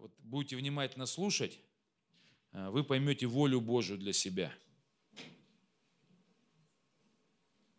вот 0.00 0.12
будете 0.20 0.56
внимательно 0.56 1.04
слушать, 1.04 1.58
э, 2.52 2.70
вы 2.70 2.84
поймете 2.84 3.26
волю 3.26 3.60
Божию 3.60 3.98
для 3.98 4.14
себя. 4.14 4.52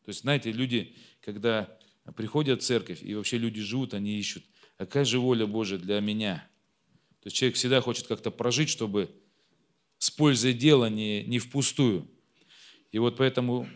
То 0.04 0.10
есть, 0.10 0.22
знаете, 0.22 0.52
люди, 0.52 0.96
когда 1.22 1.80
приходят 2.16 2.62
в 2.62 2.66
церковь, 2.66 3.02
и 3.02 3.16
вообще 3.16 3.38
люди 3.38 3.62
живут, 3.62 3.94
они 3.94 4.18
ищут, 4.18 4.46
«А 4.78 4.86
какая 4.86 5.06
же 5.06 5.20
воля 5.20 5.46
Божия 5.46 5.78
для 5.78 6.00
меня? 6.00 6.48
То 7.22 7.28
есть 7.28 7.38
человек 7.38 7.56
всегда 7.56 7.82
хочет 7.82 8.08
как-то 8.08 8.32
прожить, 8.32 8.70
чтобы 8.70 9.10
с 9.98 10.10
пользой 10.10 10.54
дела 10.54 10.90
не, 10.90 11.24
не 11.24 11.38
впустую. 11.38 12.08
И 12.92 12.98
вот 12.98 13.18
поэтому 13.18 13.68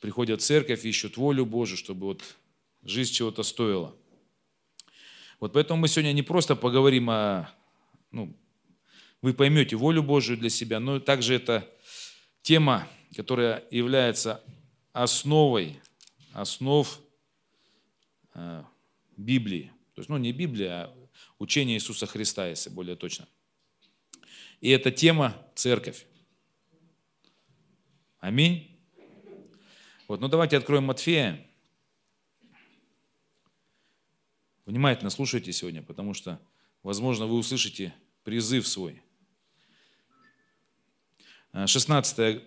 приходят 0.00 0.40
в 0.40 0.44
церковь, 0.44 0.84
ищут 0.84 1.16
волю 1.16 1.46
Божию, 1.46 1.78
чтобы 1.78 2.06
вот 2.06 2.36
жизнь 2.82 3.12
чего-то 3.12 3.42
стоила. 3.42 3.96
Вот 5.40 5.54
поэтому 5.54 5.80
мы 5.80 5.88
сегодня 5.88 6.12
не 6.12 6.22
просто 6.22 6.54
поговорим 6.54 7.08
о, 7.08 7.50
ну, 8.10 8.36
вы 9.22 9.32
поймете 9.32 9.74
волю 9.74 10.02
Божию 10.02 10.36
для 10.36 10.50
себя, 10.50 10.80
но 10.80 11.00
также 11.00 11.34
это 11.34 11.66
тема, 12.42 12.86
которая 13.16 13.64
является 13.70 14.44
основой, 14.92 15.80
основ 16.34 17.00
э, 18.34 18.62
Библии. 19.16 19.72
То 19.94 20.00
есть, 20.00 20.10
ну, 20.10 20.18
не 20.18 20.32
Библия, 20.32 20.84
а 20.84 20.94
учение 21.38 21.76
Иисуса 21.76 22.06
Христа, 22.06 22.46
если 22.46 22.68
более 22.68 22.96
точно. 22.96 23.26
И 24.60 24.68
эта 24.68 24.90
тема– 24.90 25.36
церковь. 25.54 26.06
Аминь. 28.18 28.78
Вот, 30.06 30.20
ну 30.20 30.28
давайте 30.28 30.58
откроем 30.58 30.84
Матфея. 30.84 31.46
Внимательно 34.70 35.10
слушайте 35.10 35.52
сегодня, 35.52 35.82
потому 35.82 36.14
что, 36.14 36.40
возможно, 36.84 37.26
вы 37.26 37.38
услышите 37.38 37.92
призыв 38.22 38.68
свой. 38.68 39.02
16 41.52 42.40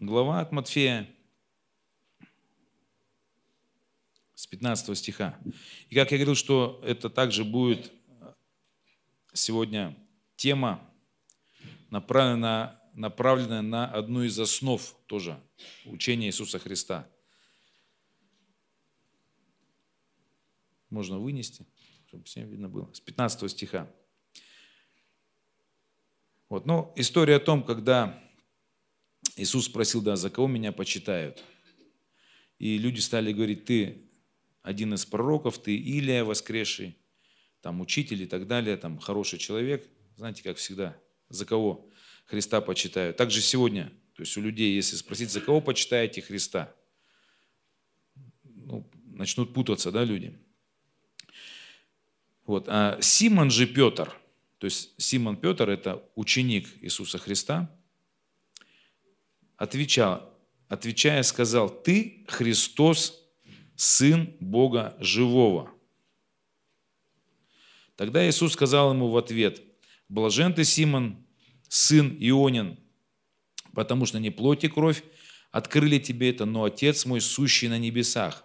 глава 0.00 0.40
от 0.40 0.52
Матфея, 0.52 1.08
с 4.34 4.46
15 4.48 4.98
стиха. 4.98 5.38
И 5.88 5.94
как 5.94 6.12
я 6.12 6.18
говорил, 6.18 6.34
что 6.34 6.78
это 6.84 7.08
также 7.08 7.42
будет 7.42 7.90
сегодня 9.32 9.96
тема, 10.36 10.86
направленная, 11.88 12.78
направленная 12.92 13.62
на 13.62 13.86
одну 13.86 14.24
из 14.24 14.38
основ 14.38 14.94
тоже 15.06 15.42
учения 15.86 16.26
Иисуса 16.26 16.58
Христа– 16.58 17.08
можно 20.90 21.18
вынести, 21.18 21.66
чтобы 22.06 22.24
всем 22.24 22.48
видно 22.48 22.68
было, 22.68 22.92
с 22.92 23.00
15 23.00 23.50
стиха. 23.50 23.90
Вот, 26.48 26.66
ну, 26.66 26.92
история 26.96 27.36
о 27.36 27.40
том, 27.40 27.62
когда 27.62 28.20
Иисус 29.36 29.66
спросил, 29.66 30.02
да, 30.02 30.16
за 30.16 30.30
кого 30.30 30.48
меня 30.48 30.72
почитают? 30.72 31.44
И 32.58 32.76
люди 32.76 33.00
стали 33.00 33.32
говорить, 33.32 33.64
ты 33.64 34.10
один 34.62 34.92
из 34.94 35.06
пророков, 35.06 35.62
ты 35.62 35.76
Илия 35.76 36.24
воскресший, 36.24 36.96
там 37.60 37.80
учитель 37.80 38.22
и 38.22 38.26
так 38.26 38.46
далее, 38.46 38.76
там 38.76 38.98
хороший 38.98 39.38
человек. 39.38 39.88
Знаете, 40.16 40.42
как 40.42 40.56
всегда, 40.56 41.00
за 41.28 41.46
кого 41.46 41.88
Христа 42.26 42.60
почитают. 42.60 43.16
Также 43.16 43.40
сегодня, 43.40 43.92
то 44.14 44.22
есть 44.22 44.36
у 44.36 44.40
людей, 44.40 44.74
если 44.74 44.96
спросить, 44.96 45.30
за 45.30 45.40
кого 45.40 45.60
почитаете 45.60 46.20
Христа, 46.20 46.74
ну, 48.44 48.90
начнут 49.04 49.54
путаться, 49.54 49.90
да, 49.90 50.04
люди. 50.04 50.38
Вот. 52.50 52.64
А 52.66 52.98
Симон 53.00 53.48
же 53.48 53.64
Петр, 53.64 54.12
то 54.58 54.64
есть 54.64 54.90
Симон 55.00 55.36
Петр– 55.36 55.70
это 55.70 56.02
ученик 56.16 56.66
Иисуса 56.80 57.16
Христа, 57.16 57.70
отвечал, 59.56 60.36
отвечая, 60.66 61.22
сказал, 61.22 61.68
«Ты 61.68 62.24
Христос, 62.26 63.22
Сын 63.76 64.34
Бога 64.40 64.96
Живого». 64.98 65.70
Тогда 67.94 68.28
Иисус 68.28 68.54
сказал 68.54 68.94
ему 68.94 69.10
в 69.10 69.16
ответ, 69.16 69.62
«Блажен 70.08 70.52
ты, 70.52 70.64
Симон, 70.64 71.24
сын 71.68 72.16
Ионин, 72.18 72.80
потому 73.74 74.06
что 74.06 74.18
не 74.18 74.30
плоть 74.30 74.64
и 74.64 74.68
кровь 74.68 75.04
открыли 75.52 76.00
тебе 76.00 76.30
это, 76.30 76.46
но 76.46 76.64
Отец 76.64 77.06
мой, 77.06 77.20
сущий 77.20 77.68
на 77.68 77.78
небесах. 77.78 78.44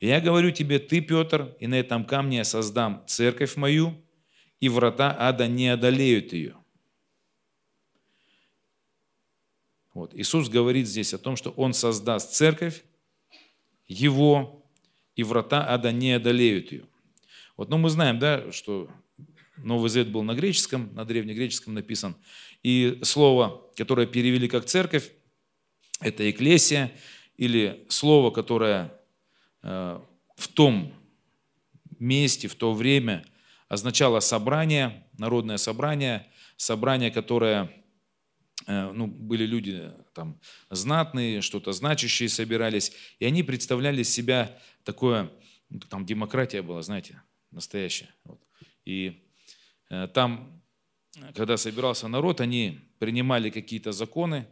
И 0.00 0.06
я 0.06 0.20
говорю 0.20 0.50
тебе, 0.50 0.78
ты, 0.78 1.00
Петр, 1.00 1.56
и 1.58 1.66
на 1.66 1.74
этом 1.74 2.04
камне 2.04 2.38
я 2.38 2.44
создам 2.44 3.04
церковь 3.06 3.56
мою, 3.56 3.94
и 4.60 4.68
врата 4.68 5.14
ада 5.18 5.46
не 5.48 5.68
одолеют 5.68 6.32
ее. 6.32 6.56
Вот. 9.94 10.14
Иисус 10.14 10.48
говорит 10.48 10.86
здесь 10.86 11.12
о 11.14 11.18
том, 11.18 11.34
что 11.34 11.50
Он 11.50 11.72
создаст 11.72 12.32
церковь, 12.32 12.84
Его, 13.86 14.64
и 15.16 15.24
врата 15.24 15.66
ада 15.68 15.90
не 15.90 16.12
одолеют 16.12 16.70
ее. 16.70 16.86
Вот, 17.56 17.68
но 17.68 17.78
мы 17.78 17.90
знаем, 17.90 18.20
да, 18.20 18.52
что 18.52 18.88
Новый 19.56 19.90
Завет 19.90 20.12
был 20.12 20.22
на 20.22 20.34
греческом, 20.34 20.94
на 20.94 21.04
древнегреческом 21.04 21.74
написан. 21.74 22.14
И 22.62 23.00
слово, 23.02 23.68
которое 23.76 24.06
перевели 24.06 24.46
как 24.46 24.66
церковь, 24.66 25.10
это 26.00 26.30
эклесия, 26.30 26.92
или 27.36 27.84
слово, 27.88 28.30
которое 28.30 28.97
в 29.62 30.48
том 30.54 30.92
месте, 31.98 32.48
в 32.48 32.54
то 32.54 32.72
время 32.72 33.24
означало 33.68 34.20
собрание, 34.20 35.06
народное 35.18 35.56
собрание, 35.56 36.26
собрание, 36.56 37.10
которое, 37.10 37.70
э, 38.66 38.92
ну, 38.92 39.06
были 39.06 39.44
люди 39.44 39.92
там 40.14 40.40
знатные, 40.70 41.40
что-то 41.40 41.72
значащие 41.72 42.28
собирались, 42.28 42.92
и 43.18 43.24
они 43.24 43.42
представляли 43.42 44.02
себя 44.02 44.58
такое, 44.84 45.30
ну, 45.68 45.80
там 45.80 46.06
демократия 46.06 46.62
была, 46.62 46.82
знаете, 46.82 47.22
настоящая. 47.50 48.08
Вот. 48.24 48.40
И 48.84 49.28
э, 49.90 50.08
там, 50.08 50.62
когда 51.34 51.56
собирался 51.56 52.08
народ, 52.08 52.40
они 52.40 52.80
принимали 52.98 53.50
какие-то 53.50 53.92
законы, 53.92 54.46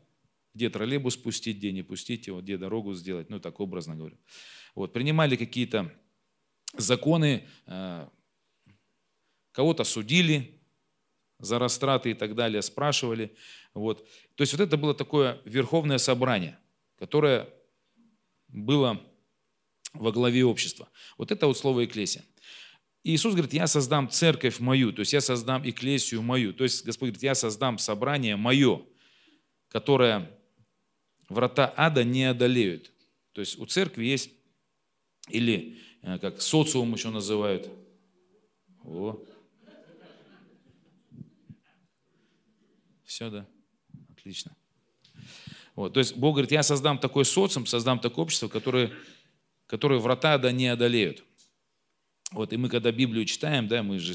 где 0.55 0.71
троллейбус 0.71 1.17
пустить, 1.17 1.59
где 1.59 1.73
не 1.73 1.83
пустить 1.83 2.27
его, 2.27 2.41
где 2.41 2.57
дорогу 2.57 2.95
сделать, 2.95 3.29
ну 3.31 3.41
так 3.41 3.61
образно 3.61 3.95
говорю. 3.95 4.17
Вот, 4.77 4.93
принимали 4.93 5.37
какие-то 5.37 5.91
законы, 6.77 7.49
э, 7.67 8.09
кого-то 9.53 9.85
судили 9.85 10.61
за 11.39 11.59
растраты 11.59 12.11
и 12.11 12.15
так 12.15 12.35
далее, 12.35 12.61
спрашивали. 12.61 13.35
Вот. 13.73 14.07
То 14.35 14.43
есть 14.43 14.53
вот 14.53 14.61
это 14.61 14.77
было 14.77 14.95
такое 14.95 15.41
верховное 15.47 15.97
собрание, 15.97 16.59
которое 16.99 17.49
было 18.49 19.03
во 19.95 20.13
главе 20.13 20.45
общества. 20.45 20.91
Вот 21.17 21.33
это 21.33 21.47
вот 21.47 21.57
слово 21.57 21.87
«экклесия». 21.87 22.25
И 23.03 23.15
Иисус 23.15 23.33
говорит, 23.33 23.55
я 23.55 23.67
создам 23.67 24.11
церковь 24.11 24.59
мою, 24.59 24.93
то 24.93 25.01
есть 25.01 25.13
я 25.15 25.23
создам 25.23 25.67
экклесию 25.67 26.21
мою. 26.21 26.53
То 26.53 26.65
есть 26.65 26.85
Господь 26.85 27.11
говорит, 27.11 27.23
я 27.23 27.35
создам 27.35 27.79
собрание 27.79 28.37
мое, 28.37 28.85
которое 29.69 30.31
врата 31.31 31.73
ада 31.77 32.05
не 32.05 32.25
одолеют. 32.25 32.93
То 33.33 33.41
есть 33.41 33.59
у 33.59 33.65
церкви 33.65 34.05
есть 34.05 34.36
или 35.29 35.79
э, 36.03 36.19
как 36.19 36.41
социум 36.41 36.95
еще 36.95 37.11
называют. 37.11 37.69
О. 38.85 39.23
Все, 43.05 43.31
да? 43.31 43.47
Отлично. 44.11 44.57
Вот, 45.75 45.93
то 45.93 46.01
есть 46.01 46.17
Бог 46.17 46.35
говорит, 46.35 46.53
я 46.53 46.63
создам 46.63 46.99
такой 46.99 47.25
социум, 47.25 47.67
создам 47.67 47.99
такое 47.99 48.25
общество, 48.25 48.49
которое, 48.49 48.93
которое 49.67 50.01
врата 50.01 50.39
да 50.39 50.51
не 50.53 50.69
одолеют. 50.69 51.23
Вот, 52.31 52.53
и 52.53 52.57
мы 52.57 52.69
когда 52.69 52.91
Библию 52.91 53.25
читаем, 53.25 53.69
да, 53.69 53.83
мы 53.83 53.99
же 53.99 54.15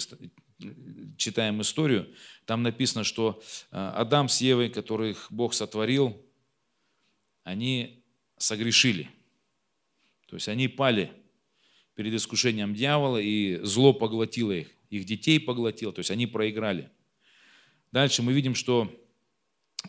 читаем 1.18 1.62
историю, 1.62 2.13
там 2.45 2.63
написано, 2.63 3.03
что 3.03 3.41
э, 3.71 3.77
Адам 3.77 4.27
с 4.27 4.41
Евой, 4.41 4.69
которых 4.69 5.27
Бог 5.30 5.53
сотворил, 5.53 6.19
они 7.44 8.03
согрешили– 8.38 9.09
то 10.31 10.36
есть 10.36 10.48
они 10.48 10.69
пали 10.69 11.12
перед 11.94 12.13
искушением 12.13 12.74
дьявола, 12.74 13.18
и 13.18 13.60
зло 13.63 13.92
поглотило 13.92 14.54
их, 14.54 14.69
их 14.89 15.04
детей 15.04 15.42
поглотило, 15.42 15.92
то 15.92 16.00
есть 16.00 16.10
они 16.10 16.25
проиграли. 16.25 16.89
Дальше 17.92 18.24
мы 18.24 18.31
видим, 18.31 18.56
что 18.56 18.89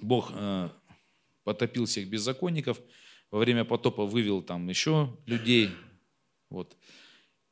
Бог 0.01 0.33
э, 0.35 0.69
потопил 1.45 1.85
всех 1.87 2.09
беззаконников, 2.09 2.81
во 3.31 3.39
время 3.39 3.65
потопа 3.65 4.05
вывел 4.05 4.43
там 4.43 4.69
еще 4.69 5.17
людей. 5.27 5.71
Вот. 6.51 6.77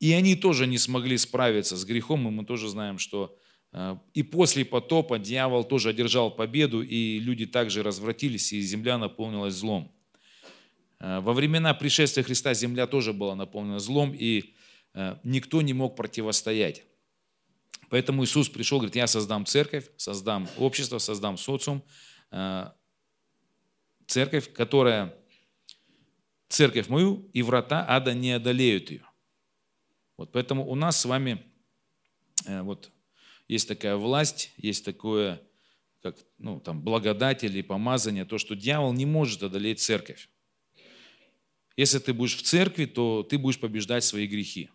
И 0.01 0.11
они 0.11 0.35
тоже 0.35 0.67
не 0.67 0.77
смогли 0.77 1.17
справиться 1.17 1.77
с 1.77 1.85
грехом, 1.85 2.27
и 2.27 2.31
мы 2.31 2.43
тоже 2.43 2.67
знаем, 2.67 2.97
что 2.97 3.39
э, 3.71 3.95
и 4.13 4.21
после 4.21 4.65
потопа 4.65 5.17
дьявол 5.17 5.63
тоже 5.63 5.91
одержал 5.91 6.29
победу, 6.29 6.81
и 6.81 7.19
люди 7.19 7.45
также 7.45 7.83
развратились, 7.83 8.51
и 8.51 8.59
земля 8.59 8.97
наполнилась 8.97 9.53
злом. 9.53 9.95
Э, 11.01 11.19
во 11.19 11.33
времена 11.33 11.73
пришествия 11.73 12.23
Христа 12.23 12.53
земля 12.53 12.85
тоже 12.85 13.11
была 13.11 13.35
наполнена 13.35 13.79
злом, 13.79 14.13
и 14.13 14.53
э, 14.93 15.17
никто 15.23 15.61
не 15.61 15.73
мог 15.73 15.95
противостоять. 15.95 16.83
Поэтому 17.89 18.23
Иисус 18.23 18.47
пришел, 18.49 18.77
говорит, 18.77 18.95
я 18.95 19.07
создам 19.07 19.45
церковь, 19.45 19.89
создам 19.97 20.47
общество, 20.57 20.99
создам 20.99 21.37
социум, 21.37 21.83
э, 22.29 22.69
церковь, 24.05 24.53
которая, 24.53 25.15
церковь 26.49 26.87
мою, 26.87 27.29
и 27.33 27.41
врата 27.41 27.83
ада 27.87 28.13
не 28.13 28.33
одолеют 28.33 28.91
ее. 28.91 29.05
Вот 30.17 30.31
поэтому 30.31 30.69
у 30.69 30.75
нас 30.75 30.99
с 30.99 31.05
вами 31.05 31.43
вот 32.47 32.91
есть 33.47 33.67
такая 33.67 33.95
власть, 33.95 34.53
есть 34.57 34.85
такое, 34.85 35.41
как, 36.01 36.15
ну, 36.37 36.59
там, 36.59 36.81
благодать 36.81 37.43
или 37.43 37.61
помазание, 37.61 38.25
то, 38.25 38.37
что 38.37 38.55
дьявол 38.55 38.93
не 38.93 39.05
может 39.05 39.41
одолеть 39.43 39.79
церковь. 39.79 40.29
Если 41.77 41.99
ты 41.99 42.13
будешь 42.13 42.35
в 42.35 42.41
церкви, 42.41 42.85
то 42.85 43.23
ты 43.23 43.37
будешь 43.37 43.59
побеждать 43.59 44.03
свои 44.03 44.27
грехи. 44.27 44.69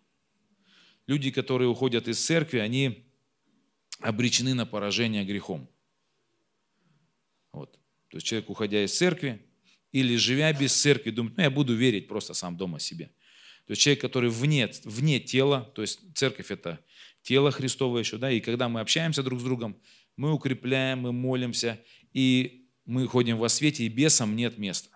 Люди, 1.07 1.31
которые 1.31 1.69
уходят 1.69 2.09
из 2.09 2.25
церкви, 2.25 2.59
они 2.59 3.07
обречены 4.01 4.55
на 4.55 4.67
поражение 4.67 5.25
грехом. 5.25 5.69
Вот. 7.53 7.73
То 8.09 8.17
есть 8.17 8.27
человек, 8.27 8.51
уходя 8.51 8.85
из 8.85 8.97
церкви, 8.97 9.43
или 9.93 10.17
живя 10.17 10.53
без 10.53 10.75
церкви, 10.75 11.11
думает, 11.11 11.37
ну 11.37 11.43
я 11.43 11.51
буду 11.51 11.75
верить 11.75 12.09
просто 12.09 12.35
сам 12.35 12.57
дома 12.57 12.81
себе. 12.81 13.07
То 13.67 13.73
есть 13.73 13.83
человек, 13.83 14.01
который 14.01 14.31
вне, 14.31 14.71
вне 14.85 15.21
тела, 15.21 15.73
то 15.75 15.83
есть 15.83 16.01
церковь 16.15 16.51
это 16.51 16.85
тело 17.23 17.51
Христово 17.51 17.99
еще, 17.99 18.19
да, 18.19 18.31
и 18.31 18.41
когда 18.41 18.69
мы 18.69 18.81
общаемся 18.81 19.23
друг 19.23 19.41
с 19.41 19.43
другом, 19.43 19.81
мы 20.17 20.33
укрепляем, 20.33 21.01
мы 21.01 21.13
молимся, 21.13 21.83
и 22.13 22.69
мы 22.85 23.07
ходим 23.09 23.39
во 23.39 23.49
свете, 23.49 23.85
и 23.85 23.89
бесам 23.89 24.37
нет 24.37 24.59
места. 24.59 24.91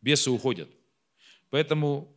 Бесы 0.00 0.30
уходят. 0.30 0.68
Поэтому 1.52 2.16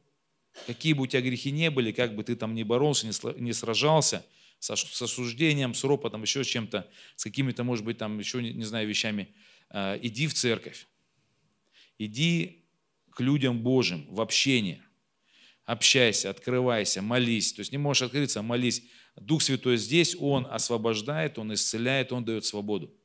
какие 0.66 0.94
бы 0.94 1.04
у 1.04 1.08
тебя 1.08 1.22
грехи 1.22 1.52
не 1.52 1.70
были, 1.70 1.92
как 1.92 2.16
бы 2.16 2.24
ты 2.24 2.38
там 2.38 2.56
ни 2.56 2.64
боролся, 2.64 3.06
не 3.38 3.52
сражался 3.52 4.26
с 4.60 4.72
осуждением, 4.72 5.74
с 5.74 5.84
ропотом, 5.84 6.22
еще 6.22 6.42
с 6.46 6.48
чем-то, 6.48 6.90
с 7.18 7.24
какими-то, 7.26 7.66
может 7.66 7.84
быть, 7.84 7.98
там 7.98 8.18
еще, 8.18 8.42
не 8.42 8.64
знаю, 8.64 8.88
вещами, 8.88 9.28
а, 9.70 10.00
иди 10.02 10.28
в 10.28 10.34
церковь. 10.34 10.88
Иди 11.98 12.64
к 13.10 13.20
людям 13.20 13.60
Божьим 13.60 14.08
в 14.10 14.22
общение 14.22 14.82
общайся, 15.66 16.30
открывайся, 16.30 17.02
молись. 17.02 17.52
То 17.52 17.60
есть 17.60 17.74
не 17.74 17.78
можешь 17.78 18.04
открыться, 18.04 18.42
молись. 18.42 18.84
Дух 19.18 19.42
Святой 19.42 19.76
здесь, 19.76 20.16
Он 20.18 20.48
освобождает, 20.50 21.38
Он 21.38 21.54
исцеляет, 21.54 22.14
Он 22.14 22.24
дает 22.24 22.46
свободу. 22.46 22.96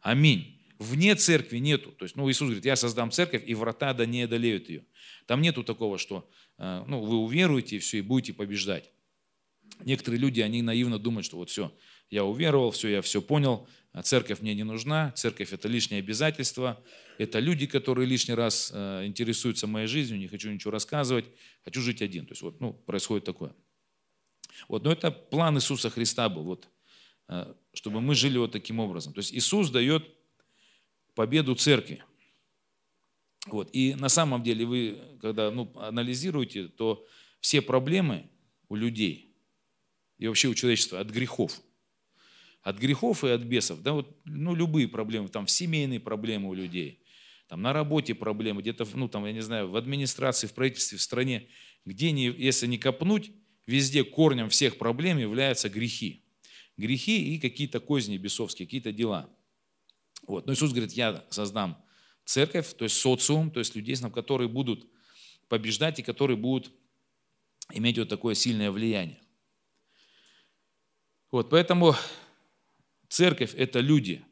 Аминь. 0.00 0.61
Вне 0.82 1.14
церкви 1.14 1.58
нету. 1.58 1.92
То 1.92 2.04
есть, 2.04 2.16
ну, 2.16 2.30
Иисус 2.30 2.46
говорит, 2.46 2.64
я 2.64 2.76
создам 2.76 3.10
церковь, 3.10 3.42
и 3.46 3.54
врата 3.54 3.94
да 3.94 4.04
не 4.06 4.22
одолеют 4.22 4.68
ее. 4.68 4.84
Там 5.26 5.40
нету 5.40 5.64
такого, 5.64 5.98
что 5.98 6.28
э, 6.58 6.84
ну, 6.86 7.00
вы 7.00 7.16
уверуете 7.18 7.76
и 7.76 7.78
все, 7.78 7.98
и 7.98 8.00
будете 8.02 8.32
побеждать. 8.32 8.90
Некоторые 9.84 10.20
люди, 10.20 10.40
они 10.40 10.62
наивно 10.62 10.98
думают, 10.98 11.24
что 11.24 11.36
вот 11.36 11.50
все, 11.50 11.72
я 12.10 12.24
уверовал, 12.24 12.70
все, 12.72 12.88
я 12.88 13.02
все 13.02 13.22
понял, 13.22 13.66
а 13.92 14.02
церковь 14.02 14.40
мне 14.40 14.54
не 14.54 14.64
нужна, 14.64 15.12
церковь 15.12 15.52
это 15.52 15.68
лишнее 15.68 16.00
обязательство, 16.00 16.82
это 17.18 17.38
люди, 17.38 17.66
которые 17.66 18.06
лишний 18.06 18.34
раз 18.34 18.70
э, 18.74 19.06
интересуются 19.06 19.66
моей 19.66 19.86
жизнью, 19.86 20.18
не 20.18 20.28
хочу 20.28 20.50
ничего 20.50 20.70
рассказывать, 20.70 21.26
хочу 21.64 21.80
жить 21.80 22.02
один. 22.02 22.26
То 22.26 22.32
есть 22.32 22.42
вот, 22.42 22.60
ну, 22.60 22.72
происходит 22.72 23.24
такое. 23.24 23.54
Вот, 24.68 24.84
но 24.84 24.92
это 24.92 25.10
план 25.10 25.56
Иисуса 25.56 25.90
Христа 25.90 26.28
был, 26.28 26.44
вот, 26.44 26.68
э, 27.28 27.54
чтобы 27.74 28.00
мы 28.00 28.14
жили 28.14 28.38
вот 28.38 28.52
таким 28.52 28.80
образом. 28.80 29.12
То 29.12 29.18
есть 29.18 29.32
Иисус 29.32 29.70
дает 29.70 30.04
победу 31.14 31.54
церкви. 31.54 32.04
Вот. 33.46 33.70
И 33.72 33.94
на 33.94 34.08
самом 34.08 34.42
деле 34.42 34.64
вы, 34.64 34.98
когда 35.20 35.50
ну, 35.50 35.72
анализируете, 35.76 36.68
то 36.68 37.06
все 37.40 37.60
проблемы 37.60 38.30
у 38.68 38.76
людей 38.76 39.34
и 40.18 40.28
вообще 40.28 40.48
у 40.48 40.54
человечества 40.54 41.00
от 41.00 41.10
грехов– 41.10 41.60
от 42.62 42.78
грехов 42.78 43.24
и 43.24 43.28
от 43.28 43.42
бесов, 43.42 43.82
да, 43.82 43.92
вот, 43.92 44.16
ну, 44.24 44.54
любые 44.54 44.86
проблемы, 44.86 45.28
там, 45.28 45.48
семейные 45.48 46.00
проблемы 46.00 46.48
у 46.48 46.54
людей, 46.54 47.00
там, 47.48 47.60
на 47.60 47.72
работе 47.72 48.14
проблемы, 48.14 48.62
где-то, 48.62 48.86
ну, 48.94 49.08
там, 49.08 49.26
я 49.26 49.32
не 49.32 49.40
знаю, 49.40 49.68
в 49.68 49.76
администрации, 49.76 50.46
в 50.46 50.54
правительстве, 50.54 50.98
в 50.98 51.02
стране, 51.02 51.48
где, 51.84 52.12
не, 52.12 52.26
если 52.26 52.68
не 52.68 52.78
копнуть, 52.78 53.32
везде 53.66 54.04
корнем 54.04 54.48
всех 54.48 54.78
проблем 54.78 55.18
являются 55.18 55.68
грехи. 55.68 56.24
Грехи 56.76 57.34
и 57.34 57.40
какие-то 57.40 57.80
козни 57.80 58.16
бесовские, 58.16 58.66
какие-то 58.66 58.92
дела. 58.92 59.28
Вот. 60.26 60.46
Но 60.46 60.52
Иисус 60.52 60.70
говорит, 60.70 60.92
я 60.92 61.24
создам 61.30 61.82
церковь, 62.24 62.74
то 62.74 62.84
есть 62.84 62.96
социум, 62.96 63.50
то 63.50 63.58
есть 63.58 63.74
людей, 63.74 63.96
которые 64.12 64.48
будут 64.48 64.86
побеждать 65.48 65.98
и 65.98 66.02
которые 66.02 66.36
будут 66.36 66.72
иметь 67.70 67.98
вот 67.98 68.08
такое 68.08 68.34
сильное 68.34 68.70
влияние. 68.70 69.20
Вот, 71.30 71.48
поэтому 71.50 71.94
Церковь– 73.12 73.54
это 73.58 73.80
люди 73.80 74.24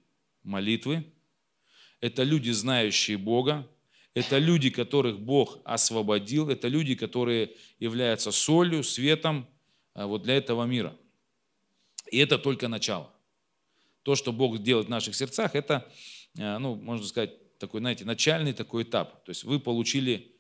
молитвы, 0.43 1.05
это 2.01 2.23
люди, 2.23 2.51
знающие 2.51 3.19
Бога, 3.19 3.69
это 4.15 4.39
люди, 4.39 4.71
которых 4.71 5.21
Бог 5.21 5.59
освободил, 5.65 6.49
это 6.49 6.67
люди, 6.67 6.95
которые 6.95 7.55
являются 7.79 8.31
солью, 8.33 8.83
светом 8.83 9.47
а, 9.93 10.07
вот 10.07 10.23
для 10.23 10.39
этого 10.39 10.65
мира. 10.65 10.97
И 12.11 12.17
это 12.17 12.39
только 12.39 12.69
начало. 12.69 13.13
То, 14.03 14.15
что 14.15 14.33
Бог 14.33 14.63
делает 14.63 14.87
в 14.87 14.91
наших 14.91 15.15
сердцах, 15.15 15.55
это, 15.55 15.91
а, 16.39 16.59
ну, 16.59 16.75
можно 16.75 17.07
сказать, 17.07 17.59
такой, 17.59 17.81
знаете, 17.81 18.05
начальный 18.05 18.53
такой 18.53 18.85
этап. 18.85 19.25
То 19.25 19.31
есть 19.31 19.45
вы 19.45 19.61
получили 19.61 20.37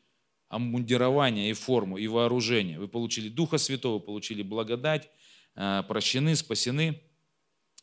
обмундирование 0.48 1.50
и 1.50 1.52
форму, 1.52 1.98
и 1.98 2.08
вооружение. 2.08 2.78
Вы 2.78 2.88
получили 2.88 3.28
Духа 3.28 3.58
Святого, 3.58 3.98
получили 3.98 4.42
благодать, 4.42 5.10
а, 5.54 5.82
прощены, 5.84 6.34
спасены. 6.34 7.02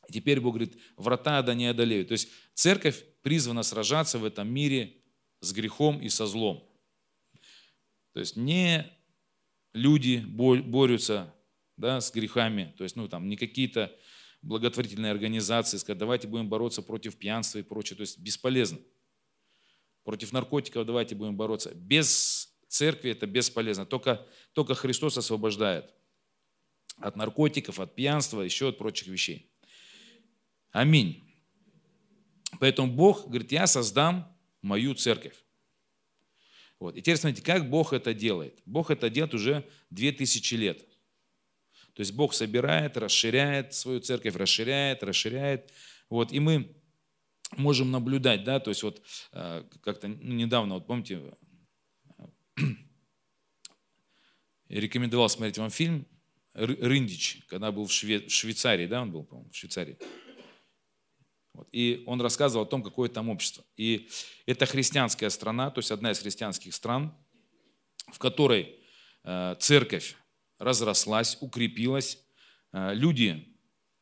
И 0.10 0.14
теперь 0.14 0.40
Бог 0.40 0.56
говорит, 0.56 0.78
врата 0.96 1.40
ада 1.40 1.54
не 1.54 1.68
одолеют. 1.68 2.10
То 2.10 2.14
есть 2.14 2.30
церковь 2.54 3.04
призвана 3.22 3.64
сражаться 3.64 4.20
в 4.20 4.26
этом 4.26 4.48
мире 4.50 4.98
с 5.42 5.54
грехом 5.54 6.02
и 6.02 6.10
со 6.10 6.26
злом. 6.26 6.68
То 8.14 8.20
есть 8.20 8.36
не 8.36 8.92
люди 9.74 10.18
борются 10.26 11.34
да, 11.78 12.02
с 12.02 12.12
грехами, 12.12 12.74
то 12.78 12.84
есть 12.84 12.96
ну, 12.96 13.08
там, 13.08 13.30
не 13.30 13.38
какие-то 13.38 13.96
благотворительные 14.42 15.12
организации, 15.12 15.78
сказать, 15.78 15.98
давайте 15.98 16.28
будем 16.28 16.50
бороться 16.50 16.82
против 16.82 17.18
пьянства 17.18 17.60
и 17.60 17.64
прочее, 17.64 17.98
то 17.98 18.02
есть 18.02 18.20
бесполезно. 18.20 18.80
Против 20.04 20.32
наркотиков 20.32 20.86
давайте 20.86 21.16
будем 21.16 21.36
бороться. 21.36 21.74
Без 21.76 22.56
церкви 22.68 23.12
это 23.12 23.28
бесполезно. 23.28 23.86
Только, 23.86 24.26
только 24.54 24.76
Христос 24.76 25.18
освобождает 25.18 25.94
от 26.98 27.16
наркотиков, 27.16 27.80
от 27.80 27.96
пьянства, 27.96 28.42
еще 28.42 28.70
от 28.70 28.78
прочих 28.78 29.08
вещей. 29.08 29.52
Аминь. 30.72 31.24
Поэтому 32.60 32.92
Бог 32.92 33.28
говорит, 33.28 33.52
я 33.52 33.68
создам 33.68 34.36
мою 34.62 34.96
церковь. 34.96 35.44
Вот. 36.80 36.96
И 36.96 37.02
теперь 37.02 37.18
смотрите, 37.18 37.44
как 37.44 37.70
Бог 37.70 37.94
это 37.94 38.14
делает. 38.14 38.62
Бог 38.66 38.92
это 38.92 39.10
делает 39.10 39.34
уже 39.34 39.68
2000 39.90 40.56
лет. 40.56 40.87
То 41.98 42.02
есть 42.02 42.14
Бог 42.14 42.36
собирает, 42.36 42.96
расширяет 42.96 43.74
свою 43.74 44.00
церковь, 44.02 44.36
расширяет, 44.36 45.02
расширяет. 45.02 45.74
Вот. 46.12 46.32
И 46.32 46.40
мы 46.40 46.76
можем 47.56 47.90
наблюдать, 47.90 48.44
да, 48.44 48.60
то 48.60 48.70
есть 48.70 48.84
вот 48.84 49.02
э, 49.32 49.64
как-то 49.82 50.08
ну, 50.08 50.36
недавно, 50.36 50.76
вот 50.76 50.86
помните, 50.86 51.24
я 54.70 54.80
рекомендовал 54.80 55.28
смотреть 55.28 55.58
вам 55.58 55.72
фильм 55.72 56.06
Рындич, 56.54 57.42
когда 57.48 57.72
был 57.72 57.88
в, 57.88 57.92
Шве... 57.92 58.20
в 58.20 58.30
Швейцарии, 58.30 58.86
да, 58.86 59.02
он 59.02 59.12
был, 59.12 59.24
по-моему, 59.24 59.50
в 59.50 59.56
Швейцарии. 59.56 59.98
Вот. 61.54 61.68
И 61.72 62.04
он 62.06 62.22
рассказывал 62.22 62.66
о 62.66 62.70
том, 62.70 62.84
какое 62.84 63.10
там 63.10 63.30
общество. 63.30 63.66
И 63.76 64.08
это 64.46 64.68
христианская 64.68 65.32
страна, 65.32 65.72
то 65.72 65.80
есть 65.80 65.90
одна 65.90 66.12
из 66.12 66.20
христианских 66.20 66.76
стран, 66.76 67.18
в 68.12 68.20
которой 68.20 68.76
э, 69.24 69.56
церковь 69.60 70.16
разрослась, 70.60 71.38
укрепилась, 71.42 72.24
э, 72.74 72.94
люди 72.94 73.56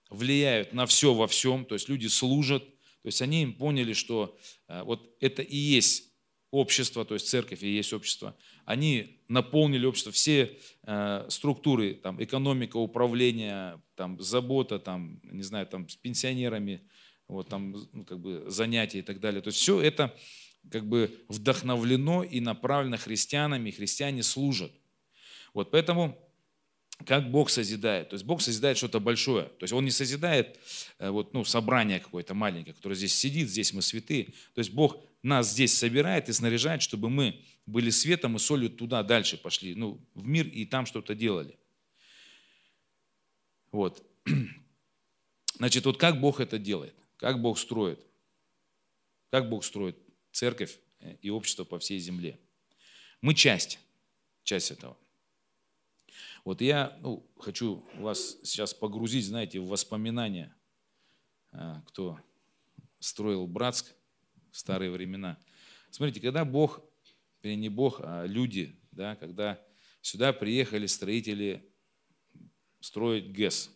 влияют 0.10 0.74
на 0.74 0.86
все 0.86 1.14
во 1.14 1.28
всем, 1.28 1.66
то 1.66 1.76
есть 1.76 1.90
люди 1.90 2.08
служат, 2.08 2.64
то 2.64 3.08
есть 3.08 3.22
они 3.22 3.46
поняли, 3.48 3.94
что 3.94 4.38
э, 4.68 4.82
вот 4.84 5.16
это 5.20 5.42
и 5.42 5.56
есть 5.56 6.12
общество, 6.52 7.04
то 7.04 7.16
есть 7.16 7.28
церковь 7.28 7.64
и 7.64 7.70
есть 7.70 7.92
общество. 7.92 8.36
Они 8.66 9.20
наполнили 9.28 9.86
общество, 9.86 10.12
все 10.12 10.58
э, 10.84 11.26
структуры, 11.30 11.96
там, 11.96 12.24
экономика, 12.24 12.78
управление, 12.78 13.82
там, 13.96 14.20
забота, 14.22 14.80
там, 14.80 15.20
не 15.24 15.44
знаю, 15.44 15.68
там, 15.68 15.90
с 15.90 15.96
пенсионерами, 15.96 16.82
вот 17.28 17.50
там 17.50 17.76
ну, 17.92 18.06
как 18.06 18.20
бы 18.20 18.46
занятия 18.48 19.00
и 19.00 19.02
так 19.02 19.20
далее. 19.20 19.42
То 19.42 19.50
есть 19.50 19.60
все 19.60 19.82
это 19.82 20.16
как 20.72 20.88
бы 20.88 21.26
вдохновлено 21.28 22.24
и 22.24 22.40
направлено 22.40 22.98
христианами, 22.98 23.70
и 23.70 23.74
христиане 23.74 24.24
служат. 24.24 24.72
Вот 25.54 25.72
поэтому 25.72 26.18
как 27.04 27.30
Бог 27.30 27.50
созидает. 27.50 28.10
То 28.10 28.16
есть 28.16 28.26
Бог 28.26 28.42
созидает 28.42 28.78
что-то 28.78 29.00
большое. 29.00 29.46
То 29.46 29.64
есть 29.64 29.74
Он 29.74 29.84
не 29.84 29.92
созидает 29.92 30.60
э, 30.98 31.10
вот, 31.10 31.34
ну, 31.34 31.44
собрание 31.44 32.00
какое-то 32.00 32.34
маленькое, 32.34 32.74
которое 32.74 32.96
здесь 32.96 33.14
сидит, 33.14 33.50
здесь 33.50 33.74
мы 33.74 33.82
святые. 33.82 34.26
То 34.54 34.60
есть 34.60 34.72
Бог 34.72 35.04
нас 35.22 35.52
здесь 35.52 35.78
собирает 35.78 36.30
и 36.30 36.34
снаряжает, 36.34 36.82
чтобы 36.82 37.10
мы 37.10 37.44
были 37.66 37.90
светом 37.90 38.36
и 38.36 38.40
солью 38.40 38.70
туда 38.70 39.04
дальше 39.04 39.38
пошли, 39.38 39.76
ну, 39.76 40.00
в 40.14 40.26
мир 40.26 40.48
и 40.48 40.66
там 40.66 40.86
что-то 40.86 41.16
делали. 41.16 41.58
Вот. 43.72 44.02
значит, 45.56 45.86
вот 45.86 45.98
как 45.98 46.22
Бог 46.22 46.40
это 46.40 46.58
делает, 46.58 46.96
как 47.18 47.42
Бог 47.42 47.60
строит, 47.60 48.00
как 49.32 49.50
Бог 49.50 49.66
строит 49.66 49.98
церковь 50.32 50.78
и 51.22 51.30
общество 51.30 51.66
по 51.66 51.80
всей 51.80 52.00
земле. 52.00 52.40
Мы 53.22 53.34
часть, 53.34 53.80
часть 54.44 54.72
этого. 54.72 54.98
Вот 56.46 56.62
я 56.62 56.96
ну, 57.02 57.28
хочу 57.40 57.84
вас 57.98 58.38
сейчас 58.44 58.76
погрузить, 58.76 59.26
знаете, 59.26 59.60
в 59.60 59.68
воспоминания, 59.68 60.56
а, 61.52 61.82
кто 61.88 62.20
строил 63.00 63.48
Братск 63.48 63.96
в 64.52 64.58
старые 64.58 64.92
времена. 64.92 65.40
Смотрите, 65.90 66.22
когда 66.22 66.46
Бог, 66.46 66.82
или 67.42 67.56
не 67.56 67.70
Бог, 67.70 68.00
а 68.00 68.26
люди, 68.28 68.80
да, 68.92 69.16
когда 69.16 69.60
сюда 70.02 70.34
приехали 70.34 70.86
строители 70.86 71.68
строить 72.80 73.32
ГЭС. 73.32 73.72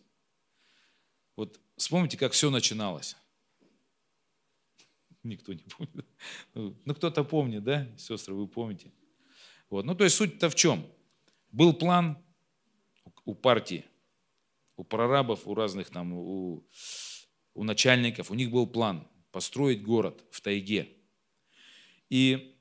Вот 1.34 1.60
вспомните, 1.76 2.16
как 2.16 2.30
все 2.30 2.50
начиналось. 2.50 3.16
Никто 5.24 5.52
не 5.52 5.64
помнит. 5.64 6.06
Ну, 6.54 6.76
ну 6.84 6.94
кто-то 6.94 7.24
помнит, 7.24 7.64
да, 7.64 7.88
сестры, 7.98 8.32
вы 8.32 8.46
помните. 8.46 8.92
Вот. 9.70 9.84
Ну, 9.84 9.96
то 9.96 10.04
есть 10.04 10.14
суть-то 10.14 10.48
в 10.48 10.54
чем? 10.54 10.86
Был 11.50 11.72
план 11.72 12.24
у 13.24 13.34
партии, 13.34 13.84
у 14.76 14.84
прорабов, 14.84 15.46
у 15.46 15.54
разных 15.54 15.90
там, 15.90 16.12
у, 16.12 16.66
у 17.54 17.64
начальников, 17.64 18.30
у 18.30 18.34
них 18.34 18.50
был 18.50 18.66
план 18.66 19.06
построить 19.30 19.82
город 19.82 20.24
в 20.30 20.40
тайге. 20.40 20.88
И 22.08 22.56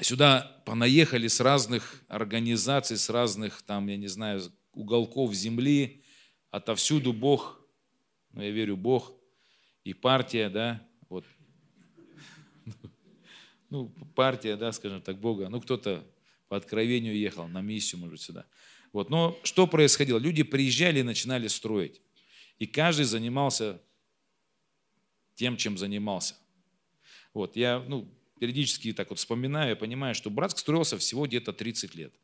сюда 0.00 0.62
понаехали 0.66 1.28
с 1.28 1.40
разных 1.40 2.02
организаций, 2.08 2.96
с 2.96 3.08
разных 3.08 3.62
там, 3.62 3.86
я 3.88 3.96
не 3.96 4.08
знаю, 4.08 4.42
уголков 4.72 5.32
земли, 5.34 6.02
отовсюду 6.50 7.12
Бог, 7.12 7.60
ну 8.32 8.42
я 8.42 8.50
верю, 8.50 8.76
Бог 8.76 9.12
и 9.84 9.94
партия, 9.94 10.48
да, 10.48 10.86
вот, 11.08 11.24
ну, 13.70 13.88
партия, 14.14 14.56
да, 14.56 14.72
скажем 14.72 15.02
так, 15.02 15.18
Бога, 15.18 15.48
ну, 15.48 15.60
кто-то 15.60 16.04
по 16.48 16.56
откровению 16.56 17.16
ехал 17.16 17.48
на 17.48 17.60
миссию, 17.60 18.00
может 18.00 18.20
сюда. 18.20 18.46
Вот, 18.94 19.10
но 19.10 19.36
что 19.42 19.66
происходило? 19.66 20.18
Люди 20.18 20.44
приезжали 20.44 21.00
и 21.00 21.02
начинали 21.02 21.48
строить. 21.48 22.00
И 22.60 22.66
каждый 22.68 23.04
занимался 23.06 23.82
тем, 25.34 25.56
чем 25.56 25.76
занимался. 25.76 26.36
Вот, 27.34 27.56
я, 27.56 27.80
ну, 27.88 28.08
периодически 28.38 28.92
так 28.92 29.10
вот 29.10 29.18
вспоминаю, 29.18 29.70
я 29.70 29.76
понимаю, 29.76 30.14
что 30.14 30.30
Братск 30.30 30.58
строился 30.58 30.96
всего 30.96 31.26
где-то 31.26 31.52
30 31.52 31.92
лет. 31.96 32.14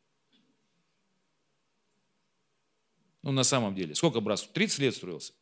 Ну, 3.21 3.33
на 3.33 3.43
самом 3.43 3.75
деле. 3.75 3.93
Сколько 3.93 4.21
Братск? 4.21 4.53
30 4.53 4.79
лет 4.79 4.95
строился. 4.95 5.33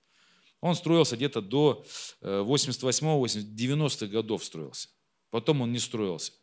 Он 0.61 0.73
строился 0.73 1.15
где-то 1.15 1.41
до 1.41 1.85
88-90-х 2.21 4.05
э, 4.05 4.09
годов 4.09 4.43
строился. 4.43 4.89
Потом 5.29 5.61
он 5.61 5.71
не 5.71 5.79
строился. 5.79 6.33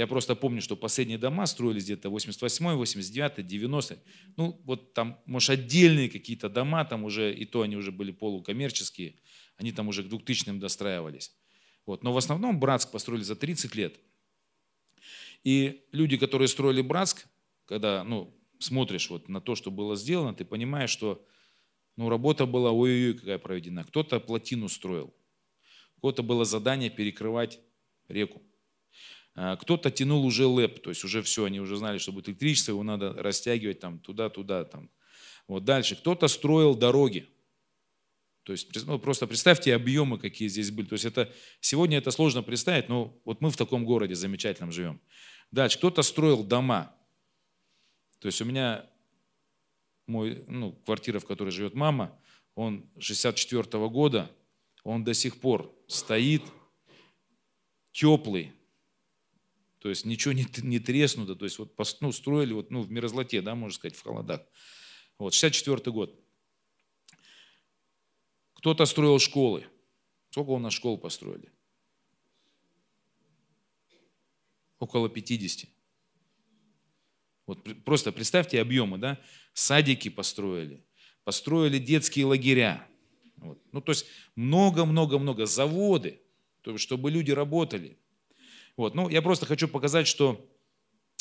Я 0.00 0.06
просто 0.06 0.34
помню, 0.34 0.62
что 0.62 0.76
последние 0.76 1.18
дома 1.18 1.44
строились 1.44 1.84
где-то 1.84 2.08
88 2.08 2.72
89 2.72 3.46
90 3.46 3.98
Ну, 4.38 4.58
вот 4.64 4.94
там, 4.94 5.20
может, 5.26 5.50
отдельные 5.50 6.08
какие-то 6.08 6.48
дома, 6.48 6.86
там 6.86 7.04
уже, 7.04 7.34
и 7.34 7.44
то 7.44 7.60
они 7.60 7.76
уже 7.76 7.92
были 7.92 8.10
полукоммерческие, 8.10 9.16
они 9.58 9.72
там 9.72 9.88
уже 9.88 10.02
к 10.02 10.06
2000-м 10.06 10.58
достраивались. 10.58 11.34
Вот. 11.84 12.02
Но 12.02 12.14
в 12.14 12.16
основном 12.16 12.58
Братск 12.58 12.90
построили 12.90 13.22
за 13.22 13.36
30 13.36 13.74
лет. 13.74 14.00
И 15.44 15.84
люди, 15.92 16.16
которые 16.16 16.48
строили 16.48 16.80
Братск, 16.80 17.26
когда 17.66 18.02
ну, 18.02 18.34
смотришь 18.58 19.10
вот 19.10 19.28
на 19.28 19.42
то, 19.42 19.54
что 19.54 19.70
было 19.70 19.96
сделано, 19.96 20.32
ты 20.32 20.46
понимаешь, 20.46 20.88
что 20.88 21.22
ну, 21.96 22.08
работа 22.08 22.46
была 22.46 22.70
ой-ой-ой 22.70 23.18
какая 23.18 23.38
проведена. 23.38 23.84
Кто-то 23.84 24.18
плотину 24.18 24.70
строил, 24.70 25.12
у 25.98 26.00
кого-то 26.00 26.22
было 26.22 26.46
задание 26.46 26.88
перекрывать 26.88 27.60
реку. 28.08 28.40
А, 29.34 29.56
кто-то 29.56 29.90
тянул 29.90 30.24
уже 30.24 30.46
лэп, 30.46 30.82
то 30.82 30.90
есть 30.90 31.04
уже 31.04 31.22
все, 31.22 31.44
они 31.44 31.60
уже 31.60 31.76
знали, 31.76 31.98
что 31.98 32.12
будет 32.12 32.28
электричество, 32.28 32.72
его 32.72 32.82
надо 32.82 33.12
растягивать 33.14 33.80
там 33.80 33.98
туда-туда. 33.98 34.64
Там. 34.64 34.90
Вот 35.46 35.64
дальше. 35.64 35.96
Кто-то 35.96 36.28
строил 36.28 36.74
дороги. 36.74 37.28
То 38.44 38.52
есть 38.52 38.86
ну, 38.86 38.98
просто 38.98 39.26
представьте 39.26 39.74
объемы, 39.74 40.18
какие 40.18 40.48
здесь 40.48 40.70
были. 40.70 40.86
То 40.86 40.94
есть 40.94 41.04
это, 41.04 41.32
сегодня 41.60 41.98
это 41.98 42.10
сложно 42.10 42.42
представить, 42.42 42.88
но 42.88 43.20
вот 43.24 43.40
мы 43.40 43.50
в 43.50 43.56
таком 43.56 43.84
городе 43.84 44.14
замечательном 44.14 44.72
живем. 44.72 45.00
Дальше. 45.50 45.78
Кто-то 45.78 46.02
строил 46.02 46.42
дома. 46.42 46.94
То 48.18 48.26
есть 48.26 48.40
у 48.40 48.44
меня 48.44 48.88
мой, 50.06 50.44
ну, 50.48 50.72
квартира, 50.72 51.18
в 51.20 51.26
которой 51.26 51.50
живет 51.50 51.74
мама, 51.74 52.18
он 52.54 52.90
64 52.98 53.62
-го 53.62 53.88
года, 53.88 54.30
он 54.82 55.04
до 55.04 55.14
сих 55.14 55.40
пор 55.40 55.72
стоит, 55.86 56.42
теплый, 57.92 58.52
то 59.80 59.88
есть 59.88 60.04
ничего 60.04 60.32
не, 60.32 60.46
не 60.62 60.78
треснуто, 60.78 61.34
то 61.34 61.46
есть 61.46 61.58
вот 61.58 61.74
ну, 62.00 62.12
строили 62.12 62.52
вот, 62.52 62.70
ну, 62.70 62.82
в 62.82 62.90
мерзлоте, 62.90 63.40
да, 63.40 63.54
можно 63.54 63.74
сказать, 63.74 63.96
в 63.96 64.02
холодах. 64.02 64.42
Вот, 65.18 65.32
64 65.32 65.90
год. 65.90 66.18
Кто-то 68.54 68.84
строил 68.84 69.18
школы. 69.18 69.66
Сколько 70.30 70.50
у 70.50 70.58
нас 70.58 70.74
школ 70.74 70.98
построили? 70.98 71.50
Около 74.78 75.08
50. 75.08 75.68
Вот 77.46 77.84
просто 77.84 78.12
представьте 78.12 78.60
объемы, 78.60 78.98
да? 78.98 79.18
Садики 79.54 80.10
построили, 80.10 80.84
построили 81.24 81.78
детские 81.78 82.26
лагеря. 82.26 82.86
Вот. 83.36 83.60
Ну, 83.72 83.80
то 83.80 83.92
есть 83.92 84.06
много-много-много 84.36 85.46
заводы, 85.46 86.20
чтобы 86.76 87.10
люди 87.10 87.30
работали. 87.30 87.99
Вот. 88.80 88.94
Ну, 88.94 89.10
я 89.10 89.20
просто 89.20 89.44
хочу 89.44 89.68
показать, 89.68 90.06
что 90.06 90.48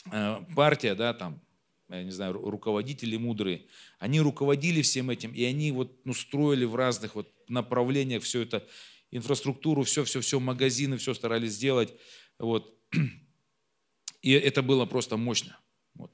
э, 0.10 0.38
партия, 0.56 0.96
да, 0.96 1.14
там, 1.14 1.42
я 1.90 2.04
не 2.04 2.12
знаю, 2.12 2.32
руководители 2.32 3.18
мудрые, 3.18 3.66
они 3.98 4.22
руководили 4.22 4.82
всем 4.82 5.10
этим, 5.10 5.34
и 5.34 5.44
они 5.44 5.74
вот, 5.74 5.92
ну, 6.06 6.14
строили 6.14 6.64
в 6.64 6.76
разных 6.76 7.16
вот 7.16 7.30
направлениях 7.50 8.24
все 8.24 8.44
это, 8.44 8.66
инфраструктуру, 9.12 9.84
все-все-все, 9.84 10.40
магазины, 10.40 10.96
все 10.96 11.14
старались 11.14 11.52
сделать. 11.52 11.94
Вот. 12.38 12.80
И 14.22 14.32
это 14.32 14.62
было 14.62 14.86
просто 14.86 15.18
мощно. 15.18 15.60
Вот. 15.96 16.14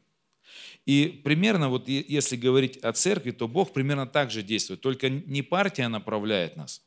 И 0.87 1.21
примерно, 1.23 1.69
вот 1.69 1.87
если 1.87 2.37
говорить 2.37 2.77
о 2.77 2.91
церкви, 2.91 3.29
то 3.29 3.47
Бог 3.47 3.71
примерно 3.71 4.07
так 4.07 4.31
же 4.31 4.41
действует. 4.41 4.81
Только 4.81 5.09
не 5.09 5.43
партия 5.43 5.89
направляет 5.89 6.55
нас, 6.55 6.83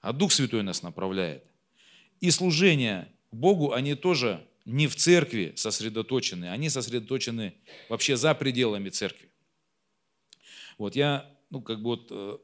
а 0.00 0.14
Дух 0.14 0.32
Святой 0.32 0.62
нас 0.62 0.82
направляет. 0.82 1.44
И 2.20 2.30
служение 2.30 3.10
Богу, 3.34 3.72
они 3.72 3.94
тоже 3.94 4.46
не 4.64 4.86
в 4.86 4.96
церкви 4.96 5.52
сосредоточены, 5.56 6.50
они 6.50 6.70
сосредоточены 6.70 7.54
вообще 7.88 8.16
за 8.16 8.34
пределами 8.34 8.88
церкви. 8.88 9.30
Вот 10.78 10.96
я, 10.96 11.30
ну, 11.50 11.60
как 11.60 11.78
бы 11.82 11.90
вот 11.90 12.08
э, 12.10 12.38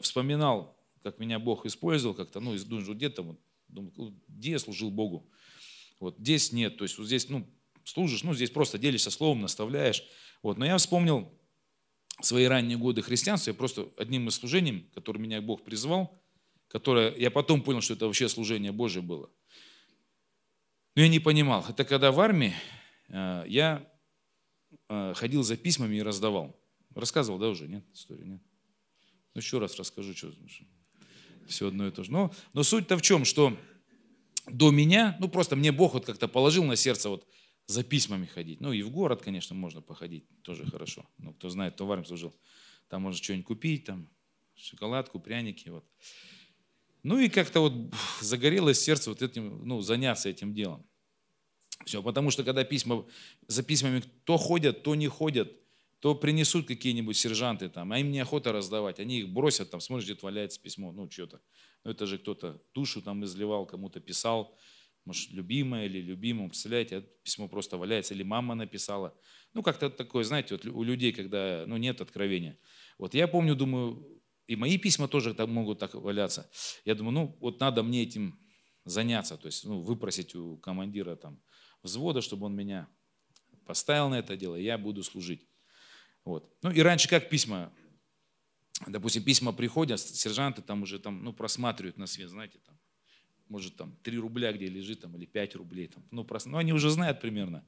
вспоминал, 0.00 0.76
как 1.02 1.18
меня 1.18 1.38
Бог 1.38 1.66
использовал 1.66 2.14
как-то, 2.14 2.40
ну, 2.40 2.56
думаю, 2.58 2.94
где-то, 2.94 3.22
вот, 3.22 3.40
думаю, 3.68 4.14
где 4.28 4.52
я 4.52 4.58
служил 4.58 4.90
Богу? 4.90 5.28
Вот 6.00 6.16
здесь 6.18 6.52
нет, 6.52 6.76
то 6.76 6.84
есть 6.84 6.98
вот 6.98 7.06
здесь, 7.06 7.28
ну, 7.28 7.46
служишь, 7.84 8.22
ну, 8.22 8.34
здесь 8.34 8.50
просто 8.50 8.78
делишься 8.78 9.10
словом, 9.10 9.42
наставляешь. 9.42 10.02
Вот, 10.42 10.58
но 10.58 10.66
я 10.66 10.76
вспомнил 10.78 11.30
свои 12.20 12.46
ранние 12.46 12.78
годы 12.78 13.02
христианства, 13.02 13.50
я 13.50 13.54
просто 13.54 13.88
одним 13.96 14.28
из 14.28 14.34
служений, 14.34 14.90
которое 14.94 15.20
меня 15.20 15.40
Бог 15.40 15.62
призвал, 15.62 16.18
которое, 16.68 17.14
я 17.16 17.30
потом 17.30 17.62
понял, 17.62 17.82
что 17.82 17.94
это 17.94 18.06
вообще 18.06 18.28
служение 18.28 18.72
Божье 18.72 19.02
было– 19.02 19.30
но 20.96 21.02
я 21.02 21.08
не 21.08 21.20
понимал. 21.20 21.64
Это 21.68 21.84
когда 21.84 22.10
в 22.10 22.18
армии 22.18 22.54
э, 23.08 23.44
я 23.46 23.86
э, 24.88 25.12
ходил 25.14 25.42
за 25.42 25.56
письмами 25.56 25.96
и 25.96 26.02
раздавал. 26.02 26.58
Рассказывал, 26.94 27.38
да, 27.38 27.48
уже, 27.48 27.68
нет, 27.68 27.84
историю, 27.92 28.26
нет? 28.26 28.42
Ну, 29.34 29.40
еще 29.40 29.58
раз 29.58 29.78
расскажу, 29.78 30.14
что 30.14 30.32
все 31.46 31.68
одно 31.68 31.86
и 31.86 31.90
то 31.90 32.02
же. 32.02 32.10
Но, 32.10 32.34
но 32.54 32.62
суть-то 32.62 32.96
в 32.96 33.02
чем, 33.02 33.26
что 33.26 33.56
до 34.46 34.70
меня, 34.70 35.16
ну, 35.20 35.28
просто 35.28 35.54
мне 35.54 35.70
Бог 35.70 35.92
вот 35.92 36.06
как-то 36.06 36.28
положил 36.28 36.64
на 36.64 36.76
сердце 36.76 37.10
вот 37.10 37.28
за 37.66 37.84
письмами 37.84 38.24
ходить. 38.24 38.62
Ну, 38.62 38.72
и 38.72 38.82
в 38.82 38.90
город, 38.90 39.20
конечно, 39.20 39.54
можно 39.54 39.82
походить, 39.82 40.24
тоже 40.42 40.64
хорошо. 40.64 41.04
Ну, 41.18 41.34
кто 41.34 41.50
знает, 41.50 41.74
кто 41.74 41.86
в 41.86 41.92
армии 41.92 42.06
служил, 42.06 42.34
там 42.88 43.02
можно 43.02 43.22
что-нибудь 43.22 43.46
купить, 43.46 43.84
там, 43.84 44.08
шоколадку, 44.54 45.20
пряники, 45.20 45.68
вот. 45.68 45.84
Ну 47.06 47.20
и 47.20 47.28
как-то 47.28 47.60
вот 47.60 47.72
загорелось 48.20 48.80
сердце 48.80 49.10
вот 49.10 49.22
этим, 49.22 49.64
ну, 49.64 49.80
заняться 49.80 50.28
этим 50.28 50.52
делом. 50.52 50.84
Все, 51.84 52.02
потому 52.02 52.32
что 52.32 52.42
когда 52.42 52.64
письма, 52.64 53.06
за 53.46 53.62
письмами 53.62 54.02
то 54.24 54.36
ходят, 54.36 54.82
то 54.82 54.96
не 54.96 55.06
ходят, 55.06 55.52
то 56.00 56.16
принесут 56.16 56.66
какие-нибудь 56.66 57.16
сержанты 57.16 57.68
там, 57.68 57.92
а 57.92 58.00
им 58.00 58.10
неохота 58.10 58.50
раздавать, 58.50 58.98
они 58.98 59.20
их 59.20 59.28
бросят, 59.28 59.70
там, 59.70 59.80
смотришь, 59.80 60.08
где 60.08 60.18
валяется 60.20 60.60
письмо, 60.60 60.90
ну, 60.90 61.08
что-то. 61.08 61.40
Ну, 61.84 61.92
это 61.92 62.06
же 62.06 62.18
кто-то 62.18 62.60
душу 62.74 63.00
там 63.00 63.24
изливал, 63.24 63.66
кому-то 63.66 64.00
писал, 64.00 64.58
может, 65.04 65.30
любимая 65.30 65.86
или 65.86 66.00
любимому, 66.00 66.48
представляете, 66.48 66.96
а 66.96 67.00
письмо 67.22 67.46
просто 67.46 67.76
валяется, 67.76 68.14
или 68.14 68.24
мама 68.24 68.56
написала. 68.56 69.16
Ну, 69.54 69.62
как-то 69.62 69.90
такое, 69.90 70.24
знаете, 70.24 70.56
вот 70.56 70.66
у 70.66 70.82
людей, 70.82 71.12
когда, 71.12 71.66
ну, 71.68 71.76
нет 71.76 72.00
откровения. 72.00 72.58
Вот 72.98 73.14
я 73.14 73.28
помню, 73.28 73.54
думаю, 73.54 74.15
и 74.46 74.56
мои 74.56 74.78
письма 74.78 75.08
тоже 75.08 75.34
так 75.34 75.48
могут 75.48 75.78
так 75.78 75.94
валяться. 75.94 76.50
Я 76.84 76.94
думаю, 76.94 77.12
ну 77.12 77.36
вот 77.40 77.60
надо 77.60 77.82
мне 77.82 78.02
этим 78.02 78.38
заняться, 78.84 79.36
то 79.36 79.46
есть 79.46 79.64
ну, 79.64 79.80
выпросить 79.80 80.34
у 80.34 80.56
командира 80.58 81.16
там 81.16 81.42
взвода, 81.82 82.20
чтобы 82.20 82.46
он 82.46 82.54
меня 82.54 82.88
поставил 83.64 84.08
на 84.08 84.18
это 84.18 84.36
дело, 84.36 84.56
и 84.56 84.62
я 84.62 84.78
буду 84.78 85.02
служить. 85.02 85.46
Вот. 86.24 86.52
Ну 86.62 86.70
и 86.70 86.80
раньше 86.80 87.08
как 87.08 87.28
письма, 87.28 87.72
допустим, 88.86 89.24
письма 89.24 89.52
приходят, 89.52 90.00
сержанты 90.00 90.62
там 90.62 90.82
уже 90.82 90.98
там, 90.98 91.22
ну, 91.24 91.32
просматривают 91.32 91.98
на 91.98 92.06
свет, 92.06 92.30
знаете, 92.30 92.58
там, 92.64 92.78
может 93.48 93.76
там 93.76 93.96
3 94.02 94.18
рубля 94.18 94.52
где 94.52 94.66
лежит, 94.66 95.00
там, 95.00 95.16
или 95.16 95.24
5 95.24 95.56
рублей. 95.56 95.88
Там, 95.88 96.04
ну, 96.10 96.24
просто, 96.24 96.48
ну, 96.48 96.58
они 96.58 96.72
уже 96.72 96.90
знают 96.90 97.20
примерно, 97.20 97.64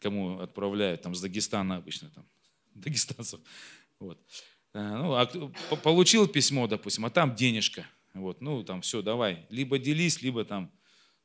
кому 0.00 0.40
отправляют, 0.40 1.02
там, 1.02 1.14
с 1.14 1.20
Дагестана 1.20 1.76
обычно, 1.76 2.10
там, 2.10 2.28
дагестанцев. 2.74 3.40
Вот. 3.98 4.20
Э, 4.76 4.96
ну, 4.98 5.14
а 5.14 5.26
получил 5.76 6.28
письмо, 6.28 6.66
допустим, 6.66 7.06
а 7.06 7.10
там 7.10 7.34
денежка. 7.34 7.86
Вот, 8.12 8.42
ну, 8.42 8.62
там 8.62 8.82
все, 8.82 9.00
давай. 9.00 9.46
Либо 9.48 9.78
делись, 9.78 10.20
либо 10.20 10.44
там, 10.44 10.70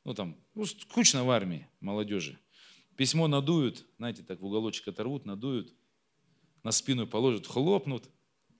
ну, 0.04 0.14
там, 0.14 0.38
ну, 0.54 0.64
скучно 0.64 1.24
в 1.24 1.30
армии 1.30 1.68
молодежи. 1.80 2.38
Письмо 2.96 3.28
надуют, 3.28 3.84
знаете, 3.98 4.22
так 4.22 4.40
в 4.40 4.46
уголочек 4.46 4.88
оторвут, 4.88 5.26
надуют, 5.26 5.74
на 6.62 6.70
спину 6.70 7.06
положат, 7.06 7.46
хлопнут. 7.46 8.08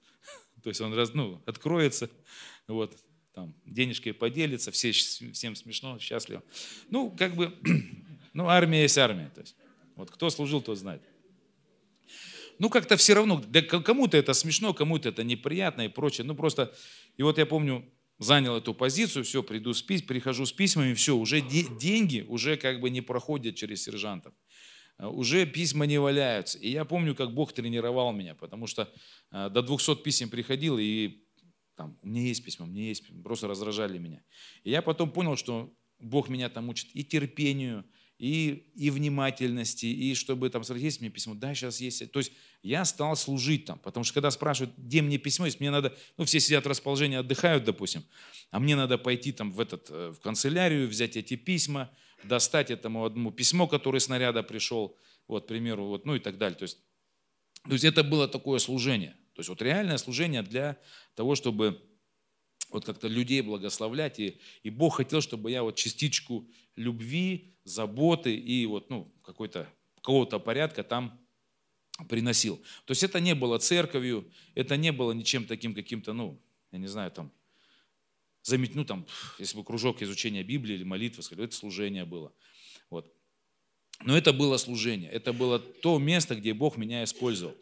То 0.63 0.69
есть 0.69 0.81
он 0.83 0.93
раз, 0.93 1.15
ну, 1.15 1.43
откроется, 1.47 2.11
вот, 2.67 2.95
там, 3.33 3.55
денежкой 3.65 4.13
поделится, 4.13 4.71
все, 4.73 4.93
всем 4.93 5.55
смешно, 5.55 5.99
счастливо. 5.99 6.43
Ну, 6.91 7.11
как 7.19 7.35
бы, 7.35 7.59
ну, 8.35 8.47
армия 8.47 8.83
есть 8.83 8.99
армия. 8.99 9.31
То 9.35 9.41
есть, 9.41 9.57
вот 9.97 10.11
кто 10.11 10.29
служил, 10.29 10.61
тот 10.61 10.77
знает. 10.77 11.03
Ну, 12.59 12.69
как-то 12.69 12.97
все 12.97 13.15
равно, 13.15 13.43
да, 13.47 13.63
кому-то 13.63 14.17
это 14.17 14.35
смешно, 14.35 14.75
кому-то 14.75 15.09
это 15.09 15.25
неприятно 15.25 15.83
и 15.83 15.89
прочее. 15.89 16.27
Ну, 16.27 16.35
просто, 16.35 16.75
и 17.17 17.23
вот 17.23 17.39
я 17.39 17.47
помню, 17.47 17.91
занял 18.19 18.57
эту 18.57 18.75
позицию, 18.75 19.25
все, 19.25 19.43
приду 19.43 19.75
с 19.75 19.83
пись, 19.83 20.03
прихожу 20.03 20.47
с 20.47 20.53
письмами, 20.53 20.95
все, 20.95 21.17
уже 21.17 21.41
де, 21.41 21.65
деньги 21.81 22.25
уже 22.29 22.57
как 22.57 22.81
бы 22.81 22.91
не 22.91 23.01
проходят 23.01 23.57
через 23.57 23.83
сержантов. 23.83 24.33
А, 24.99 25.09
уже 25.09 25.47
письма 25.47 25.87
не 25.87 25.99
валяются. 25.99 26.59
И 26.59 26.71
я 26.71 26.85
помню, 26.85 27.15
как 27.15 27.35
Бог 27.35 27.53
тренировал 27.53 28.13
меня, 28.13 28.35
потому 28.35 28.67
что 28.67 28.93
а, 29.31 29.49
до 29.49 29.63
200 29.63 29.97
писем 30.03 30.31
приходил, 30.31 30.79
и 30.79 31.23
там, 31.77 31.99
у 32.03 32.09
меня 32.09 32.23
есть 32.23 32.45
письма, 32.45 32.67
у 32.67 32.69
меня 32.69 32.85
есть 32.85 33.03
письма, 33.03 33.23
просто 33.23 33.49
раздражали 33.49 33.99
меня. 33.99 34.23
И 34.63 34.71
я 34.71 34.83
потом 34.83 35.11
понял, 35.11 35.37
что 35.37 35.75
Бог 35.99 36.29
меня 36.29 36.49
там 36.49 36.69
учит 36.69 36.89
и 36.95 37.05
терпению, 37.05 37.85
и, 38.23 38.69
и 38.77 38.91
внимательности, 38.91 39.87
и 39.87 40.15
чтобы 40.15 40.49
там 40.49 40.63
сказать, 40.63 40.81
есть 40.81 41.01
мне 41.01 41.11
письмо, 41.11 41.35
да, 41.35 41.57
сейчас 41.57 41.81
есть. 41.81 42.13
То 42.13 42.21
есть 42.21 42.31
я 42.63 42.85
стал 42.85 43.17
служить 43.17 43.65
там, 43.65 43.81
потому 43.81 44.05
что 44.05 44.15
когда 44.15 44.31
спрашивают, 44.31 44.79
где 44.79 45.03
мне 45.03 45.19
письмо, 45.19 45.47
если 45.47 45.59
мне 45.59 45.73
надо, 45.73 45.99
ну, 46.17 46.25
все 46.25 46.39
сидят 46.39 46.65
в 46.65 46.69
расположении, 46.69 47.17
отдыхают, 47.17 47.65
допустим, 47.65 48.05
а 48.53 48.61
мне 48.61 48.77
надо 48.77 48.97
пойти 48.97 49.33
там 49.33 49.51
в, 49.51 49.59
этот, 49.59 49.89
э, 49.91 50.13
в 50.17 50.21
канцелярию, 50.21 50.87
взять 50.87 51.17
эти 51.17 51.35
письма, 51.35 51.91
достать 52.23 52.71
этому 52.71 53.05
одному 53.05 53.33
письмо, 53.33 53.67
которое 53.67 53.99
снаряда 53.99 54.45
пришел, 54.45 54.97
вот, 55.27 55.47
к 55.47 55.49
примеру, 55.49 55.87
вот, 55.87 56.07
ну 56.07 56.15
и 56.15 56.21
так 56.21 56.39
далее. 56.39 56.57
То 56.57 56.63
есть, 56.63 56.79
то 57.65 57.73
есть 57.73 57.85
это 57.85 58.05
было 58.05 58.29
такое 58.29 58.61
служение. 58.61 59.17
То 59.35 59.41
есть 59.41 59.49
вот 59.49 59.61
реальное 59.61 59.99
служение 59.99 60.43
для 60.45 60.79
того, 61.17 61.35
чтобы 61.35 61.83
вот 62.75 62.85
как-то 62.85 63.09
людей 63.09 63.41
благословлять. 63.41 64.19
И, 64.19 64.39
и 64.63 64.71
Бог 64.71 64.97
хотел, 64.97 65.21
чтобы 65.21 65.51
я 65.51 65.63
вот 65.63 65.77
частичку 65.77 66.49
любви, 66.77 67.55
заботы 67.65 68.35
и 68.35 68.67
вот, 68.67 68.91
ну, 68.91 69.13
какой-то, 69.23 69.69
какого-то 69.97 70.39
порядка 70.39 70.83
там 70.83 71.21
приносил. 72.09 72.57
То 72.85 72.93
есть 72.93 73.03
это 73.03 73.21
не 73.21 73.35
было 73.35 73.59
церковью, 73.59 74.31
это 74.55 74.77
не 74.77 74.93
было 74.93 75.13
ничем 75.13 75.47
таким 75.47 75.75
каким-то, 75.75 76.13
ну, 76.13 76.41
я 76.71 76.79
не 76.79 76.87
знаю, 76.87 77.11
там, 77.11 77.31
заметь, 78.43 78.75
ну, 78.75 78.85
там, 78.85 79.07
если 79.39 79.57
бы 79.57 79.65
кружок 79.65 80.03
изучения 80.03 80.43
Библии 80.43 80.75
или 80.75 80.85
молитвы, 80.85 81.23
это 81.31 81.55
служение 81.55 82.05
было. 82.05 82.33
Вот. 82.91 83.13
Но 84.05 84.17
это 84.17 84.33
было 84.33 84.57
служение, 84.57 85.11
это 85.11 85.33
было 85.33 85.59
то 85.59 85.99
место, 85.99 86.35
где 86.35 86.55
Бог 86.55 86.77
меня 86.77 87.05
использовал. 87.05 87.57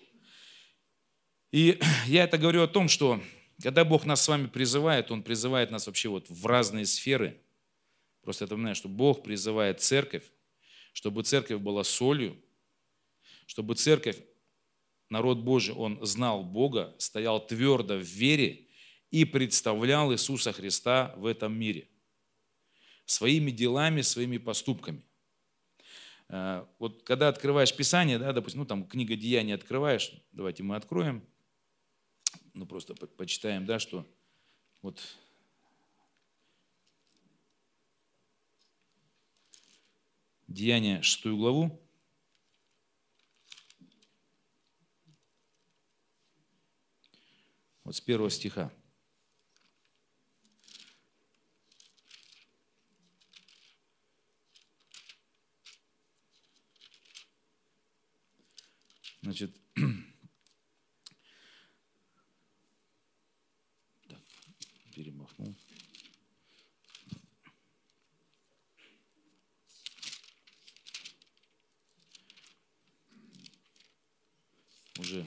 И 1.53 1.79
я 2.07 2.25
это 2.25 2.39
говорю 2.39 2.63
о 2.63 2.69
том, 2.69 2.89
что 2.89 3.21
когда 3.61 3.85
Бог 3.85 4.07
нас 4.07 4.23
с 4.23 4.29
вами 4.29 4.47
призывает, 4.47 5.11
Он 5.11 5.23
призывает 5.23 5.71
нас 5.71 5.87
вообще 5.87 6.09
вот 6.09 6.29
в 6.29 6.47
разные 6.47 6.87
сферы. 6.87 7.41
Просто 8.23 8.45
это 8.45 8.55
напоминаю, 8.55 8.75
что 8.75 8.89
Бог 8.89 9.23
призывает 9.23 9.81
церковь, 9.81 10.25
чтобы 10.93 11.23
церковь 11.23 11.61
была 11.61 11.85
солью, 11.85 12.37
чтобы 13.47 13.75
церковь, 13.75 14.19
народ 15.09 15.39
Божий, 15.39 15.75
он 15.75 15.99
знал 16.05 16.45
Бога, 16.45 16.95
стоял 16.99 17.45
твердо 17.45 17.97
в 17.97 18.03
вере 18.03 18.69
и 19.11 19.25
представлял 19.25 20.13
Иисуса 20.13 20.53
Христа 20.53 21.15
в 21.17 21.27
этом 21.27 21.53
мире. 21.53 21.89
Своими 23.07 23.51
делами, 23.51 24.03
своими 24.03 24.39
поступками. 24.39 25.03
Э, 26.29 26.65
вот 26.79 27.03
когда 27.03 27.29
открываешь 27.29 27.75
Писание, 27.75 28.19
да, 28.19 28.33
допустим, 28.33 28.61
ну 28.61 28.67
там 28.67 28.87
книга 28.87 29.17
Деяний 29.17 29.55
открываешь, 29.55 30.13
давайте 30.33 30.63
мы 30.63 30.77
откроем– 30.77 31.25
ну 32.55 32.67
просто 32.67 32.95
по 32.95 33.07
почитаем, 33.07 33.67
да, 33.67 33.79
что 33.79 34.07
вот 34.83 35.01
Деяние 40.49 41.01
6 41.03 41.27
главу, 41.27 41.81
вот 47.85 47.95
с 47.95 48.01
первого 48.01 48.31
стиха. 48.31 48.73
Значит, 59.23 59.60
Уже 75.01 75.27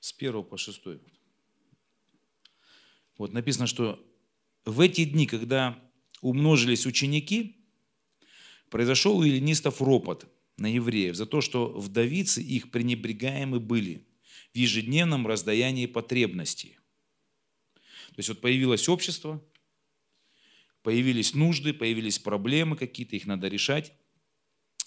с 0.00 0.12
первого 0.12 0.42
по 0.42 0.56
шестой. 0.56 1.00
Вот 3.18 3.32
написано, 3.32 3.66
что 3.66 4.04
в 4.64 4.80
эти 4.80 5.04
дни, 5.04 5.26
когда 5.26 5.82
умножились 6.20 6.86
ученики, 6.86 7.66
произошел 8.70 9.18
у 9.18 9.24
эллинистов 9.24 9.80
ропот 9.80 10.26
на 10.56 10.66
евреев 10.66 11.16
за 11.16 11.26
то, 11.26 11.40
что 11.40 11.72
вдовицы 11.72 12.42
их 12.42 12.70
пренебрегаемы 12.70 13.58
были– 13.58 14.06
в 14.56 14.58
ежедневном 14.58 15.26
раздаянии 15.26 15.84
потребностей. 15.84 16.78
То 17.74 18.14
есть 18.16 18.30
вот 18.30 18.40
появилось 18.40 18.88
общество, 18.88 19.44
появились 20.82 21.34
нужды, 21.34 21.74
появились 21.74 22.18
проблемы 22.18 22.76
какие-то, 22.76 23.16
их 23.16 23.26
надо 23.26 23.48
решать. 23.48 23.92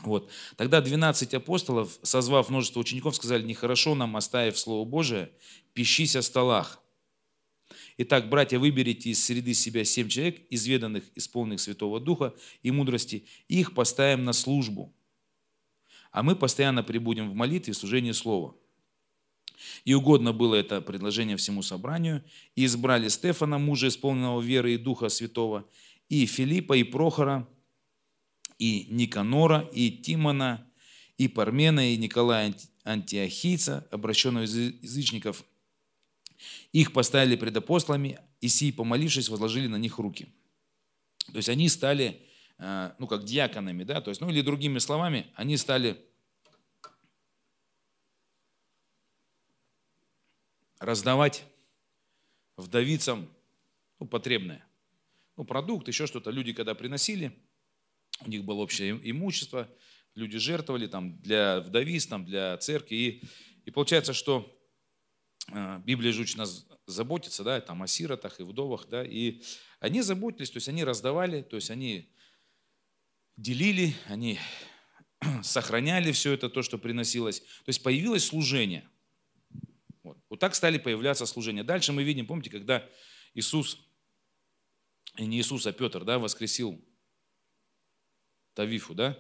Вот. 0.01 0.31
Тогда 0.55 0.81
12 0.81 1.33
апостолов, 1.33 1.99
созвав 2.03 2.49
множество 2.49 2.79
учеников, 2.79 3.15
сказали, 3.15 3.43
нехорошо 3.43 3.95
нам, 3.95 4.15
оставив 4.15 4.57
Слово 4.57 4.85
Божие, 4.85 5.31
пищись 5.73 6.15
о 6.15 6.21
столах. 6.21 6.81
Итак, 7.97 8.29
братья, 8.29 8.59
выберите 8.59 9.09
из 9.09 9.23
среды 9.23 9.53
себя 9.53 9.83
семь 9.83 10.07
человек, 10.07 10.41
изведанных, 10.49 11.03
исполненных 11.15 11.59
Святого 11.59 11.99
Духа 11.99 12.33
и 12.63 12.71
мудрости, 12.71 13.25
и 13.49 13.59
их 13.59 13.73
поставим 13.73 14.23
на 14.23 14.31
службу. 14.31 14.93
А 16.11 16.23
мы 16.23 16.35
постоянно 16.35 16.81
прибудем 16.81 17.29
в 17.29 17.35
молитве 17.35 17.71
и 17.71 17.75
служении 17.75 18.13
Слова. 18.13 18.55
И 19.83 19.93
угодно 19.93 20.31
было 20.31 20.55
это 20.55 20.81
предложение 20.81 21.35
всему 21.35 21.61
собранию. 21.61 22.23
И 22.55 22.65
избрали 22.65 23.09
Стефана, 23.09 23.57
мужа, 23.57 23.89
исполненного 23.89 24.41
веры 24.41 24.73
и 24.73 24.77
Духа 24.77 25.09
Святого, 25.09 25.69
и 26.07 26.25
Филиппа, 26.25 26.73
и 26.73 26.83
Прохора, 26.83 27.47
и 28.59 28.87
Никанора, 28.89 29.61
и 29.73 29.89
Тимона, 29.89 30.67
и 31.17 31.27
Пармена, 31.27 31.93
и 31.93 31.97
Николая 31.97 32.53
Антиохийца, 32.83 33.87
обращенного 33.89 34.43
из 34.43 34.55
язычников. 34.55 35.43
Их 36.71 36.93
поставили 36.93 37.35
пред 37.35 37.57
апостолами, 37.57 38.19
и 38.41 38.47
сии, 38.47 38.71
помолившись, 38.71 39.29
возложили 39.29 39.67
на 39.67 39.77
них 39.77 39.97
руки. 39.97 40.27
То 41.27 41.37
есть 41.37 41.49
они 41.49 41.67
стали, 41.69 42.21
э, 42.57 42.91
ну, 42.99 43.07
как 43.07 43.23
диаконами, 43.23 43.83
да, 43.83 44.01
то 44.01 44.09
есть, 44.09 44.21
ну, 44.21 44.29
или 44.29 44.41
другими 44.41 44.79
словами, 44.79 45.27
они 45.35 45.57
стали 45.57 45.97
раздавать 50.79 51.43
вдовицам 52.55 53.29
ну, 53.99 54.07
потребное. 54.07 54.65
Ну, 55.35 55.43
продукт, 55.43 55.87
еще 55.87 56.07
что-то. 56.07 56.31
Люди, 56.31 56.53
когда 56.53 56.73
приносили, 56.73 57.37
у 58.21 58.29
них 58.29 58.43
было 58.43 58.59
общее 58.59 58.99
имущество, 59.03 59.69
люди 60.15 60.37
жертвовали 60.37 60.87
там 60.87 61.19
для 61.21 61.61
вдовиц, 61.61 62.07
там, 62.07 62.25
для 62.25 62.57
церкви. 62.57 62.95
И, 62.95 63.23
и 63.65 63.71
получается, 63.71 64.13
что 64.13 64.55
э, 65.51 65.81
Библия 65.85 66.11
же 66.11 66.37
нас 66.37 66.65
заботиться, 66.85 67.43
да, 67.43 67.61
там, 67.61 67.83
о 67.83 67.87
сиротах 67.87 68.39
и 68.39 68.43
вдовах, 68.43 68.87
да, 68.89 69.03
и 69.03 69.41
они 69.79 70.01
заботились, 70.01 70.49
то 70.49 70.57
есть 70.57 70.67
они 70.67 70.83
раздавали, 70.83 71.41
то 71.41 71.55
есть 71.55 71.69
они 71.69 72.11
делили, 73.37 73.95
они 74.07 74.39
сохраняли 75.43 76.11
все 76.11 76.33
это, 76.33 76.49
то, 76.49 76.61
что 76.61 76.77
приносилось. 76.77 77.39
То 77.39 77.67
есть 77.67 77.81
появилось 77.81 78.25
служение. 78.25 78.89
Вот. 80.03 80.17
вот 80.29 80.39
так 80.39 80.55
стали 80.55 80.77
появляться 80.77 81.25
служения. 81.25 81.63
Дальше 81.63 81.93
мы 81.93 82.03
видим, 82.03 82.25
помните, 82.25 82.49
когда 82.49 82.87
Иисус, 83.33 83.77
не 85.17 85.39
Иисус, 85.39 85.67
а 85.67 85.71
Петр, 85.71 86.03
да, 86.03 86.19
воскресил 86.19 86.83
Тавифу, 88.53 88.93
да? 88.93 89.13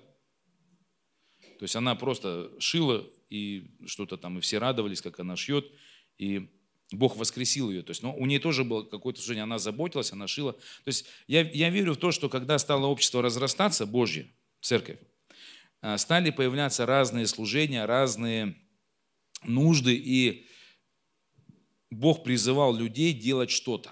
То 1.59 1.63
есть 1.63 1.75
она 1.75 1.95
просто 1.95 2.51
шила, 2.59 3.05
и 3.29 3.71
что-то 3.85 4.17
там, 4.17 4.37
и 4.37 4.41
все 4.41 4.57
радовались, 4.57 5.01
как 5.01 5.19
она 5.19 5.35
шьет, 5.35 5.71
и 6.17 6.49
Бог 6.91 7.15
воскресил 7.15 7.69
ее. 7.69 7.83
То 7.83 7.91
есть, 7.91 8.01
но 8.01 8.13
у 8.15 8.25
нее 8.25 8.39
тоже 8.39 8.63
было 8.63 8.83
какое-то 8.83 9.19
служение, 9.19 9.43
она 9.43 9.59
заботилась, 9.59 10.11
она 10.11 10.27
шила. 10.27 10.53
То 10.53 10.87
есть 10.87 11.05
я, 11.27 11.41
я 11.41 11.69
верю 11.69 11.93
в 11.93 11.97
то, 11.97 12.11
что 12.11 12.29
когда 12.29 12.57
стало 12.57 12.87
общество 12.87 13.21
разрастаться, 13.21 13.85
Божье, 13.85 14.31
церковь, 14.61 14.99
а, 15.81 15.97
стали 15.97 16.31
появляться 16.31 16.85
разные 16.85 17.27
служения, 17.27 17.85
разные 17.85 18.55
нужды, 19.43 19.95
и 19.95 20.47
Бог 21.91 22.23
призывал 22.23 22.75
людей 22.75 23.13
делать 23.13 23.51
что-то. 23.51 23.91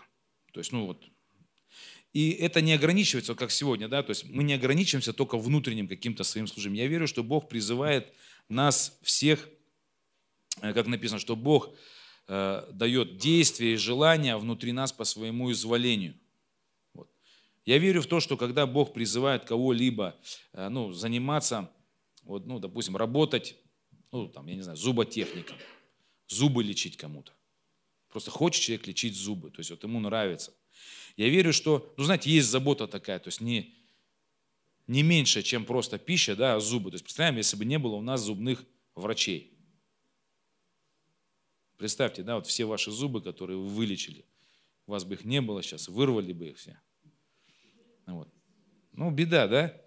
То 0.53 0.59
есть, 0.59 0.71
ну 0.71 0.85
вот, 0.85 1.03
и 2.17 2.31
это 2.31 2.61
не 2.61 2.73
ограничивается, 2.73 3.35
как 3.35 3.51
сегодня, 3.51 3.87
да, 3.87 4.01
то 4.01 4.09
есть 4.09 4.25
мы 4.25 4.41
не 4.41 4.55
ограничиваемся 4.55 5.13
только 5.13 5.37
внутренним 5.37 5.87
каким-то 5.87 6.23
своим 6.23 6.47
служением. 6.47 6.83
Я 6.83 6.87
верю, 6.87 7.07
что 7.07 7.23
Бог 7.23 7.47
призывает 7.47 8.11
нас 8.49 8.97
всех, 9.03 9.47
э, 10.63 10.73
как 10.73 10.87
написано, 10.87 11.19
что 11.19 11.35
Бог 11.35 11.69
э, 12.27 12.67
дает 12.73 13.17
действия 13.17 13.73
и 13.73 13.75
желания 13.75 14.35
внутри 14.35 14.71
нас 14.71 14.91
по 14.91 15.03
своему 15.03 15.51
изволению. 15.51 16.15
Вот. 16.95 17.07
Я 17.67 17.77
верю 17.77 18.01
в 18.01 18.07
то, 18.07 18.19
что 18.19 18.35
когда 18.35 18.65
Бог 18.65 18.93
призывает 18.93 19.45
кого-либо 19.45 20.15
э, 20.53 20.69
ну, 20.69 20.93
заниматься, 20.93 21.69
вот, 22.23 22.47
ну, 22.47 22.57
допустим, 22.57 22.97
работать, 22.97 23.57
ну, 24.11 24.27
там, 24.27 24.47
я 24.47 24.55
не 24.55 24.63
знаю, 24.63 24.75
зуботехником, 24.75 25.57
зубы 26.27 26.63
лечить 26.63 26.97
кому-то. 26.97 27.31
Просто 28.09 28.31
хочет 28.31 28.63
человек 28.63 28.87
лечить 28.87 29.15
зубы, 29.15 29.51
то 29.51 29.59
есть 29.59 29.69
вот 29.69 29.83
ему 29.83 29.99
нравится– 29.99 30.51
я 31.17 31.29
верю, 31.29 31.51
что, 31.51 31.93
ну 31.97 32.03
знаете, 32.03 32.29
есть 32.29 32.47
забота 32.47 32.87
такая, 32.87 33.19
то 33.19 33.27
есть 33.27 33.41
не, 33.41 33.75
не 34.85 35.01
меньше, 35.01 35.41
чем 35.41 35.65
просто 35.65 35.97
пища, 35.97 36.35
да, 36.35 36.55
а 36.55 36.59
зубы. 36.59 36.91
То 36.91 36.95
есть 36.95 37.03
представим, 37.03 37.37
если 37.37 37.57
бы 37.57 37.65
не 37.65 37.79
было 37.79 37.95
у 37.95 38.01
нас 38.01 38.21
зубных 38.21 38.63
врачей. 38.95 39.57
Представьте, 41.77 42.23
да, 42.23 42.35
вот 42.35 42.47
все 42.47 42.65
ваши 42.65 42.91
зубы, 42.91 43.21
которые 43.21 43.57
вы 43.57 43.67
вылечили, 43.67 44.25
у 44.85 44.91
вас 44.91 45.03
бы 45.03 45.15
их 45.15 45.25
не 45.25 45.41
было 45.41 45.61
сейчас, 45.61 45.89
вырвали 45.89 46.33
бы 46.33 46.49
их 46.49 46.57
все. 46.57 46.79
Вот. 48.05 48.29
Ну, 48.93 49.11
беда, 49.11 49.47
да? 49.47 49.81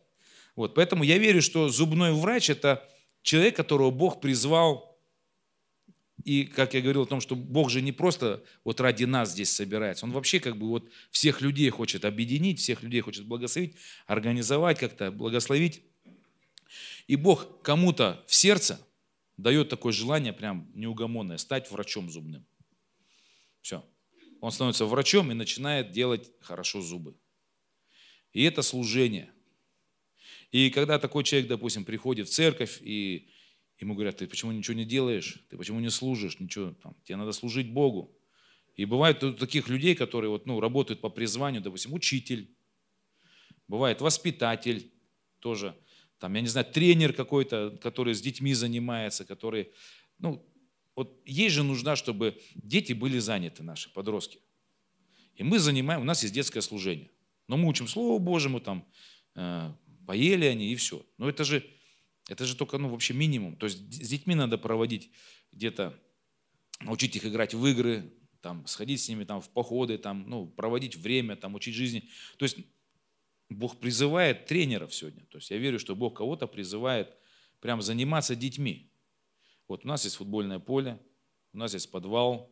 Вот, 0.56 0.74
поэтому 0.74 1.04
я 1.04 1.18
верю, 1.18 1.42
что 1.42 1.68
зубной 1.68 2.12
врач– 2.12 2.50
это 2.50 2.88
человек, 3.22 3.56
которого 3.56 3.90
Бог 3.90 4.20
призвал 4.20 4.89
и, 6.24 6.44
как 6.44 6.74
я 6.74 6.80
говорил 6.80 7.02
о 7.02 7.06
том, 7.06 7.20
что 7.20 7.36
Бог 7.36 7.70
же 7.70 7.80
не 7.80 7.92
просто 7.92 8.42
вот 8.64 8.80
ради 8.80 9.04
нас 9.04 9.32
здесь 9.32 9.50
собирается, 9.50 10.06
Он 10.06 10.12
вообще 10.12 10.40
как 10.40 10.56
бы 10.56 10.68
вот 10.68 10.90
всех 11.10 11.40
людей 11.40 11.68
хочет 11.70 12.04
объединить, 12.04 12.58
всех 12.58 12.82
людей 12.82 13.00
хочет 13.00 13.26
благословить, 13.26 13.76
организовать 14.06 14.78
как-то, 14.78 15.10
благословить. 15.10 15.82
И 17.06 17.16
Бог 17.16 17.62
кому-то 17.62 18.24
в 18.26 18.34
сердце 18.34 18.84
дает 19.36 19.68
такое 19.68 19.92
желание 19.92 20.32
прям 20.32 20.70
неугомонное, 20.74 21.38
стать 21.38 21.70
врачом 21.70 22.10
зубным. 22.10 22.44
Все. 23.62 23.84
Он 24.40 24.50
становится 24.50 24.86
врачом 24.86 25.30
и 25.30 25.34
начинает 25.34 25.92
делать 25.92 26.30
хорошо 26.40 26.80
зубы. 26.80 27.14
И 28.32 28.42
это 28.44 28.62
служение. 28.62 29.30
И 30.52 30.70
когда 30.70 30.98
такой 30.98 31.24
человек, 31.24 31.48
допустим, 31.48 31.84
приходит 31.84 32.28
в 32.28 32.32
церковь 32.32 32.80
и 32.82 33.28
Ему 33.80 33.94
говорят, 33.94 34.18
ты 34.18 34.26
почему 34.26 34.52
ничего 34.52 34.76
не 34.76 34.84
делаешь, 34.84 35.42
ты 35.48 35.56
почему 35.56 35.80
не 35.80 35.88
служишь, 35.88 36.38
ничего, 36.38 36.74
там, 36.82 36.94
тебе 37.04 37.16
надо 37.16 37.32
служить 37.32 37.72
Богу. 37.72 38.14
И 38.76 38.84
бывает 38.84 39.24
у 39.24 39.32
таких 39.32 39.68
людей, 39.68 39.94
которые 39.94 40.30
вот, 40.30 40.46
ну, 40.46 40.60
работают 40.60 41.00
по 41.00 41.08
призванию, 41.08 41.62
допустим, 41.62 41.94
учитель, 41.94 42.54
бывает 43.68 44.02
воспитатель 44.02 44.92
тоже, 45.38 45.74
там, 46.18 46.34
я 46.34 46.42
не 46.42 46.48
знаю, 46.48 46.66
тренер 46.66 47.14
какой-то, 47.14 47.78
который 47.82 48.14
с 48.14 48.20
детьми 48.20 48.52
занимается, 48.52 49.24
который, 49.24 49.70
ну, 50.18 50.46
вот 50.94 51.18
есть 51.24 51.54
же 51.54 51.62
нужда, 51.62 51.96
чтобы 51.96 52.38
дети 52.54 52.92
были 52.92 53.18
заняты, 53.18 53.62
наши 53.62 53.90
подростки. 53.90 54.40
И 55.36 55.42
мы 55.42 55.58
занимаем, 55.58 56.02
у 56.02 56.04
нас 56.04 56.22
есть 56.22 56.34
детское 56.34 56.60
служение. 56.60 57.10
Но 57.48 57.56
мы 57.56 57.66
учим 57.66 57.88
Слову 57.88 58.18
Божьему, 58.18 58.60
там, 58.60 58.86
э, 59.36 59.72
поели 60.06 60.44
они 60.44 60.70
и 60.70 60.76
все. 60.76 61.06
Но 61.16 61.30
это 61.30 61.44
же 61.44 61.64
это 62.28 62.44
же 62.44 62.56
только, 62.56 62.78
ну, 62.78 62.88
вообще 62.88 63.14
минимум. 63.14 63.56
То 63.56 63.66
есть 63.66 63.78
с 63.78 64.08
детьми 64.08 64.34
надо 64.34 64.58
проводить 64.58 65.10
где-то, 65.52 65.98
научить 66.80 67.16
их 67.16 67.24
играть 67.24 67.54
в 67.54 67.66
игры, 67.66 68.12
там, 68.40 68.66
сходить 68.66 69.00
с 69.00 69.08
ними 69.08 69.24
там, 69.24 69.40
в 69.40 69.50
походы, 69.50 69.98
там, 69.98 70.28
ну, 70.28 70.46
проводить 70.46 70.96
время, 70.96 71.36
там, 71.36 71.54
учить 71.54 71.74
жизни. 71.74 72.08
То 72.38 72.44
есть 72.44 72.58
Бог 73.48 73.78
призывает 73.78 74.46
тренеров 74.46 74.94
сегодня. 74.94 75.24
То 75.26 75.38
есть 75.38 75.50
я 75.50 75.58
верю, 75.58 75.78
что 75.78 75.96
Бог 75.96 76.16
кого-то 76.16 76.46
призывает 76.46 77.16
прям 77.60 77.82
заниматься 77.82 78.36
детьми. 78.36 78.90
Вот 79.68 79.84
у 79.84 79.88
нас 79.88 80.04
есть 80.04 80.16
футбольное 80.16 80.58
поле, 80.58 80.98
у 81.52 81.58
нас 81.58 81.74
есть 81.74 81.90
подвал 81.90 82.50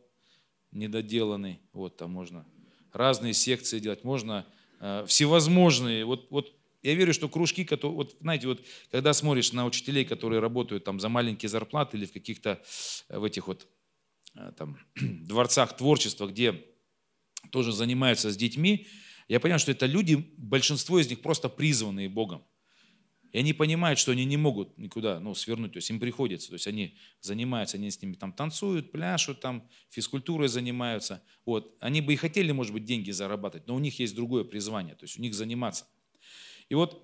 недоделанный, 0.71 1.59
вот 1.73 1.97
там 1.97 2.11
можно 2.11 2.45
разные 2.91 3.33
секции 3.33 3.79
делать, 3.79 4.03
можно 4.03 4.45
э, 4.79 5.05
всевозможные. 5.07 6.05
Вот, 6.05 6.27
вот 6.29 6.53
я 6.81 6.93
верю, 6.93 7.13
что 7.13 7.27
кружки, 7.27 7.65
которые, 7.65 7.95
вот 7.95 8.17
знаете, 8.21 8.47
вот 8.47 8.65
когда 8.89 9.13
смотришь 9.13 9.51
на 9.51 9.65
учителей, 9.65 10.05
которые 10.05 10.39
работают 10.39 10.85
там 10.85 10.99
за 10.99 11.09
маленькие 11.09 11.49
зарплаты 11.49 11.97
или 11.97 12.05
в 12.05 12.13
каких-то 12.13 12.61
э, 13.09 13.19
в 13.19 13.23
этих 13.23 13.47
вот 13.47 13.67
э, 14.35 14.51
там 14.57 14.77
дворцах 14.95 15.75
творчества, 15.75 16.27
где 16.27 16.65
тоже 17.51 17.73
занимаются 17.73 18.31
с 18.31 18.37
детьми, 18.37 18.87
я 19.27 19.39
понимаю, 19.39 19.59
что 19.59 19.71
это 19.71 19.85
люди, 19.85 20.15
большинство 20.37 20.99
из 20.99 21.09
них 21.09 21.21
просто 21.21 21.49
призванные 21.49 22.09
Богом. 22.09 22.43
И 23.31 23.37
они 23.37 23.53
понимают, 23.53 23.99
что 23.99 24.11
они 24.11 24.25
не 24.25 24.37
могут 24.37 24.75
никуда 24.79 25.19
ну, 25.19 25.35
свернуть, 25.35 25.73
то 25.73 25.77
есть 25.77 25.89
им 25.91 25.99
приходится. 25.99 26.47
То 26.47 26.55
есть 26.55 26.65
они 26.65 26.97
занимаются, 27.21 27.77
они 27.77 27.91
с 27.91 28.01
ними 28.01 28.15
там 28.15 28.33
танцуют, 28.33 28.91
пляшут, 28.91 29.39
там 29.39 29.69
физкультурой 29.89 30.47
занимаются. 30.47 31.21
Вот. 31.45 31.77
Они 31.79 32.01
бы 32.01 32.13
и 32.13 32.15
хотели, 32.15 32.51
может 32.51 32.73
быть, 32.73 32.85
деньги 32.85 33.11
зарабатывать, 33.11 33.67
но 33.67 33.75
у 33.75 33.79
них 33.79 33.99
есть 33.99 34.15
другое 34.15 34.45
призвание, 34.45 34.95
то 34.95 35.03
есть 35.03 35.19
у 35.19 35.21
них 35.21 35.35
заниматься– 35.35 35.85
и 36.69 36.75
вот 36.75 37.03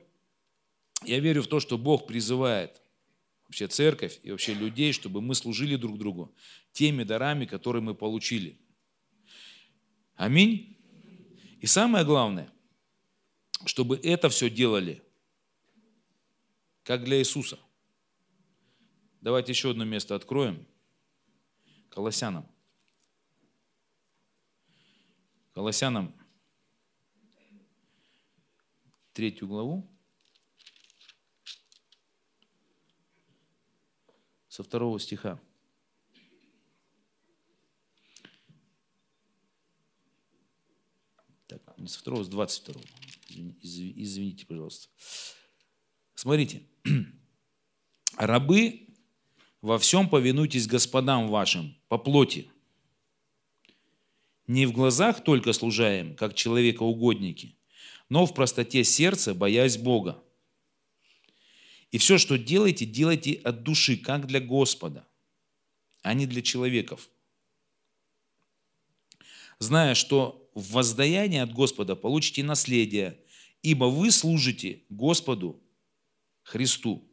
я 1.04 1.20
верю 1.20 1.42
в 1.44 1.48
то, 1.48 1.60
что 1.60 1.78
Бог 1.78 2.08
призывает 2.08 2.82
вообще 3.46 3.68
церковь 3.68 4.20
и 4.24 4.32
вообще 4.32 4.54
людей, 4.54 4.94
чтобы 4.94 5.22
мы 5.22 5.36
служили 5.36 5.76
друг 5.76 5.98
другу 5.98 6.34
теми 6.72 7.04
дарами, 7.04 7.46
которые 7.46 7.82
мы 7.82 7.96
получили. 7.96 8.60
Аминь. 10.16 10.78
И 11.62 11.68
самое 11.68 12.06
главное, 12.06 12.52
чтобы 13.66 13.98
это 13.98 14.30
все 14.30 14.50
делали, 14.50 15.04
как 16.84 17.04
для 17.04 17.18
Иисуса. 17.20 17.60
Давайте 19.22 19.52
еще 19.52 19.72
одно 19.72 19.84
место 19.84 20.16
откроем. 20.16 20.66
Колоссянам. 21.90 22.48
Колоссянам 25.54 26.14
третью 29.16 29.48
главу, 29.48 29.90
со 34.50 34.62
второго 34.62 35.00
стиха. 35.00 35.40
Так, 41.48 41.78
не 41.78 41.88
со 41.88 42.00
второго, 42.00 42.24
с 42.26 42.28
двадцать 42.28 42.64
второго. 42.64 42.86
Извините, 43.30 44.46
пожалуйста. 44.46 44.90
Смотрите. 46.14 46.64
Рабы, 48.18 48.90
во 49.62 49.80
всем 49.80 50.10
повинуйтесь 50.10 50.68
господам 50.68 51.30
вашим 51.30 51.78
по 51.88 51.98
плоти. 51.98 52.52
Не 54.48 54.66
в 54.66 54.74
глазах 54.74 55.24
только 55.24 55.54
служаем, 55.54 56.16
как 56.16 56.36
человекоугодники, 56.36 57.58
но 58.10 58.26
в 58.26 58.34
простоте 58.34 58.84
сердца, 58.84 59.34
боясь 59.34 59.78
Бога. 59.78 60.24
И 61.92 61.98
все, 61.98 62.18
что 62.18 62.38
делаете, 62.38 62.86
делайте 62.86 63.34
от 63.44 63.64
души, 63.64 63.98
как 63.98 64.28
для 64.28 64.40
Господа, 64.40 65.08
а 66.02 66.14
не 66.14 66.26
для 66.26 66.42
человеков. 66.42 67.10
Зная, 69.60 69.96
что 69.96 70.50
в 70.54 70.72
воздаянии 70.72 71.40
от 71.40 71.54
Господа 71.54 71.96
получите 71.96 72.44
наследие, 72.44 73.20
ибо 73.62 73.86
вы 73.86 74.12
служите 74.12 74.84
Господу 74.90 75.64
Христу. 76.44 77.10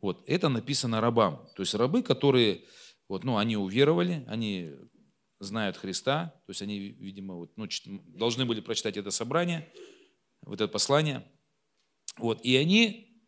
Вот, 0.00 0.24
это 0.26 0.48
написано 0.48 1.00
рабам. 1.00 1.48
То 1.54 1.62
есть 1.62 1.74
рабы, 1.74 2.02
которые, 2.02 2.64
вот, 3.08 3.22
ну, 3.22 3.36
они 3.36 3.56
уверовали, 3.56 4.24
они 4.26 4.72
знают 5.42 5.76
Христа, 5.76 6.34
то 6.46 6.50
есть 6.50 6.62
они, 6.62 6.78
видимо, 6.78 7.34
вот, 7.34 7.56
ну, 7.56 7.66
должны 8.06 8.44
были 8.44 8.60
прочитать 8.60 8.96
это 8.96 9.10
собрание, 9.10 9.72
вот 10.42 10.60
это 10.60 10.68
послание. 10.68 11.26
Вот, 12.16 12.44
и 12.44 12.56
они 12.56 13.20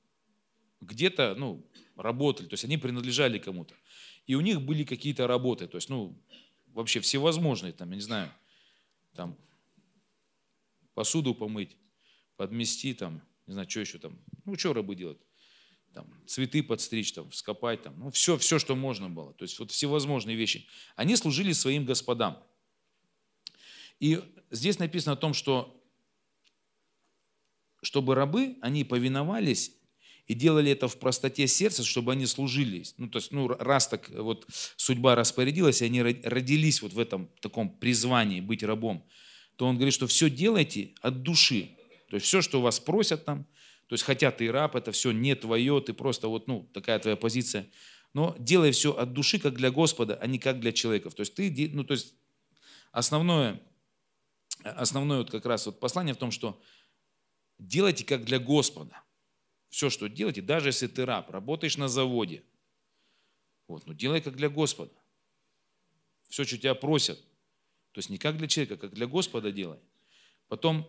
где-то, 0.81 1.35
ну, 1.37 1.69
работали, 1.97 2.47
то 2.47 2.55
есть 2.55 2.65
они 2.65 2.77
принадлежали 2.77 3.39
кому-то. 3.39 3.75
И 4.27 4.35
у 4.35 4.41
них 4.41 4.63
были 4.63 4.85
какие-то 4.85 5.27
работы, 5.27 5.67
то 5.67 5.77
есть, 5.77 5.89
ну, 5.89 6.21
вообще 6.67 7.01
всевозможные, 7.01 7.73
там, 7.73 7.91
я 7.91 7.97
не 7.97 8.03
знаю, 8.03 8.33
там, 9.15 9.37
посуду 10.95 11.35
помыть, 11.35 11.77
подмести, 12.37 12.95
там, 12.95 13.23
не 13.47 13.53
знаю, 13.53 13.69
что 13.69 13.81
еще 13.81 13.99
там, 13.99 14.19
ну, 14.45 14.57
что 14.57 14.73
рабы 14.73 14.95
делают, 14.95 15.21
там, 15.95 16.07
цветы 16.27 16.63
подстричь, 16.63 17.13
там, 17.13 17.33
скопать, 17.33 17.83
там, 17.83 17.99
ну, 17.99 18.11
все, 18.11 18.37
все, 18.37 18.59
что 18.59 18.75
можно 18.75 19.09
было, 19.09 19.33
то 19.33 19.45
есть 19.45 19.59
вот 19.59 19.71
всевозможные 19.71 20.37
вещи. 20.37 20.67
Они 20.97 21.17
служили 21.17 21.53
своим 21.53 21.85
господам. 21.85 22.43
И 24.01 24.21
здесь 24.51 24.79
написано 24.79 25.13
о 25.13 25.17
том, 25.17 25.33
что 25.35 25.81
чтобы 27.83 28.15
рабы, 28.15 28.57
они 28.61 28.85
повиновались 28.85 29.73
и 30.27 30.35
делали 30.35 30.73
это 30.73 30.89
в 30.89 30.99
простоте 30.99 31.47
сердца, 31.47 31.85
чтобы 31.85 32.13
они 32.13 32.27
служили. 32.27 32.85
Ну, 32.97 33.09
то 33.09 33.19
есть, 33.19 33.31
ну, 33.31 33.49
раз 33.49 33.89
так 33.89 34.09
вот 34.11 34.47
судьба 34.77 35.15
распорядилась, 35.15 35.83
и 35.83 35.85
они 35.85 36.03
родились 36.03 36.81
вот 36.83 36.93
в 36.93 36.99
этом 36.99 37.29
таком 37.41 37.69
призвании 37.69 38.41
быть 38.41 38.63
рабом, 38.63 39.07
то 39.57 39.67
он 39.67 39.77
говорит, 39.77 39.95
что 39.95 40.07
все 40.07 40.31
делайте 40.31 40.95
от 41.03 41.23
души. 41.23 41.77
То 42.09 42.17
есть 42.17 42.27
все, 42.27 42.41
что 42.43 42.61
вас 42.61 42.81
просят 42.81 43.25
там, 43.25 43.47
то 43.87 43.95
есть 43.95 44.05
хотя 44.05 44.31
ты 44.31 44.51
раб, 44.51 44.77
это 44.77 44.93
все 44.93 45.13
не 45.13 45.35
твое, 45.35 45.81
ты 45.81 45.93
просто 45.93 46.29
вот, 46.29 46.47
ну, 46.47 46.69
такая 46.73 46.99
твоя 46.99 47.17
позиция. 47.17 47.71
Но 48.15 48.35
делай 48.39 48.71
все 48.71 48.97
от 48.97 49.13
души, 49.13 49.39
как 49.39 49.55
для 49.55 49.71
Господа, 49.71 50.17
а 50.21 50.27
не 50.27 50.39
как 50.39 50.61
для 50.61 50.73
человеков. 50.73 51.15
То 51.15 51.21
есть 51.21 51.35
ты, 51.35 51.71
ну, 51.73 51.85
то 51.85 51.93
есть 51.93 52.15
основное, 52.93 53.61
основное 54.63 55.19
вот 55.19 55.31
как 55.31 55.45
раз 55.45 55.67
вот 55.67 55.81
послание 55.81 56.15
в 56.15 56.19
том, 56.19 56.31
что 56.31 56.61
делайте 57.59 58.05
как 58.05 58.25
для 58.25 58.39
Господа. 58.39 59.03
Все, 59.69 59.91
что 59.91 60.09
делаете, 60.09 60.41
даже 60.41 60.69
если 60.69 60.87
ты 60.87 61.05
раб, 61.05 61.31
работаешь 61.31 61.77
на 61.77 61.89
заводе, 61.89 62.45
вот, 63.67 63.87
ну 63.87 63.93
делай 63.93 64.21
как 64.21 64.37
для 64.37 64.49
Господа. 64.49 64.95
Все, 66.29 66.45
что 66.45 66.57
тебя 66.57 66.75
просят, 66.75 67.19
то 67.93 67.99
есть 67.99 68.11
не 68.11 68.19
как 68.19 68.37
для 68.37 68.47
человека, 68.47 68.77
как 68.77 68.95
для 68.95 69.07
Господа 69.07 69.51
делай. 69.53 69.79
Потом 70.49 70.89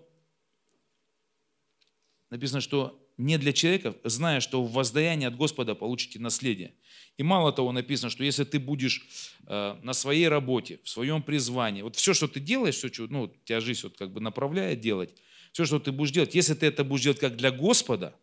написано, 2.36 2.62
что 2.62 3.02
не 3.18 3.38
для 3.38 3.54
человека, 3.54 3.96
зная, 4.04 4.42
что 4.42 4.64
в 4.64 4.74
воздаянии 4.74 5.26
от 5.26 5.38
Господа 5.38 5.74
получите 5.74 6.20
наследие. 6.20 6.74
И 7.18 7.24
мало 7.24 7.54
того 7.54 7.72
написано, 7.72 8.10
что 8.10 8.24
если 8.24 8.44
ты 8.44 8.60
будешь 8.60 9.08
э, 9.48 9.78
на 9.82 9.94
своей 9.94 10.28
работе, 10.28 10.80
в 10.84 10.90
своем 10.90 11.24
призвании, 11.24 11.82
вот 11.82 11.96
все, 11.96 12.14
что 12.14 12.28
ты 12.28 12.40
делаешь, 12.42 12.76
все, 12.76 12.92
что 12.92 13.08
ну, 13.08 13.34
тебя 13.46 13.62
жизнь 13.62 13.82
вот 13.84 13.98
как 13.98 14.12
бы 14.12 14.20
направляет 14.20 14.82
делать, 14.82 15.14
все, 15.54 15.64
что 15.66 15.80
ты 15.80 15.94
будешь 15.94 16.12
делать, 16.12 16.36
если 16.36 16.54
ты 16.54 16.66
это 16.66 16.84
будешь 16.84 17.04
делать 17.04 17.20
как 17.20 17.38
для 17.38 17.52
Господа, 17.52 18.14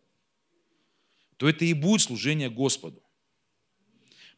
то 1.37 1.49
это 1.49 1.65
и 1.65 1.73
будет 1.73 2.01
служение 2.01 2.49
Господу. 2.51 3.01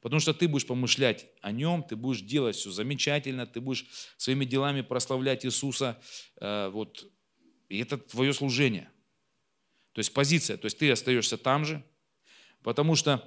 Потому 0.01 0.21
что 0.21 0.33
ты 0.33 0.47
будешь 0.47 0.67
помышлять 0.67 1.27
о 1.41 1.51
нем, 1.51 1.83
ты 1.83 1.97
будешь 1.97 2.21
делать 2.21 2.55
все 2.55 2.71
замечательно, 2.71 3.45
ты 3.45 3.59
будешь 3.59 3.85
своими 4.17 4.45
делами 4.45 4.81
прославлять 4.81 5.45
Иисуса. 5.45 6.01
Э, 6.37 6.69
вот, 6.69 7.11
и 7.67 7.79
это 7.79 7.97
твое 7.97 8.31
служение. 8.31 8.89
То 9.95 9.99
есть 9.99 10.13
позиция, 10.13 10.57
то 10.57 10.65
есть 10.65 10.77
ты 10.77 10.91
остаешься 10.91 11.37
там 11.37 11.63
же, 11.63 11.81
потому 12.63 12.95
что, 12.95 13.23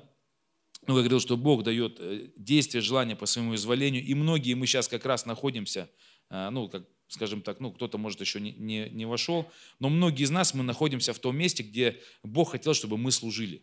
ну, 0.87 0.97
я 0.97 1.01
говорил, 1.01 1.19
что 1.19 1.39
Бог 1.39 1.63
дает 1.63 1.97
э, 1.99 2.29
действие, 2.37 2.83
желание 2.83 3.17
по 3.17 3.25
своему 3.25 3.55
изволению, 3.55 4.05
и 4.05 4.13
многие 4.13 4.53
мы 4.53 4.67
сейчас 4.67 4.87
как 4.87 5.07
раз 5.07 5.25
находимся, 5.25 5.91
э, 6.29 6.51
ну, 6.51 6.69
как, 6.69 6.87
скажем 7.07 7.41
так, 7.41 7.61
ну, 7.61 7.73
кто-то, 7.73 7.97
может, 7.97 8.21
еще 8.21 8.39
не, 8.39 8.53
не, 8.53 8.91
не 8.91 9.07
вошел, 9.07 9.51
но 9.79 9.89
многие 9.89 10.25
из 10.25 10.31
нас, 10.31 10.53
мы 10.53 10.63
находимся 10.63 11.15
в 11.15 11.19
том 11.19 11.39
месте, 11.39 11.63
где 11.63 12.03
Бог 12.23 12.51
хотел, 12.51 12.75
чтобы 12.75 12.99
мы 12.99 13.13
служили. 13.13 13.63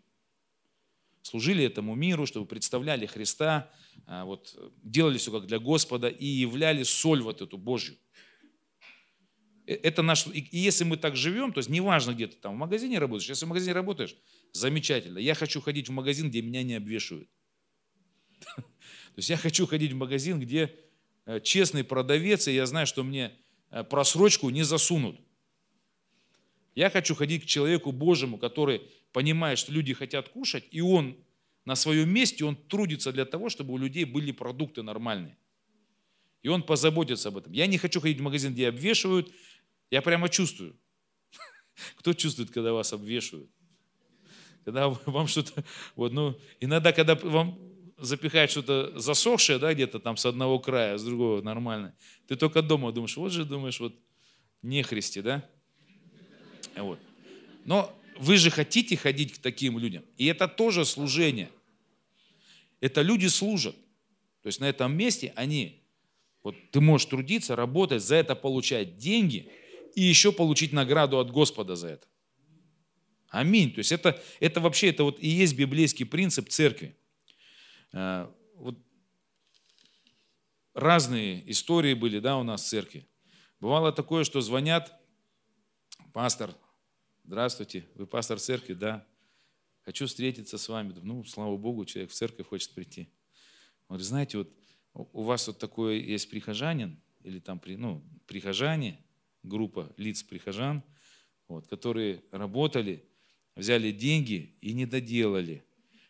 Служили 1.21 1.63
этому 1.63 1.93
миру, 1.93 2.25
чтобы 2.25 2.47
представляли 2.47 3.05
Христа, 3.05 3.71
а, 4.07 4.25
вот, 4.25 4.57
делали 4.81 5.19
все 5.19 5.31
как 5.31 5.45
для 5.45 5.59
Господа 5.59 6.07
и 6.07 6.25
являли 6.25 6.81
соль 6.81 7.21
вот 7.21 7.43
эту 7.43 7.59
Божью. 7.59 7.97
Э, 9.67 9.73
это 9.73 10.01
наш, 10.01 10.27
и 10.27 10.47
если 10.51 10.83
мы 10.83 10.97
так 10.97 11.15
живем, 11.15 11.53
то 11.53 11.59
есть 11.59 11.69
неважно, 11.69 12.13
где 12.13 12.27
ты 12.27 12.37
там 12.37 12.55
в 12.55 12.57
магазине 12.57 12.99
работаешь, 12.99 13.29
если 13.29 13.45
в 13.45 13.49
магазине 13.49 13.73
работаешь, 13.73 14.15
замечательно. 14.51 15.19
Я 15.19 15.35
хочу 15.35 15.61
ходить 15.61 15.89
в 15.89 15.91
магазин, 15.91 16.29
где 16.29 16.41
меня 16.41 16.63
не 16.63 16.75
обвешивают. 16.75 17.29
То 18.55 19.17
есть 19.17 19.29
я 19.29 19.37
хочу 19.37 19.65
ходить 19.65 19.93
в 19.93 19.95
магазин, 19.95 20.39
где 20.39 20.73
Э, 21.25 21.39
честный 21.39 21.83
продавец, 21.83 22.47
и 22.47 22.53
я 22.53 22.65
знаю, 22.65 22.85
что 22.85 23.03
мне 23.03 23.31
э, 23.71 23.83
просрочку 23.83 24.49
не 24.49 24.63
засунут. 24.63 25.19
Я 26.75 26.89
хочу 26.89 27.15
ходить 27.15 27.43
к 27.43 27.45
человеку 27.47 27.91
Божьему, 27.91 28.37
который 28.37 28.81
понимает, 29.11 29.57
что 29.57 29.71
люди 29.71 29.93
хотят 29.93 30.29
кушать, 30.29 30.65
и 30.71 30.81
он 30.81 31.17
на 31.63 31.75
своем 31.75 32.09
месте, 32.09 32.45
он 32.45 32.55
трудится 32.55 33.11
для 33.11 33.25
того, 33.25 33.49
чтобы 33.49 33.73
у 33.73 33.77
людей 33.77 34.05
были 34.05 34.31
продукты 34.31 34.83
нормальные. 34.83 35.35
И 36.43 36.47
он 36.47 36.61
позаботится 36.61 37.29
об 37.29 37.37
этом. 37.37 37.53
Я 37.53 37.65
не 37.65 37.79
хочу 37.79 37.99
ходить 37.99 38.19
в 38.19 38.23
магазин, 38.23 38.53
где 38.53 38.67
обвешивают. 38.67 39.33
Я 39.91 40.01
прямо 40.01 40.29
чувствую. 40.29 40.75
Кто 41.97 42.13
чувствует, 42.13 42.51
когда 42.51 42.73
вас 42.73 42.93
обвешивают? 42.93 43.49
Когда 44.63 44.89
вам 45.05 45.27
что-то... 45.27 45.63
Вот, 45.95 46.11
ну, 46.11 46.39
иногда, 46.59 46.91
когда 46.91 47.15
вам 47.15 47.59
запихать 47.97 48.51
что-то 48.51 48.97
засохшее, 48.99 49.59
да, 49.59 49.73
где-то 49.73 49.99
там 49.99 50.17
с 50.17 50.25
одного 50.25 50.59
края, 50.59 50.97
с 50.97 51.03
другого 51.03 51.41
нормально. 51.41 51.95
Ты 52.27 52.35
только 52.35 52.61
дома 52.61 52.91
думаешь, 52.91 53.15
вот 53.15 53.31
же 53.31 53.45
думаешь, 53.45 53.79
вот 53.79 53.95
не 54.61 54.83
христи, 54.83 55.21
да? 55.21 55.47
Вот. 56.75 56.99
Но 57.63 57.97
вы 58.17 58.37
же 58.37 58.49
хотите 58.49 58.97
ходить 58.97 59.33
к 59.33 59.37
таким 59.37 59.77
людям. 59.79 60.03
И 60.17 60.25
это 60.25 60.47
тоже 60.47 60.85
служение. 60.85 61.49
Это 62.81 63.01
люди 63.01 63.27
служат. 63.27 63.75
То 64.41 64.47
есть 64.47 64.59
на 64.59 64.65
этом 64.65 64.95
месте 64.95 65.33
они, 65.35 65.81
вот 66.43 66.55
ты 66.71 66.81
можешь 66.81 67.07
трудиться, 67.07 67.55
работать, 67.55 68.03
за 68.03 68.15
это 68.15 68.35
получать 68.35 68.97
деньги 68.97 69.51
и 69.95 70.01
еще 70.01 70.31
получить 70.31 70.73
награду 70.73 71.19
от 71.19 71.31
Господа 71.31 71.75
за 71.75 71.87
это. 71.87 72.07
Аминь. 73.29 73.73
То 73.73 73.79
есть 73.79 73.91
это, 73.91 74.21
это 74.39 74.61
вообще, 74.61 74.89
это 74.89 75.03
вот 75.03 75.19
и 75.19 75.27
есть 75.27 75.55
библейский 75.55 76.05
принцип 76.05 76.49
церкви. 76.49 76.95
Э, 77.91 78.31
вот 78.55 78.77
разные 80.73 81.49
истории 81.49 81.93
были 81.93 82.19
да, 82.19 82.37
у 82.37 82.43
нас 82.43 82.63
в 82.63 82.67
церкви. 82.67 83.07
Бывало 83.59 83.91
такое, 83.91 84.23
что 84.25 84.41
звонят, 84.41 84.93
пастор, 86.13 86.53
здравствуйте, 87.23 87.85
вы 87.95 88.05
пастор 88.05 88.39
церкви, 88.39 88.73
да, 88.73 89.07
хочу 89.81 90.07
встретиться 90.07 90.57
с 90.57 90.69
вами. 90.69 90.93
Ну, 91.01 91.23
слава 91.23 91.57
Богу, 91.57 91.85
человек 91.85 92.11
в 92.11 92.15
церковь 92.15 92.47
хочет 92.47 92.73
прийти. 92.73 93.09
Он 93.87 93.95
говорит, 93.95 94.07
знаете, 94.07 94.37
вот 94.39 94.53
у 94.93 95.23
вас 95.23 95.47
вот 95.47 95.57
такой 95.57 96.01
есть 96.01 96.29
прихожанин, 96.29 97.01
или 97.23 97.39
там, 97.39 97.61
ну, 97.65 98.03
прихожане, 98.27 99.04
группа 99.47 99.93
лиц 99.97 100.23
прихожан, 100.23 100.83
вот, 101.47 101.67
которые 101.67 102.23
работали, 102.31 103.05
взяли 103.55 103.91
деньги 103.91 104.55
и 104.61 104.73
не 104.73 104.85
доделали. 104.85 105.63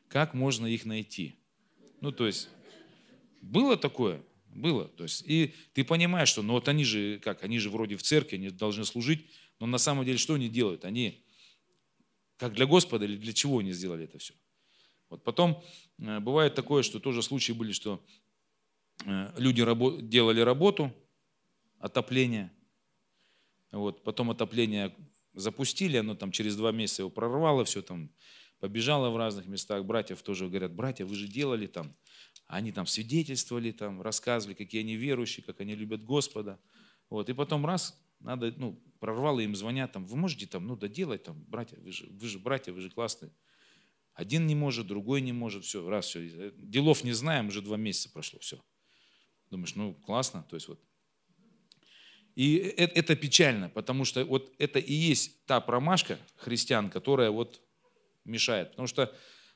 Как 0.08 0.34
можно 0.34 0.66
их 0.66 0.86
найти? 0.86 1.36
Ну, 2.02 2.12
то 2.12 2.26
есть, 2.26 2.50
было 3.42 3.78
такое? 3.78 4.22
Было. 4.48 4.88
То 4.88 5.04
есть, 5.04 5.24
и 5.28 5.54
ты 5.74 5.84
понимаешь, 5.84 6.30
что 6.30 6.42
ну 6.42 6.54
вот 6.54 6.68
они 6.70 6.86
же, 6.86 7.20
как, 7.20 7.44
они 7.44 7.60
же 7.60 7.70
вроде 7.70 7.98
в 7.98 8.04
церкви, 8.04 8.38
они 8.38 8.50
должны 8.50 8.86
служить, 8.86 9.26
но 9.60 9.68
на 9.68 9.78
самом 9.78 10.06
деле 10.06 10.18
что 10.18 10.36
они 10.36 10.50
делают? 10.50 10.86
Они 10.86 11.24
как 12.38 12.54
для 12.54 12.66
Господа 12.66 13.06
или 13.06 13.18
для 13.18 13.34
чего 13.34 13.60
они 13.60 13.72
сделали 13.72 14.06
это 14.06 14.18
все? 14.18 14.34
Вот 15.10 15.24
потом 15.24 15.64
э, 16.00 16.20
бывает 16.20 16.56
такое, 16.56 16.84
что 16.84 17.00
тоже 17.00 17.22
случаи 17.22 17.52
были, 17.52 17.72
что 17.72 18.04
э, 19.06 19.34
люди 19.38 19.62
делали 20.02 20.42
работу, 20.42 20.94
отопление, 21.80 22.52
вот, 23.72 24.04
потом 24.04 24.32
отопление 24.32 24.96
запустили, 25.34 25.98
оно 25.98 26.16
там 26.16 26.32
через 26.32 26.56
два 26.56 26.72
месяца 26.72 27.02
его 27.02 27.10
прорвало, 27.10 27.66
все 27.66 27.82
там 27.82 28.12
побежала 28.60 29.10
в 29.10 29.18
разных 29.18 29.48
местах, 29.48 29.86
братьев 29.86 30.22
тоже 30.22 30.48
говорят, 30.48 30.74
братья, 30.74 31.06
вы 31.06 31.16
же 31.16 31.28
делали 31.28 31.68
там, 31.68 31.94
они 32.48 32.72
там 32.72 32.86
свидетельствовали, 32.86 33.72
там, 33.72 34.02
рассказывали, 34.02 34.56
какие 34.56 34.82
они 34.82 34.96
верующие, 34.96 35.44
как 35.44 35.62
они 35.62 35.76
любят 35.76 36.04
Господа. 36.04 36.60
Вот. 37.10 37.30
И 37.30 37.34
потом 37.34 37.66
раз, 37.66 38.00
надо, 38.20 38.54
ну, 38.58 38.82
прорвало 39.00 39.40
им, 39.40 39.56
звонят, 39.56 39.92
там, 39.92 40.06
вы 40.06 40.16
можете 40.16 40.46
там, 40.48 40.66
ну, 40.68 40.76
доделать, 40.76 41.24
там, 41.24 41.44
братья, 41.44 41.78
вы 41.78 41.92
же, 41.92 42.08
вы 42.10 42.28
же 42.28 42.40
братья, 42.40 42.72
вы 42.72 42.82
же 42.82 42.90
классные. 42.90 43.32
Один 44.14 44.48
не 44.48 44.56
может, 44.56 44.88
другой 44.88 45.22
не 45.22 45.34
может, 45.34 45.66
все, 45.66 45.88
раз, 45.90 46.08
все. 46.08 46.52
Делов 46.58 47.04
не 47.04 47.12
знаем, 47.12 47.48
уже 47.48 47.62
два 47.62 47.78
месяца 47.78 48.10
прошло, 48.10 48.40
все. 48.40 48.64
Думаешь, 49.50 49.76
ну, 49.76 49.94
классно, 49.94 50.44
то 50.44 50.56
есть 50.56 50.68
вот. 50.68 50.80
И 52.36 52.56
это, 52.58 53.00
это 53.00 53.16
печально, 53.16 53.70
потому 53.70 54.06
что 54.06 54.26
вот 54.26 54.54
это 54.58 54.80
и 54.80 54.94
есть 54.94 55.46
та 55.46 55.62
промашка 55.62 56.20
христиан, 56.36 56.90
которая 56.90 57.32
вот 57.32 57.62
мешает. 58.26 58.72
Потому 58.72 58.88
что 58.88 59.14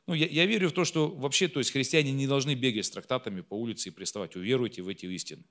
Ну, 0.07 0.15
я, 0.15 0.25
я 0.25 0.45
верю 0.47 0.69
в 0.69 0.71
то, 0.71 0.85
что 0.85 1.07
вообще, 1.07 1.47
то 1.47 1.59
есть 1.59 1.71
христиане 1.71 2.11
не 2.11 2.25
должны 2.25 2.55
бегать 2.55 2.85
с 2.85 2.89
трактатами 2.89 3.41
по 3.41 3.53
улице 3.53 3.89
и 3.89 3.91
приставать. 3.91 4.35
Уверуйте 4.35 4.81
в 4.81 4.87
эти 4.87 5.05
истины. 5.05 5.43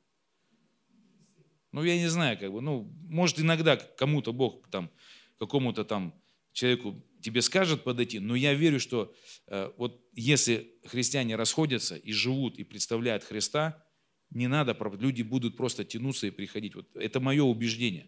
Ну, 1.71 1.85
я 1.85 1.97
не 1.97 2.09
знаю, 2.09 2.39
как 2.39 2.51
бы, 2.51 2.61
ну, 2.61 2.91
может, 3.09 3.39
иногда 3.39 3.77
кому-то 3.77 4.33
Бог 4.33 4.69
там, 4.71 4.91
какому-то 5.39 5.85
там 5.85 6.13
человеку 6.53 7.01
тебе 7.23 7.43
скажет 7.43 7.85
подойти, 7.85 8.21
но 8.21 8.35
я 8.35 8.55
верю, 8.55 8.81
что 8.81 9.15
э, 9.47 9.71
вот 9.77 10.01
если 10.13 10.73
христиане 10.87 11.37
расходятся 11.37 11.95
и 11.95 12.13
живут, 12.13 12.59
и 12.59 12.65
представляют 12.65 13.23
Христа, 13.23 13.85
не 14.31 14.47
надо, 14.47 14.77
люди 15.01 15.23
будут 15.23 15.57
просто 15.57 15.85
тянуться 15.85 16.27
и 16.27 16.31
приходить. 16.31 16.75
Вот 16.75 16.87
это 16.97 17.21
мое 17.21 17.43
убеждение. 17.43 18.07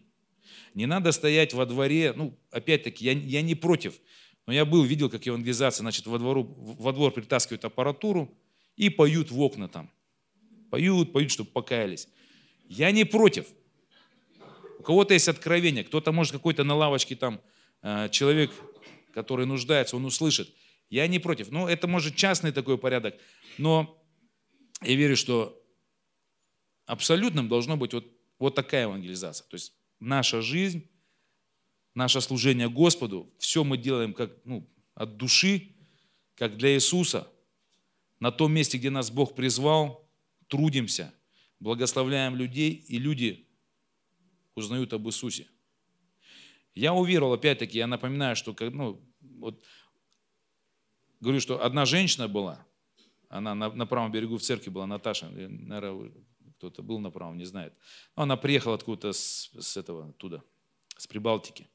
Не 0.73 0.85
надо 0.85 1.11
стоять 1.11 1.53
во 1.53 1.65
дворе, 1.65 2.13
ну, 2.15 2.37
опять-таки, 2.51 3.05
я, 3.05 3.13
я 3.13 3.41
не 3.41 3.55
против, 3.55 3.99
но 4.45 4.53
я 4.53 4.65
был, 4.65 4.83
видел, 4.83 5.09
как 5.09 5.25
евангелизация, 5.25 5.83
значит, 5.83 6.05
во, 6.07 6.17
двору, 6.17 6.43
во 6.57 6.91
двор 6.93 7.11
притаскивают 7.11 7.65
аппаратуру 7.65 8.37
и 8.75 8.89
поют 8.89 9.31
в 9.31 9.39
окна 9.39 9.67
там. 9.67 9.89
Поют, 10.69 11.11
поют, 11.11 11.31
чтобы 11.31 11.49
покаялись. 11.49 12.07
Я 12.67 12.91
не 12.91 13.03
против. 13.03 13.45
У 14.79 14.83
кого-то 14.83 15.13
есть 15.13 15.27
откровение, 15.27 15.83
кто-то 15.83 16.11
может 16.11 16.33
какой-то 16.33 16.63
на 16.63 16.75
лавочке 16.75 17.15
там 17.15 17.41
э, 17.81 18.09
человек, 18.09 18.51
который 19.13 19.45
нуждается, 19.45 19.95
он 19.95 20.05
услышит. 20.05 20.49
Я 20.89 21.07
не 21.07 21.19
против. 21.19 21.51
Ну, 21.51 21.67
это 21.67 21.87
может 21.87 22.15
частный 22.15 22.51
такой 22.51 22.77
порядок, 22.77 23.15
но 23.57 24.01
я 24.81 24.95
верю, 24.95 25.15
что 25.15 25.60
абсолютным 26.91 27.47
должно 27.47 27.77
быть 27.77 27.93
вот, 27.93 28.05
вот 28.39 28.55
такая 28.55 28.83
евангелизация. 28.83 29.47
То 29.47 29.55
есть 29.55 29.73
наша 29.99 30.41
жизнь, 30.41 30.89
наше 31.93 32.21
служение 32.21 32.69
Господу, 32.69 33.33
все 33.37 33.63
мы 33.63 33.77
делаем 33.77 34.13
как 34.13 34.31
ну, 34.45 34.69
от 34.93 35.17
души, 35.17 35.75
как 36.35 36.57
для 36.57 36.73
Иисуса. 36.73 37.27
На 38.19 38.31
том 38.31 38.53
месте, 38.53 38.77
где 38.77 38.89
нас 38.89 39.09
Бог 39.09 39.35
призвал, 39.35 40.09
трудимся– 40.47 41.13
благословляем 41.61 42.35
людей, 42.35 42.71
и 42.71 42.97
люди 42.97 43.47
узнают 44.55 44.91
об 44.93 45.07
Иисусе. 45.07 45.47
Я 46.73 46.93
уверовал, 46.93 47.33
опять-таки, 47.33 47.77
я 47.77 47.87
напоминаю, 47.87 48.35
что, 48.35 48.55
ну, 48.59 48.99
вот, 49.21 49.63
говорю, 51.19 51.39
что 51.39 51.63
одна 51.63 51.85
женщина 51.85 52.27
была, 52.27 52.65
она 53.29 53.53
на, 53.53 53.69
на 53.71 53.85
правом 53.85 54.11
берегу 54.11 54.37
в 54.37 54.41
церкви 54.41 54.71
была, 54.71 54.87
Наташа, 54.87 55.29
наверное, 55.29 56.11
кто-то 56.61 56.83
был 56.83 56.99
на 56.99 57.09
правом, 57.09 57.37
не 57.37 57.45
знает. 57.45 57.73
Она 58.13 58.37
приехала 58.37 58.75
откуда-то 58.75 59.13
с, 59.13 59.49
с 59.59 59.77
этого, 59.77 60.09
оттуда, 60.09 60.43
с 60.95 61.07
Прибалтики. 61.07 61.67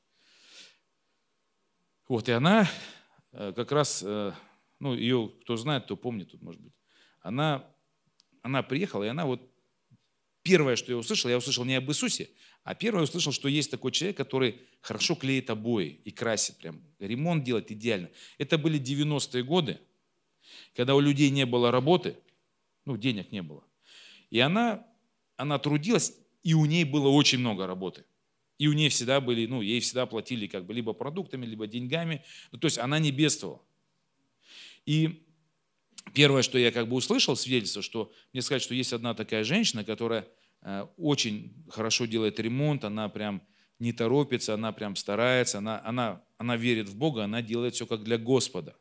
Вот, 2.06 2.28
и 2.28 2.32
она 2.32 2.70
э, 3.32 3.52
как 3.56 3.72
раз, 3.72 4.04
э, 4.06 4.32
ну, 4.78 4.94
ее, 4.94 5.32
кто 5.42 5.56
знает, 5.56 5.88
то 5.88 5.96
помнит 5.96 6.30
тут, 6.30 6.40
может 6.40 6.60
быть, 6.60 6.72
она, 7.20 7.68
она 8.42 8.62
приехала, 8.62 9.02
и 9.02 9.08
она 9.08 9.26
вот 9.26 9.40
первое, 10.42 10.76
что 10.76 10.92
я 10.92 10.98
услышал, 10.98 11.28
я 11.28 11.36
услышал 11.36 11.64
не 11.64 11.74
об 11.74 11.90
Иисусе, 11.90 12.30
а 12.62 12.76
первое 12.76 13.00
я 13.00 13.04
услышал, 13.08 13.32
что 13.32 13.48
есть 13.48 13.72
такой 13.72 13.90
человек, 13.90 14.16
который 14.16 14.60
хорошо 14.82 15.16
клеит 15.16 15.50
обои 15.50 16.00
и 16.04 16.12
красит, 16.12 16.58
прям 16.58 16.80
ремонт 17.00 17.42
делает 17.42 17.72
идеально. 17.72 18.08
Это 18.38 18.56
были 18.56 18.80
90-е 18.80 19.42
годы, 19.42 19.80
когда 20.76 20.94
у 20.94 21.00
людей 21.00 21.30
не 21.30 21.44
было 21.44 21.72
работы, 21.72 22.16
ну, 22.84 22.96
денег 22.96 23.32
не 23.32 23.42
было. 23.42 23.65
И 24.36 24.40
она, 24.40 24.86
она 25.38 25.58
трудилась, 25.58 26.12
и 26.42 26.52
у 26.52 26.66
ней 26.66 26.84
было 26.84 27.08
очень 27.08 27.38
много 27.38 27.66
работы. 27.66 28.04
И 28.58 28.68
у 28.68 28.74
нее 28.74 28.90
всегда 28.90 29.18
были, 29.18 29.46
ну, 29.46 29.62
ей 29.62 29.80
всегда 29.80 30.04
платили 30.04 30.46
как 30.46 30.66
бы 30.66 30.74
либо 30.74 30.92
продуктами, 30.92 31.46
либо 31.46 31.66
деньгами. 31.66 32.22
Ну, 32.52 32.58
то 32.58 32.66
есть 32.66 32.76
она 32.76 32.98
не 32.98 33.12
бедствовала. 33.12 33.62
И 34.84 35.24
первое, 36.12 36.42
что 36.42 36.58
я 36.58 36.70
как 36.70 36.86
бы 36.86 36.96
услышал, 36.96 37.34
свидетельство, 37.34 37.80
что 37.80 38.12
мне 38.34 38.42
сказать, 38.42 38.60
что 38.60 38.74
есть 38.74 38.92
одна 38.92 39.14
такая 39.14 39.42
женщина, 39.42 39.84
которая 39.84 40.28
э, 40.60 40.86
очень 40.98 41.54
хорошо 41.70 42.04
делает 42.04 42.38
ремонт, 42.38 42.84
она 42.84 43.08
прям 43.08 43.40
не 43.78 43.94
торопится, 43.94 44.52
она 44.52 44.70
прям 44.70 44.96
старается, 44.96 45.58
она, 45.58 45.80
она, 45.82 46.22
она 46.36 46.58
верит 46.58 46.90
в 46.90 46.98
Бога, 46.98 47.24
она 47.24 47.40
делает 47.40 47.74
все 47.74 47.86
как 47.86 48.04
для 48.04 48.18
Господа. 48.18 48.76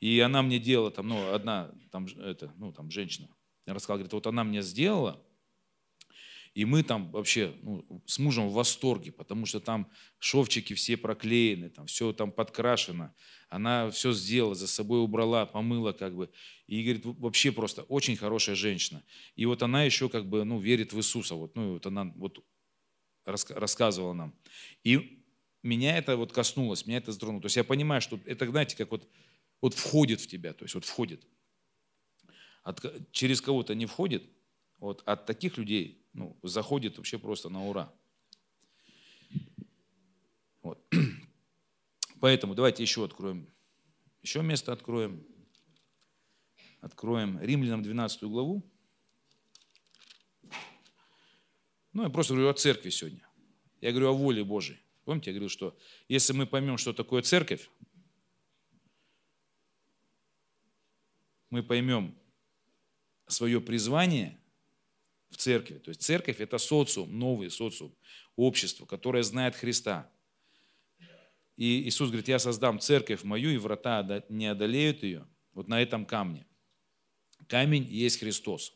И 0.00 0.20
она 0.20 0.42
мне 0.42 0.58
делала, 0.58 0.90
там, 0.90 1.08
ну, 1.08 1.32
одна 1.32 1.72
там, 1.90 2.04
это, 2.18 2.52
ну, 2.58 2.70
там, 2.70 2.90
женщина, 2.90 3.30
рассказала, 3.72 3.98
говорит, 3.98 4.12
вот 4.12 4.26
она 4.26 4.44
мне 4.44 4.62
сделала, 4.62 5.24
и 6.54 6.64
мы 6.64 6.84
там 6.84 7.10
вообще 7.10 7.52
ну, 7.62 7.84
с 8.06 8.20
мужем 8.20 8.48
в 8.48 8.52
восторге, 8.52 9.10
потому 9.10 9.44
что 9.44 9.58
там 9.58 9.90
шовчики 10.20 10.74
все 10.74 10.96
проклеены, 10.96 11.68
там 11.68 11.86
все 11.86 12.12
там 12.12 12.30
подкрашено. 12.30 13.12
Она 13.48 13.90
все 13.90 14.12
сделала, 14.12 14.54
за 14.54 14.68
собой 14.68 15.00
убрала, 15.00 15.46
помыла 15.46 15.92
как 15.92 16.14
бы. 16.14 16.30
И 16.68 16.82
говорит, 16.84 17.04
вообще 17.04 17.50
просто 17.50 17.82
очень 17.82 18.16
хорошая 18.16 18.54
женщина. 18.54 19.02
И 19.34 19.46
вот 19.46 19.64
она 19.64 19.82
еще 19.82 20.08
как 20.08 20.28
бы 20.28 20.44
ну, 20.44 20.60
верит 20.60 20.92
в 20.92 20.98
Иисуса. 20.98 21.34
Вот, 21.34 21.56
ну, 21.56 21.72
вот 21.72 21.86
она 21.86 22.04
вот 22.14 22.44
рассказывала 23.24 24.12
нам. 24.12 24.32
И 24.84 25.24
меня 25.64 25.96
это 25.96 26.16
вот 26.16 26.32
коснулось, 26.32 26.86
меня 26.86 26.98
это 26.98 27.10
затронуло. 27.10 27.42
То 27.42 27.46
есть 27.46 27.56
я 27.56 27.64
понимаю, 27.64 28.00
что 28.00 28.20
это, 28.26 28.48
знаете, 28.48 28.76
как 28.76 28.92
вот, 28.92 29.08
вот 29.60 29.74
входит 29.74 30.20
в 30.20 30.28
тебя, 30.28 30.52
то 30.52 30.64
есть 30.64 30.74
вот 30.74 30.84
входит. 30.84 31.26
От, 32.64 32.82
через 33.12 33.40
кого-то 33.40 33.74
не 33.74 33.86
входит, 33.86 34.24
вот 34.78 35.02
от 35.06 35.26
таких 35.26 35.58
людей 35.58 36.02
ну, 36.14 36.36
заходит 36.42 36.96
вообще 36.96 37.18
просто 37.18 37.50
на 37.50 37.66
ура. 37.66 37.92
Вот. 40.62 40.82
Поэтому 42.20 42.54
давайте 42.54 42.82
еще 42.82 43.04
откроем, 43.04 43.46
еще 44.22 44.42
место 44.42 44.72
откроем. 44.72 45.24
Откроем 46.80 47.38
Римлянам 47.40 47.82
12 47.82 48.24
главу. 48.24 48.62
Ну, 51.92 52.02
я 52.02 52.10
просто 52.10 52.34
говорю 52.34 52.50
о 52.50 52.54
церкви 52.54 52.90
сегодня. 52.90 53.26
Я 53.80 53.90
говорю 53.90 54.08
о 54.08 54.12
воле 54.12 54.42
Божьей. 54.42 54.80
Помните, 55.04 55.30
я 55.30 55.34
говорил, 55.34 55.48
что 55.48 55.78
если 56.08 56.32
мы 56.32 56.46
поймем, 56.46 56.78
что 56.78 56.92
такое 56.92 57.22
церковь, 57.22 57.70
мы 61.50 61.62
поймем 61.62 62.14
свое 63.26 63.60
призвание– 63.60 64.38
в 65.34 65.36
церкви. 65.36 65.78
То 65.78 65.90
есть 65.90 66.02
церковь– 66.02 66.36
это 66.40 66.58
социум, 66.58 67.18
новый 67.18 67.50
социум, 67.50 67.94
общество, 68.36 68.86
которое 68.86 69.22
знает 69.22 69.56
Христа. 69.56 70.10
И 71.56 71.82
Иисус 71.88 72.08
говорит, 72.08 72.28
я 72.28 72.38
создам 72.38 72.80
церковь 72.80 73.22
мою, 73.24 73.50
и 73.50 73.58
врата 73.58 74.24
не 74.28 74.46
одолеют 74.46 75.02
ее. 75.02 75.26
Вот 75.52 75.68
на 75.68 75.82
этом 75.82 76.06
камне. 76.06 76.46
Камень 77.48 77.84
есть 77.84 78.18
Христос. 78.20 78.70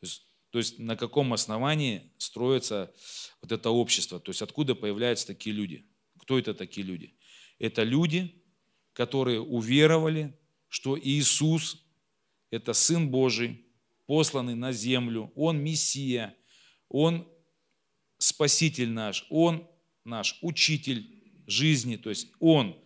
То 0.00 0.06
есть, 0.06 0.26
то 0.50 0.58
есть 0.58 0.78
на 0.78 0.96
каком 0.96 1.32
основании 1.32 2.12
строится 2.18 2.92
вот 3.40 3.52
это 3.52 3.70
общество? 3.70 4.20
То 4.20 4.30
есть 4.30 4.42
откуда 4.42 4.74
появляются 4.74 5.26
такие 5.26 5.54
люди? 5.54 5.86
Кто 6.18 6.38
это 6.38 6.54
такие 6.54 6.86
люди? 6.86 7.16
Это 7.58 7.82
люди, 7.82 8.42
которые 8.92 9.40
уверовали, 9.40 10.36
что 10.68 10.98
Иисус– 10.98 11.84
это 12.50 12.72
Сын 12.72 13.08
Божий, 13.10 13.64
посланный 14.06 14.54
на 14.54 14.72
землю, 14.72 15.32
Он 15.34 15.58
Мессия, 15.58 16.36
Он 16.88 17.28
Спаситель 18.18 18.90
наш, 18.90 19.26
Он 19.30 19.68
наш 20.04 20.38
Учитель 20.42 21.22
жизни, 21.46 21.96
то 21.96 22.10
есть 22.10 22.28
Он 22.40 22.76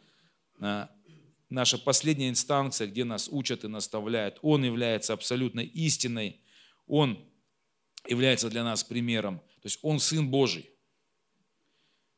а, 0.61 0.90
наша 1.50 1.79
последняя 1.79 2.29
инстанция, 2.29 2.87
где 2.87 3.05
нас 3.05 3.29
учат 3.31 3.64
и 3.64 3.68
наставляют. 3.68 4.38
Он 4.42 4.64
является 4.64 5.12
абсолютной 5.12 5.64
истиной, 5.66 6.40
Он 6.87 7.18
является 8.07 8.50
для 8.50 8.64
нас 8.64 8.85
примером. 8.85 9.38
То 9.38 9.66
есть 9.66 9.79
Он 9.83 9.98
Сын 9.98 10.29
Божий. 10.31 10.70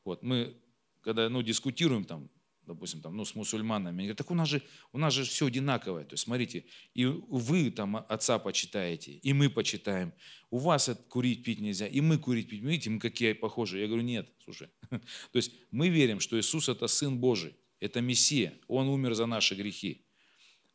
Вот 0.05 0.23
мы, 0.23 0.57
когда 1.01 1.29
ну, 1.29 1.43
дискутируем 1.43 2.05
там 2.05 2.29
допустим, 2.67 3.01
там, 3.01 3.17
ну, 3.17 3.25
с 3.25 3.35
мусульманами. 3.35 3.97
Они 3.97 4.03
говорят, 4.09 4.19
так 4.19 4.31
у 4.31 4.35
нас 4.35 4.49
же, 4.49 4.63
у 4.93 4.99
нас 4.99 5.15
же 5.15 5.25
все 5.25 5.47
одинаковое. 5.47 6.05
То 6.05 6.15
есть, 6.15 6.25
смотрите, 6.25 6.65
и 6.95 7.05
вы 7.05 7.71
там 7.71 7.97
отца 7.97 8.39
почитаете, 8.39 9.13
и 9.13 9.33
мы 9.33 9.49
почитаем. 9.49 10.13
У 10.51 10.59
вас 10.59 10.89
это 10.89 11.03
курить, 11.05 11.45
пить 11.45 11.61
нельзя, 11.61 11.87
и 11.87 12.01
мы 12.01 12.19
курить, 12.19 12.49
пить. 12.49 12.63
Видите, 12.63 12.91
мы 12.91 12.99
какие 12.99 13.33
похожи. 13.33 13.79
Я 13.79 13.87
говорю, 13.87 14.03
нет, 14.03 14.29
слушай. 14.45 14.69
То 14.91 14.99
есть, 15.35 15.53
мы 15.71 15.89
верим, 15.89 16.21
что 16.21 16.39
Иисус– 16.39 16.69
это 16.71 16.87
Сын 16.89 17.19
Божий, 17.19 17.57
это 17.81 18.01
Мессия, 18.01 18.59
Он 18.69 18.89
умер 18.89 19.15
за 19.15 19.27
наши 19.27 19.55
грехи. 19.55 20.05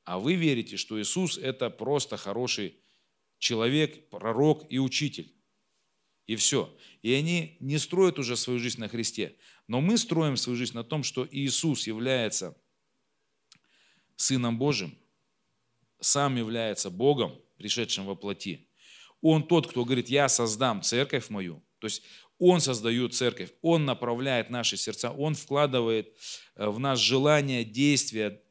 А 0.04 0.18
вы 0.18 0.36
верите, 0.36 0.78
что 0.78 1.00
Иисус– 1.00 1.38
это 1.42 1.70
просто 1.70 2.18
хороший 2.18 2.76
человек, 3.38 4.10
пророк 4.10 4.66
и 4.70 4.80
учитель. 4.80 5.34
И 6.32 6.38
все. 6.38 6.74
И 7.02 7.12
они 7.14 7.58
не 7.60 7.78
строят 7.78 8.18
уже 8.18 8.38
свою 8.38 8.58
жизнь 8.58 8.80
на 8.80 8.88
Христе. 8.88 9.36
Но 9.68 9.82
мы 9.82 9.98
строим 9.98 10.38
свою 10.38 10.56
жизнь 10.56 10.74
на 10.74 10.86
том, 10.86 11.04
что 11.04 11.28
Иисус 11.30 11.88
является 11.88 12.58
Сыном 14.16 14.58
Божьим, 14.58 14.98
сам 16.00 16.38
является 16.38 16.90
Богом, 16.90 17.38
пришедшим 17.58 18.06
во 18.06 18.16
плоти. 18.16 18.70
Он 19.20 19.46
тот, 19.46 19.68
кто 19.68 19.84
говорит, 19.84 20.08
я 20.08 20.30
создам 20.30 20.82
церковь 20.82 21.30
мою. 21.30 21.62
То 21.80 21.88
есть 21.88 22.02
Он 22.40 22.62
создает 22.62 23.14
церковь, 23.14 23.52
Он 23.62 23.84
направляет 23.84 24.50
наши 24.50 24.78
сердца, 24.78 25.12
Он 25.12 25.36
вкладывает 25.36 26.16
э, 26.56 26.66
в 26.70 26.80
нас 26.80 26.98
желание, 26.98 27.66
действия, 27.66 28.42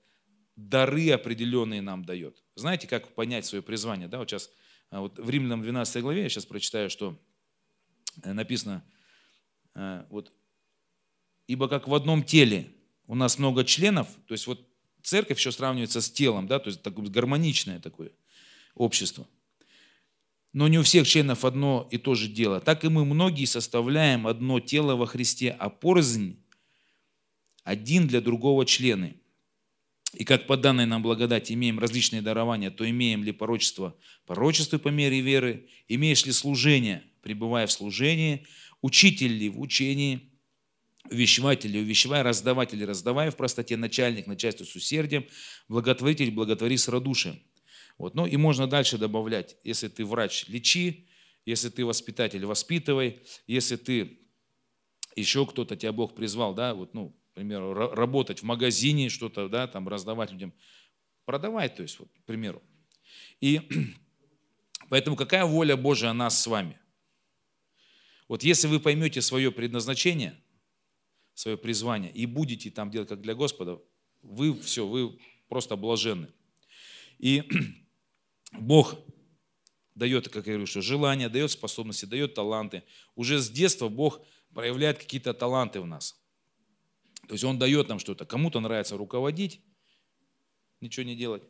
дары 0.55 1.13
определенные 1.13 1.81
нам 1.81 2.05
дает. 2.05 2.45
Знаете, 2.57 2.87
как 2.87 3.15
понять 3.15 3.47
свое 3.47 3.63
призвание? 3.63 4.07
Да, 4.07 4.19
вот 4.19 4.29
сейчас 4.29 4.51
а, 4.91 5.01
вот 5.01 5.19
в 5.19 5.31
Римлянам 5.31 5.63
12 5.63 6.03
главе 6.03 6.25
я 6.25 6.29
сейчас 6.29 6.45
прочитаю, 6.45 6.91
что 6.91 7.13
э, 7.13 7.30
написано, 8.25 8.85
э, 9.75 10.05
вот, 10.11 10.33
ибо 11.47 11.69
как 11.69 11.89
в 11.89 11.95
одном 11.95 12.23
теле 12.23 12.71
у 13.07 13.15
нас 13.15 13.39
много 13.39 13.65
членов, 13.65 14.09
то 14.27 14.33
есть 14.33 14.47
вот 14.47 14.67
церковь 15.03 15.39
еще 15.39 15.53
сравнивается 15.53 16.01
с 16.01 16.11
телом, 16.11 16.47
да, 16.47 16.59
то 16.59 16.69
есть 16.69 16.83
такое 16.83 17.07
гармоничное 17.07 17.81
такое 17.81 18.13
общество. 18.75 19.27
Но 20.53 20.67
не 20.67 20.79
у 20.79 20.83
всех 20.83 21.07
членов 21.07 21.45
одно 21.45 21.87
и 21.91 21.99
то 21.99 22.15
же 22.15 22.27
дело. 22.27 22.61
Так 22.61 22.85
и 22.85 22.89
мы 22.89 23.05
многие 23.05 23.45
составляем 23.45 24.27
одно 24.27 24.59
тело 24.59 24.97
во 24.97 25.07
Христе, 25.07 25.51
а 25.51 25.69
порознь 25.69 26.43
один 27.63 28.09
для 28.09 28.21
другого 28.21 28.67
члены. 28.67 29.17
И 30.15 30.25
как 30.25 30.49
по 30.49 30.57
данной 30.57 30.87
нам 30.87 31.03
благодати 31.03 31.53
имеем 31.53 31.79
различные 31.79 32.21
дарования, 32.21 32.71
то 32.71 32.89
имеем 32.89 33.23
ли 33.23 33.31
порочество, 33.31 33.97
порочество 34.27 34.79
по 34.79 34.89
мере 34.89 35.21
веры, 35.21 35.69
имеешь 35.87 36.27
ли 36.27 36.33
служение, 36.33 37.05
пребывая 37.23 37.67
в 37.67 37.73
служении, 37.73 38.47
учитель 38.83 39.33
ли 39.33 39.49
в 39.49 39.61
учении, 39.61 40.31
увещеватель 41.11 41.71
ли 41.71 41.81
увещевая, 41.81 42.23
раздаватель 42.23 42.79
ли 42.79 42.85
раздавая 42.85 43.31
в 43.31 43.37
простоте, 43.37 43.77
начальник, 43.77 44.27
начальство 44.27 44.65
с 44.65 44.75
усердием, 44.75 45.27
благотворитель, 45.69 46.31
благотвори 46.31 46.77
с 46.77 46.89
радушием. 46.89 47.41
Вот. 47.99 48.15
Ну 48.15 48.27
и 48.27 48.37
можно 48.37 48.67
дальше 48.67 48.97
добавлять, 48.97 49.57
если 49.63 49.89
ты 49.89 50.07
врач, 50.07 50.47
лечи, 50.49 51.07
если 51.45 51.69
ты 51.69 51.85
воспитатель, 51.85 52.45
воспитывай, 52.47 53.23
если 53.47 53.77
ты 53.77 54.21
еще 55.17 55.45
кто-то, 55.45 55.77
тебя 55.77 55.93
Бог 55.93 56.15
призвал, 56.15 56.55
да, 56.55 56.75
вот, 56.75 56.95
ну, 56.95 57.11
к 57.33 57.35
примеру, 57.35 57.75
работать 57.75 58.41
в 58.41 58.43
магазине, 58.45 59.11
что-то, 59.11 59.49
да, 59.49 59.67
там 59.67 59.87
раздавать 59.87 60.33
людям, 60.33 60.55
продавать, 61.27 61.77
то 61.77 61.83
есть, 61.83 61.99
вот, 61.99 62.09
к 62.09 62.25
примеру. 62.25 62.63
И 63.41 63.61
поэтому 64.89 65.17
какая 65.17 65.45
воля 65.45 65.77
Божия 65.77 66.11
о 66.11 66.15
нас 66.15 66.41
с 66.41 66.47
вами? 66.47 66.80
Вот 68.31 68.45
если 68.45 68.69
вы 68.69 68.79
поймете 68.79 69.23
свое 69.23 69.51
предназначение, 69.51 70.41
свое 71.35 71.57
призвание 71.57 72.13
и 72.13 72.27
будете 72.27 72.71
там 72.71 72.89
делать 72.89 73.09
как 73.09 73.21
для 73.21 73.35
Господа, 73.35 73.83
вы 74.23 74.57
все, 74.61 74.87
вы 74.87 75.19
просто 75.49 75.75
блаженны. 75.75 76.33
И 77.19 77.43
Бог 78.53 78.95
дает, 79.97 80.29
как 80.29 80.47
я 80.47 80.53
говорю, 80.53 80.67
что 80.67 80.81
желание, 80.81 81.29
дает 81.29 81.51
способности, 81.51 82.05
дает 82.05 82.35
таланты. 82.35 82.85
Уже 83.17 83.41
с 83.41 83.51
детства 83.51 83.89
Бог 83.89 84.25
проявляет 84.55 84.99
какие-то 84.99 85.35
таланты 85.35 85.81
в 85.81 85.87
нас. 85.87 86.17
То 87.27 87.35
есть 87.35 87.43
Он 87.43 87.59
дает 87.59 87.89
нам 87.89 87.99
что-то. 87.99 88.27
Кому-то 88.27 88.61
нравится 88.61 88.97
руководить, 88.97 89.61
ничего 90.81 91.05
не 91.05 91.17
делать. 91.17 91.43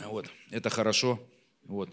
Вот, 0.00 0.28
это 0.50 0.68
хорошо. 0.68 1.18
Вот. 1.62 1.88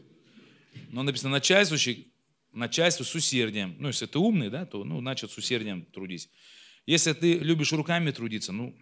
Но 0.90 1.04
написано 1.04 1.32
начальствующий, 1.32 2.12
начальству 2.52 3.06
с 3.06 3.14
усердием. 3.16 3.76
Ну, 3.80 3.88
если 3.88 4.06
ты 4.06 4.20
умный, 4.20 4.50
да, 4.50 4.66
то, 4.66 4.84
ну, 4.84 5.00
значит, 5.00 5.32
с 5.32 5.38
усердием 5.38 5.86
трудись. 5.86 6.30
Если 6.86 7.14
ты 7.14 7.38
любишь 7.40 7.72
руками 7.72 8.12
трудиться, 8.12 8.52
ну, 8.52 8.76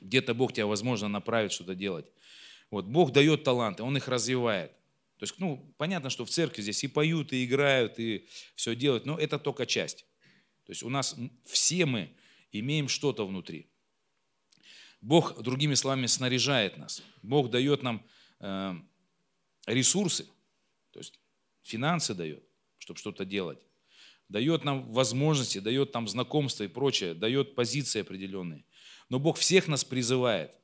где-то 0.00 0.34
Бог 0.34 0.52
тебя, 0.52 0.66
возможно, 0.66 1.08
направит 1.08 1.52
что-то 1.52 1.74
делать. 1.74 2.06
Вот, 2.70 2.84
Бог 2.84 3.12
дает 3.12 3.44
таланты, 3.44 3.82
Он 3.82 3.96
их 3.96 4.08
развивает. 4.08 4.72
То 5.18 5.24
есть, 5.24 5.34
ну, 5.38 5.74
понятно, 5.78 6.10
что 6.10 6.24
в 6.24 6.30
церкви 6.30 6.62
здесь 6.62 6.84
и 6.84 6.88
поют, 6.88 7.32
и 7.32 7.44
играют, 7.44 7.98
и 7.98 8.28
все 8.54 8.76
делают, 8.76 9.04
но 9.04 9.18
это 9.18 9.38
только 9.38 9.66
часть. 9.66 10.06
То 10.64 10.70
есть 10.70 10.82
у 10.82 10.90
нас 10.90 11.16
все 11.44 11.86
мы 11.86 12.14
имеем 12.52 12.88
что-то 12.88 13.26
внутри. 13.26 13.68
Бог, 15.00 15.40
другими 15.42 15.74
словами, 15.74 16.06
снаряжает 16.06 16.76
нас. 16.76 17.02
Бог 17.22 17.50
дает 17.50 17.82
нам 17.82 18.04
э, 18.40 18.74
ресурсы, 19.66 20.28
то 20.98 21.00
есть 21.00 21.20
финансы 21.62 22.14
дает, 22.14 22.44
чтобы 22.78 22.98
что-то 22.98 23.24
делать. 23.24 23.58
Дает 24.28 24.64
нам 24.64 24.92
возможности, 24.92 25.58
дает 25.58 25.94
нам 25.94 26.06
знакомства 26.06 26.64
и 26.64 26.68
прочее, 26.68 27.14
дает 27.14 27.54
позиции 27.54 28.00
определенные. 28.00 28.64
Но 29.08 29.18
Бог 29.18 29.38
всех 29.38 29.68
нас 29.68 29.84
призывает. 29.84 30.54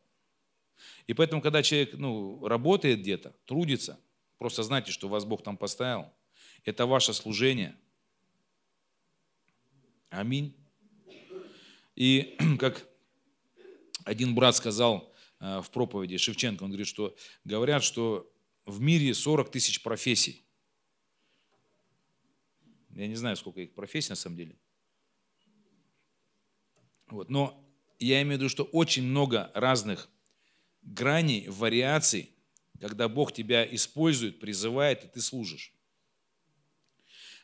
И 1.06 1.14
поэтому, 1.14 1.40
когда 1.40 1.62
человек 1.62 1.94
ну, 1.94 2.46
работает 2.46 3.00
где-то, 3.00 3.34
трудится, 3.46 3.98
просто 4.38 4.62
знайте, 4.62 4.92
что 4.92 5.08
вас 5.08 5.24
Бог 5.24 5.42
там 5.42 5.56
поставил. 5.56 6.10
Это 6.64 6.86
ваше 6.86 7.14
служение– 7.14 7.76
Аминь. 10.14 10.54
И 11.96 12.36
как 12.60 12.86
один 14.04 14.34
брат 14.34 14.54
сказал 14.54 15.12
э, 15.40 15.60
в 15.60 15.70
проповеди 15.70 16.18
Шевченко, 16.18 16.62
он 16.62 16.70
говорит, 16.70 16.86
что 16.86 17.16
говорят, 17.44 17.82
что 17.82 18.30
в 18.66 18.80
мире 18.80 19.14
40 19.14 19.50
тысяч 19.50 19.82
профессий. 19.82 20.44
Я 22.90 23.06
не 23.06 23.16
знаю, 23.16 23.36
сколько 23.36 23.60
их 23.60 23.74
профессий 23.74 24.10
на 24.10 24.16
самом 24.16 24.36
деле. 24.36 24.56
Вот. 27.08 27.28
Но 27.28 27.64
я 27.98 28.22
имею 28.22 28.38
в 28.38 28.40
виду, 28.40 28.48
что 28.48 28.64
очень 28.64 29.02
много 29.02 29.50
разных 29.54 30.08
граней, 30.82 31.48
вариаций, 31.48 32.30
когда 32.80 33.08
Бог 33.08 33.32
тебя 33.32 33.64
использует, 33.74 34.40
призывает, 34.40 35.04
и 35.04 35.08
ты 35.08 35.20
служишь. 35.20 35.72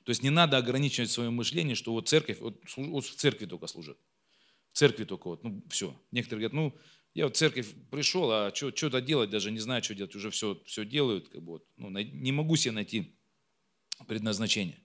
То 0.04 0.10
есть 0.10 0.22
не 0.22 0.30
надо 0.30 0.56
ограничивать 0.56 1.10
свое 1.10 1.30
мышление, 1.30 1.74
что 1.74 1.92
вот 1.92 2.08
церковь, 2.08 2.40
вот, 2.40 2.62
вот 2.76 3.04
в 3.04 3.14
церкви 3.16 3.46
только 3.46 3.66
служат. 3.66 3.98
В 4.72 4.78
церкви 4.78 5.04
только 5.04 5.28
вот, 5.28 5.42
ну 5.44 5.62
все. 5.68 6.00
Некоторые 6.10 6.48
говорят, 6.48 6.52
ну 6.52 6.80
я 7.14 7.26
в 7.26 7.32
церковь 7.32 7.72
пришел, 7.90 8.30
а 8.30 8.52
что-то 8.54 9.00
делать, 9.00 9.30
даже 9.30 9.50
не 9.50 9.58
знаю, 9.58 9.82
что 9.82 9.94
делать, 9.94 10.14
уже 10.14 10.30
все, 10.30 10.60
все 10.64 10.84
делают, 10.84 11.28
как 11.28 11.42
бы 11.42 11.52
вот, 11.52 11.66
ну, 11.76 11.90
не 11.90 12.32
могу 12.32 12.56
себе 12.56 12.72
найти 12.72 13.16
предназначение. 14.06 14.78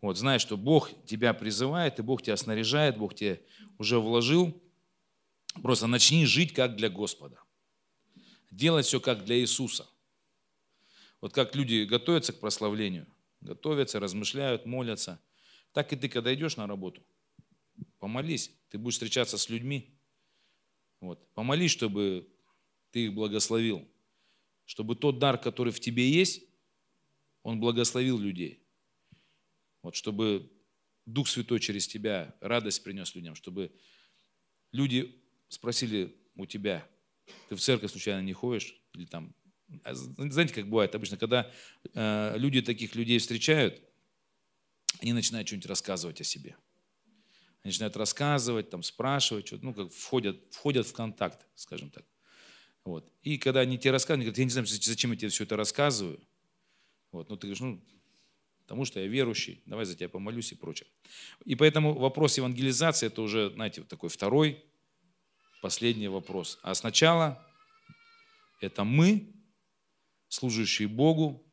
Вот, 0.00 0.18
знай, 0.18 0.38
что 0.38 0.56
Бог 0.56 0.90
тебя 1.06 1.32
призывает, 1.32 1.98
и 1.98 2.02
Бог 2.02 2.22
тебя 2.22 2.36
снаряжает, 2.36 2.98
Бог 2.98 3.14
тебе 3.14 3.40
уже 3.78 3.98
вложил. 3.98 4.60
Просто 5.62 5.86
начни 5.86 6.26
жить 6.26 6.52
как 6.52 6.76
для 6.76 6.88
Господа. 6.88 7.38
Делать 8.50 8.86
все 8.86 9.00
как 9.00 9.24
для 9.24 9.38
Иисуса. 9.38 9.88
Вот 11.20 11.32
как 11.32 11.54
люди 11.54 11.84
готовятся 11.84 12.32
к 12.32 12.40
прославлению– 12.40 13.06
готовятся, 13.42 14.00
размышляют, 14.00 14.66
молятся. 14.66 15.20
Так 15.72 15.92
и 15.92 15.96
ты, 15.96 16.08
когда 16.08 16.34
идешь 16.34 16.56
на 16.56 16.66
работу, 16.66 17.02
помолись, 17.98 18.52
ты 18.70 18.78
будешь 18.78 18.94
встречаться 18.94 19.38
с 19.38 19.48
людьми. 19.48 19.98
Вот. 21.02 21.28
Помолись, 21.34 21.72
чтобы 21.72 22.28
ты 22.92 23.06
их 23.06 23.14
благословил, 23.14 23.86
чтобы 24.64 24.94
тот 24.94 25.18
дар, 25.18 25.36
который 25.36 25.72
в 25.72 25.80
тебе 25.80 26.08
есть, 26.08 26.44
он 27.42 27.58
благословил 27.58 28.18
людей. 28.18 28.62
Вот, 29.82 29.96
чтобы 29.96 30.48
Дух 31.04 31.26
Святой 31.26 31.58
через 31.58 31.88
тебя 31.88 32.36
радость 32.40 32.84
принес 32.84 33.16
людям, 33.16 33.34
чтобы 33.34 33.72
люди 34.70 35.20
спросили 35.48 36.16
у 36.36 36.46
тебя, 36.46 36.88
ты 37.48 37.56
в 37.56 37.60
церковь 37.60 37.90
случайно 37.90 38.24
не 38.24 38.32
ходишь, 38.32 38.80
или 38.94 39.04
там 39.04 39.34
а 39.84 39.94
знаете, 39.94 40.54
как 40.54 40.68
бывает 40.68 40.94
обычно, 40.94 41.16
когда 41.16 41.50
э, 41.94 42.34
люди 42.36 42.60
таких 42.60 42.94
людей 42.94 43.18
встречают, 43.18 43.82
они 45.00 45.14
начинают 45.14 45.48
что-нибудь 45.48 45.66
рассказывать 45.66 46.20
о 46.20 46.24
себе. 46.24 46.56
Начинают 47.64 47.96
рассказывать, 47.96 48.70
там, 48.70 48.82
спрашивать, 48.82 49.46
что 49.46 49.58
ну, 49.62 49.72
как 49.72 49.92
входят, 49.92 50.36
входят 50.50 50.86
в 50.86 50.92
контакт, 50.92 51.46
скажем 51.54 51.90
так. 51.90 52.04
Вот. 52.84 53.12
И 53.22 53.38
когда 53.38 53.60
они 53.60 53.78
тебе 53.78 53.92
рассказывают, 53.92 54.18
они 54.18 54.24
говорят, 54.24 54.38
я 54.38 54.44
не 54.44 54.50
знаю, 54.50 54.66
зачем 54.66 55.12
я 55.12 55.16
тебе 55.16 55.28
все 55.28 55.44
это 55.44 55.56
рассказываю. 55.56 56.20
Вот. 57.12 57.28
Но 57.28 57.34
ну, 57.34 57.38
ты 57.38 57.46
говоришь, 57.46 57.60
ну, 57.60 57.80
потому 58.62 58.84
что 58.84 59.00
я 59.00 59.06
верующий, 59.06 59.62
давай 59.66 59.84
за 59.84 59.94
тебя 59.94 60.08
помолюсь 60.08 60.50
и 60.50 60.56
прочее. 60.56 60.88
И 61.44 61.54
поэтому 61.54 61.94
вопрос 61.94 62.38
евангелизации, 62.38 63.06
это 63.06 63.22
уже, 63.22 63.50
знаете, 63.50 63.82
такой 63.82 64.08
второй, 64.08 64.64
последний 65.60 66.08
вопрос. 66.08 66.58
А 66.62 66.74
сначала 66.74 67.46
это 68.60 68.82
мы 68.82 69.32
служащие 70.28 70.88
Богу, 70.88 71.44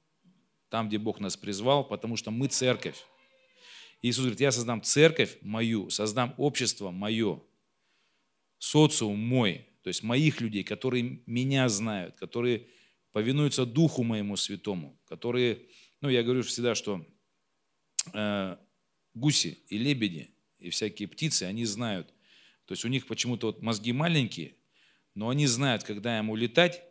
там, 0.69 0.87
где 0.87 0.97
Бог 0.97 1.19
нас 1.19 1.35
призвал, 1.35 1.83
потому 1.83 2.15
что 2.15 2.31
мы 2.31 2.47
церковь. 2.47 3.03
Иисус 4.01 4.23
говорит, 4.23 4.39
я 4.39 4.51
создам 4.51 4.81
церковь 4.81 5.37
мою, 5.41 5.89
создам 5.89 6.33
общество 6.37 6.91
мое, 6.91 7.41
социум 8.57 9.19
мой, 9.19 9.67
то 9.81 9.89
есть 9.89 10.03
моих 10.03 10.41
людей, 10.41 10.63
которые 10.63 11.21
меня 11.25 11.67
знают, 11.69 12.15
которые 12.15 12.67
повинуются 13.11 13.65
Духу 13.65 14.03
моему 14.03 14.37
святому, 14.37 14.99
которые, 15.05 15.67
ну, 16.01 16.09
я 16.09 16.23
говорю 16.23 16.43
всегда, 16.43 16.75
что 16.75 17.05
э, 18.13 18.57
гуси 19.13 19.59
и 19.67 19.77
лебеди 19.77 20.33
и 20.59 20.69
всякие 20.69 21.07
птицы, 21.07 21.43
они 21.43 21.65
знают, 21.65 22.13
то 22.65 22.73
есть 22.73 22.85
у 22.85 22.87
них 22.87 23.07
почему-то 23.07 23.47
вот 23.47 23.61
мозги 23.61 23.91
маленькие, 23.91 24.55
но 25.15 25.29
они 25.29 25.47
знают, 25.47 25.83
когда 25.83 26.17
ему 26.17 26.35
летать, 26.35 26.83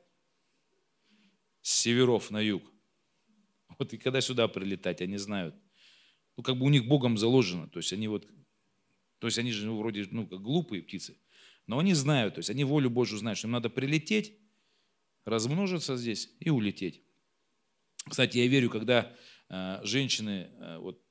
с 1.63 1.71
северов 1.71 2.31
на 2.31 2.41
юг. 2.41 2.63
Вот 3.79 3.93
и 3.93 3.99
когда 3.99 4.21
сюда 4.21 4.49
прилетать, 4.49 5.03
они 5.03 5.19
знают. 5.19 5.55
Ну, 6.39 6.45
как 6.45 6.57
бы 6.57 6.67
у 6.67 6.69
них 6.69 6.87
Богом 6.87 7.19
заложено. 7.19 7.67
То 7.69 7.81
есть 7.81 7.93
они 7.93 8.07
вот, 8.07 8.25
то 9.19 9.27
есть 9.27 9.39
они 9.39 9.51
же 9.51 9.67
ну, 9.67 9.77
вроде, 9.77 10.07
ну, 10.13 10.25
как 10.25 10.41
глупые 10.41 10.85
птицы. 10.85 11.19
Но 11.67 11.81
они 11.81 11.95
знают, 11.95 12.37
то 12.37 12.39
есть 12.39 12.49
они 12.49 12.63
волю 12.63 12.91
Божью 12.91 13.19
знают, 13.19 13.39
что 13.39 13.49
им 13.49 13.53
надо 13.53 13.69
прилететь, 13.69 14.39
размножиться 15.25 15.97
здесь 15.97 16.31
и 16.39 16.49
улететь. 16.49 17.03
Кстати, 18.09 18.39
я 18.39 18.47
верю, 18.47 18.71
когда 18.71 19.13
э, 19.49 19.81
женщины 19.83 20.49
э, 20.53 20.79
вот, 20.79 21.03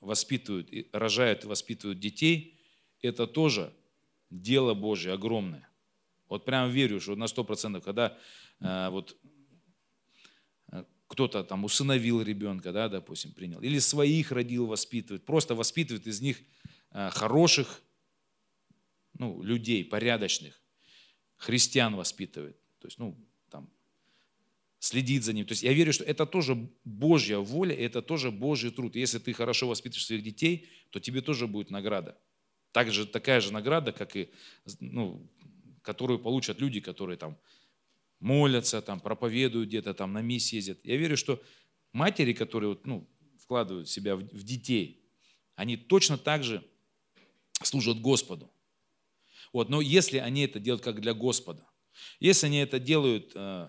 воспитывают, 0.00 0.68
рожают 0.92 1.44
и 1.44 1.48
воспитывают 1.48 1.98
детей, 1.98 2.60
это 3.00 3.26
тоже 3.26 3.72
дело 4.28 4.74
Божье 4.74 5.14
огромное. 5.14 5.66
Вот 6.28 6.44
прям 6.44 6.70
верю, 6.70 7.00
что 7.00 7.16
на 7.16 7.26
сто 7.26 7.42
процентов, 7.42 7.82
когда 7.84 8.18
э, 8.60 8.90
вот 8.90 9.16
кто-то 11.14 11.44
там 11.44 11.64
усыновил 11.64 12.22
ребенка, 12.22 12.72
да, 12.72 12.88
допустим, 12.88 13.32
принял, 13.32 13.60
или 13.60 13.78
своих 13.78 14.32
родил, 14.32 14.66
воспитывает, 14.66 15.24
просто 15.24 15.54
воспитывает 15.54 16.08
из 16.08 16.20
них 16.20 16.38
э, 16.90 17.10
хороших 17.10 17.82
ну, 19.16 19.40
людей, 19.42 19.84
порядочных, 19.84 20.60
христиан 21.36 21.94
воспитывает. 21.94 22.56
То 22.80 22.88
есть, 22.88 22.98
ну, 22.98 23.16
там, 23.48 23.70
следит 24.80 25.22
за 25.22 25.32
ним. 25.32 25.46
То 25.46 25.52
есть 25.52 25.62
я 25.62 25.72
верю, 25.72 25.92
что 25.92 26.02
это 26.02 26.26
тоже 26.26 26.68
Божья 26.84 27.38
воля, 27.38 27.76
это 27.76 28.02
тоже 28.02 28.32
Божий 28.32 28.72
труд. 28.72 28.96
Если 28.96 29.20
ты 29.20 29.32
хорошо 29.32 29.68
воспитываешь 29.68 30.06
своих 30.06 30.24
детей, 30.24 30.68
то 30.90 30.98
тебе 30.98 31.20
тоже 31.20 31.46
будет 31.46 31.70
награда. 31.70 32.18
Также, 32.72 33.06
такая 33.06 33.40
же 33.40 33.52
награда, 33.52 33.92
как 33.92 34.16
и, 34.16 34.30
ну, 34.80 35.30
которую 35.82 36.18
получат 36.18 36.60
люди, 36.60 36.80
которые 36.80 37.16
там 37.18 37.38
молятся, 38.24 38.80
там, 38.80 39.00
проповедуют 39.00 39.68
где-то, 39.68 39.92
там, 39.92 40.14
на 40.14 40.22
миссии 40.22 40.56
ездят. 40.56 40.80
Я 40.82 40.96
верю, 40.96 41.14
что 41.16 41.42
матери, 41.92 42.32
которые 42.32 42.70
вот, 42.70 42.86
ну, 42.86 43.06
вкладывают 43.38 43.86
себя 43.86 44.16
в, 44.16 44.20
в 44.20 44.42
детей, 44.42 45.04
они 45.56 45.76
точно 45.76 46.16
так 46.16 46.42
же 46.42 46.66
служат 47.62 48.00
Господу. 48.00 48.50
Вот, 49.52 49.68
но 49.68 49.82
если 49.82 50.16
они 50.16 50.44
это 50.44 50.58
делают 50.58 50.82
как 50.82 51.02
для 51.02 51.12
Господа, 51.12 51.68
если 52.18 52.46
они 52.46 52.58
это 52.58 52.78
делают 52.78 53.32
э, 53.34 53.68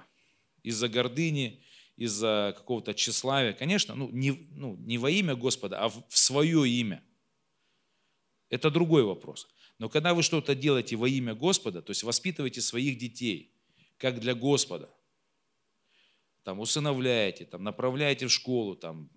из-за 0.63 0.87
гордыни, 0.87 1.61
из-за 1.97 2.53
какого-то 2.55 2.93
тщеславия, 2.93 3.51
конечно, 3.51 3.93
ну 3.93 4.09
не, 4.09 4.31
ну, 4.51 4.77
не 4.77 4.97
во 4.97 5.11
имя 5.11 5.35
Господа, 5.35 5.79
а 5.79 5.89
в, 5.89 6.01
в 6.07 6.17
свое 6.17 6.67
имя, 6.67 7.03
это 8.49 8.71
другой 8.71 9.03
вопрос. 9.03 9.49
Но 9.79 9.89
когда 9.89 10.13
вы 10.13 10.23
что-то 10.23 10.55
делаете 10.55 10.95
во 10.95 11.09
имя 11.09 11.35
Господа, 11.35 11.81
то 11.81 11.91
есть 11.91 12.03
воспитываете 12.03 12.61
своих 12.61 12.97
детей, 12.97 13.54
как 13.97 14.19
для 14.19 14.35
Господа, 14.35 14.89
там 16.43 16.59
усыновляете, 16.59 17.45
там 17.45 17.63
направляете 17.63 18.27
в 18.27 18.31
школу, 18.31 18.75
там 18.75 19.09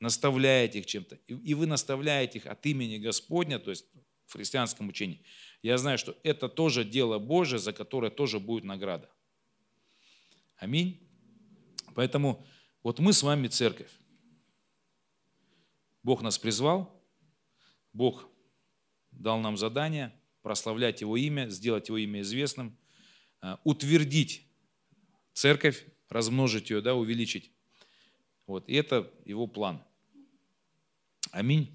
наставляете 0.00 0.80
их 0.80 0.86
чем-то, 0.86 1.16
и, 1.26 1.54
вы 1.54 1.66
наставляете 1.66 2.38
их 2.38 2.46
от 2.46 2.66
имени 2.66 2.98
Господня, 2.98 3.58
то 3.58 3.70
есть 3.70 3.86
в 4.26 4.34
христианском 4.34 4.88
учении, 4.88 5.24
я 5.62 5.78
знаю, 5.78 5.96
что 5.96 6.16
это 6.22 6.48
тоже 6.48 6.84
дело 6.84 7.18
Божие, 7.18 7.58
за 7.58 7.72
которое 7.72 8.10
тоже 8.10 8.40
будет 8.40 8.64
награда. 8.64 9.10
Аминь. 10.56 11.00
Поэтому 11.94 12.44
вот 12.82 12.98
мы 12.98 13.12
с 13.12 13.22
вами 13.22 13.48
церковь. 13.48 13.90
Бог 16.02 16.20
нас 16.20 16.38
призвал, 16.38 17.02
Бог 17.94 18.28
дал 19.10 19.38
нам 19.38 19.56
задание 19.56 20.12
прославлять 20.42 21.00
Его 21.00 21.16
имя, 21.16 21.48
сделать 21.48 21.88
Его 21.88 21.96
имя 21.98 22.20
известным, 22.20 22.76
утвердить 23.64 24.46
церковь, 25.32 25.84
размножить 26.08 26.70
ее, 26.70 26.80
да, 26.80 26.94
увеличить. 26.94 27.50
Вот, 28.46 28.68
и 28.68 28.74
это 28.74 29.10
Его 29.24 29.46
план. 29.46 29.82
Аминь. 31.30 31.74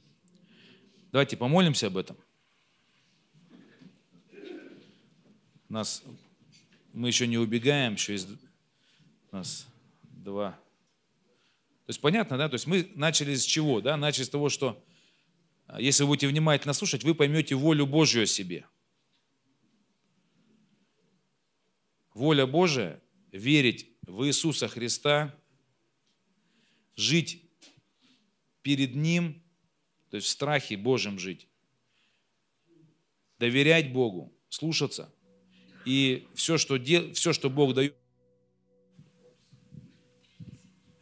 Давайте 1.12 1.38
помолимся 1.38 1.88
об 1.88 1.98
этом. 1.98 2.18
нас, 5.70 6.04
мы 6.94 7.08
еще 7.08 7.28
не 7.28 7.38
убегаем, 7.38 7.94
еще 7.94 8.14
есть 8.14 8.28
у 9.32 9.36
нас 9.36 9.68
два. 10.04 10.52
То 11.86 11.92
есть 11.92 12.02
понятно, 12.02 12.38
да? 12.38 12.50
То 12.50 12.56
есть 12.56 12.68
мы 12.68 12.92
начали 12.96 13.36
с 13.36 13.44
чего? 13.44 13.80
Да? 13.80 13.96
Начали 13.96 14.24
с 14.24 14.30
того, 14.30 14.50
что 14.50 14.84
а, 15.68 15.80
если 15.80 16.04
вы 16.04 16.10
будете 16.10 16.28
внимательно 16.28 16.74
слушать, 16.74 17.04
вы 17.04 17.16
поймете 17.16 17.56
волю 17.56 17.86
Божью 17.86 18.24
о 18.24 18.26
себе. 18.26 18.66
Воля 22.20 22.46
Божия– 22.46 23.02
верить 23.32 23.90
в 24.02 24.26
Иисуса 24.26 24.68
Христа, 24.68 25.36
жить 26.96 27.44
перед 28.62 28.96
Ним, 28.96 29.42
то 30.10 30.18
есть 30.18 30.28
в 30.28 30.30
страхе 30.30 30.78
Божьем 30.78 31.18
жить, 31.18 31.48
доверять 33.40 33.92
Богу, 33.92 34.34
слушаться– 34.50 35.12
и 35.86 36.28
все, 36.36 36.58
что, 36.58 36.78
дел, 36.78 37.14
все, 37.14 37.34
что 37.34 37.50
Бог 37.50 37.74
дает, 37.74 37.96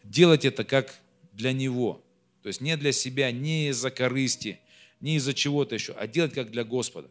делать 0.04 0.46
это 0.46 0.64
как 0.64 0.98
для 1.34 1.52
Него. 1.52 2.04
То 2.44 2.48
есть 2.48 2.62
не 2.62 2.78
для 2.78 2.92
себя, 2.92 3.32
не 3.32 3.70
из-за 3.70 3.92
корысти, 3.92 4.60
не 5.02 5.16
из-за 5.18 5.34
чего-то 5.34 5.76
еще, 5.76 5.94
а 5.94 6.08
делать 6.08 6.34
как 6.34 6.52
для 6.52 6.64
Господа. 6.64 7.10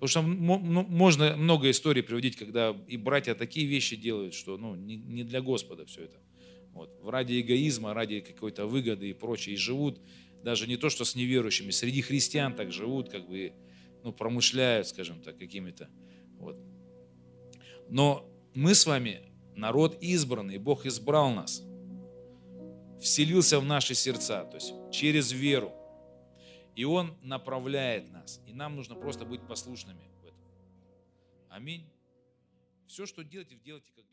Потому 0.00 0.08
что 0.08 0.22
можно 0.22 1.36
много 1.36 1.70
историй 1.70 2.02
приводить, 2.02 2.36
когда 2.36 2.74
и 2.88 2.96
братья 2.96 3.34
такие 3.34 3.66
вещи 3.66 3.96
делают, 3.96 4.32
что 4.32 4.56
ну, 4.56 4.74
не 4.74 5.24
для 5.24 5.42
Господа 5.42 5.84
все 5.84 6.04
это. 6.04 6.16
Вот. 6.72 6.98
Ради 7.04 7.38
эгоизма, 7.40 7.92
ради 7.92 8.20
какой-то 8.20 8.66
выгоды 8.66 9.10
и 9.10 9.12
прочее. 9.12 9.56
И 9.56 9.58
живут 9.58 10.00
даже 10.42 10.66
не 10.66 10.78
то, 10.78 10.88
что 10.88 11.04
с 11.04 11.14
неверующими, 11.14 11.70
среди 11.70 12.00
христиан 12.00 12.54
так 12.54 12.72
живут, 12.72 13.10
как 13.10 13.28
бы 13.28 13.52
ну, 14.02 14.12
промышляют, 14.12 14.88
скажем 14.88 15.20
так, 15.20 15.38
какими-то. 15.38 15.90
Вот. 16.38 16.56
Но 17.90 18.26
мы 18.54 18.74
с 18.74 18.86
вами 18.86 19.20
народ 19.54 19.98
избранный, 20.00 20.56
Бог 20.56 20.86
избрал 20.86 21.30
нас, 21.30 21.62
вселился 23.00 23.60
в 23.60 23.64
наши 23.64 23.94
сердца, 23.94 24.44
то 24.44 24.56
есть 24.56 24.72
через 24.90 25.32
веру. 25.32 25.74
И 26.76 26.84
Он 26.84 27.16
направляет 27.22 28.10
нас. 28.12 28.40
И 28.46 28.52
нам 28.52 28.76
нужно 28.76 28.94
просто 28.94 29.24
быть 29.24 29.46
послушными 29.46 30.10
в 30.22 30.24
этом. 30.24 30.40
Аминь. 31.50 31.86
Все, 32.86 33.06
что 33.06 33.22
делаете, 33.22 33.56
делайте 33.56 33.92
как. 33.92 34.09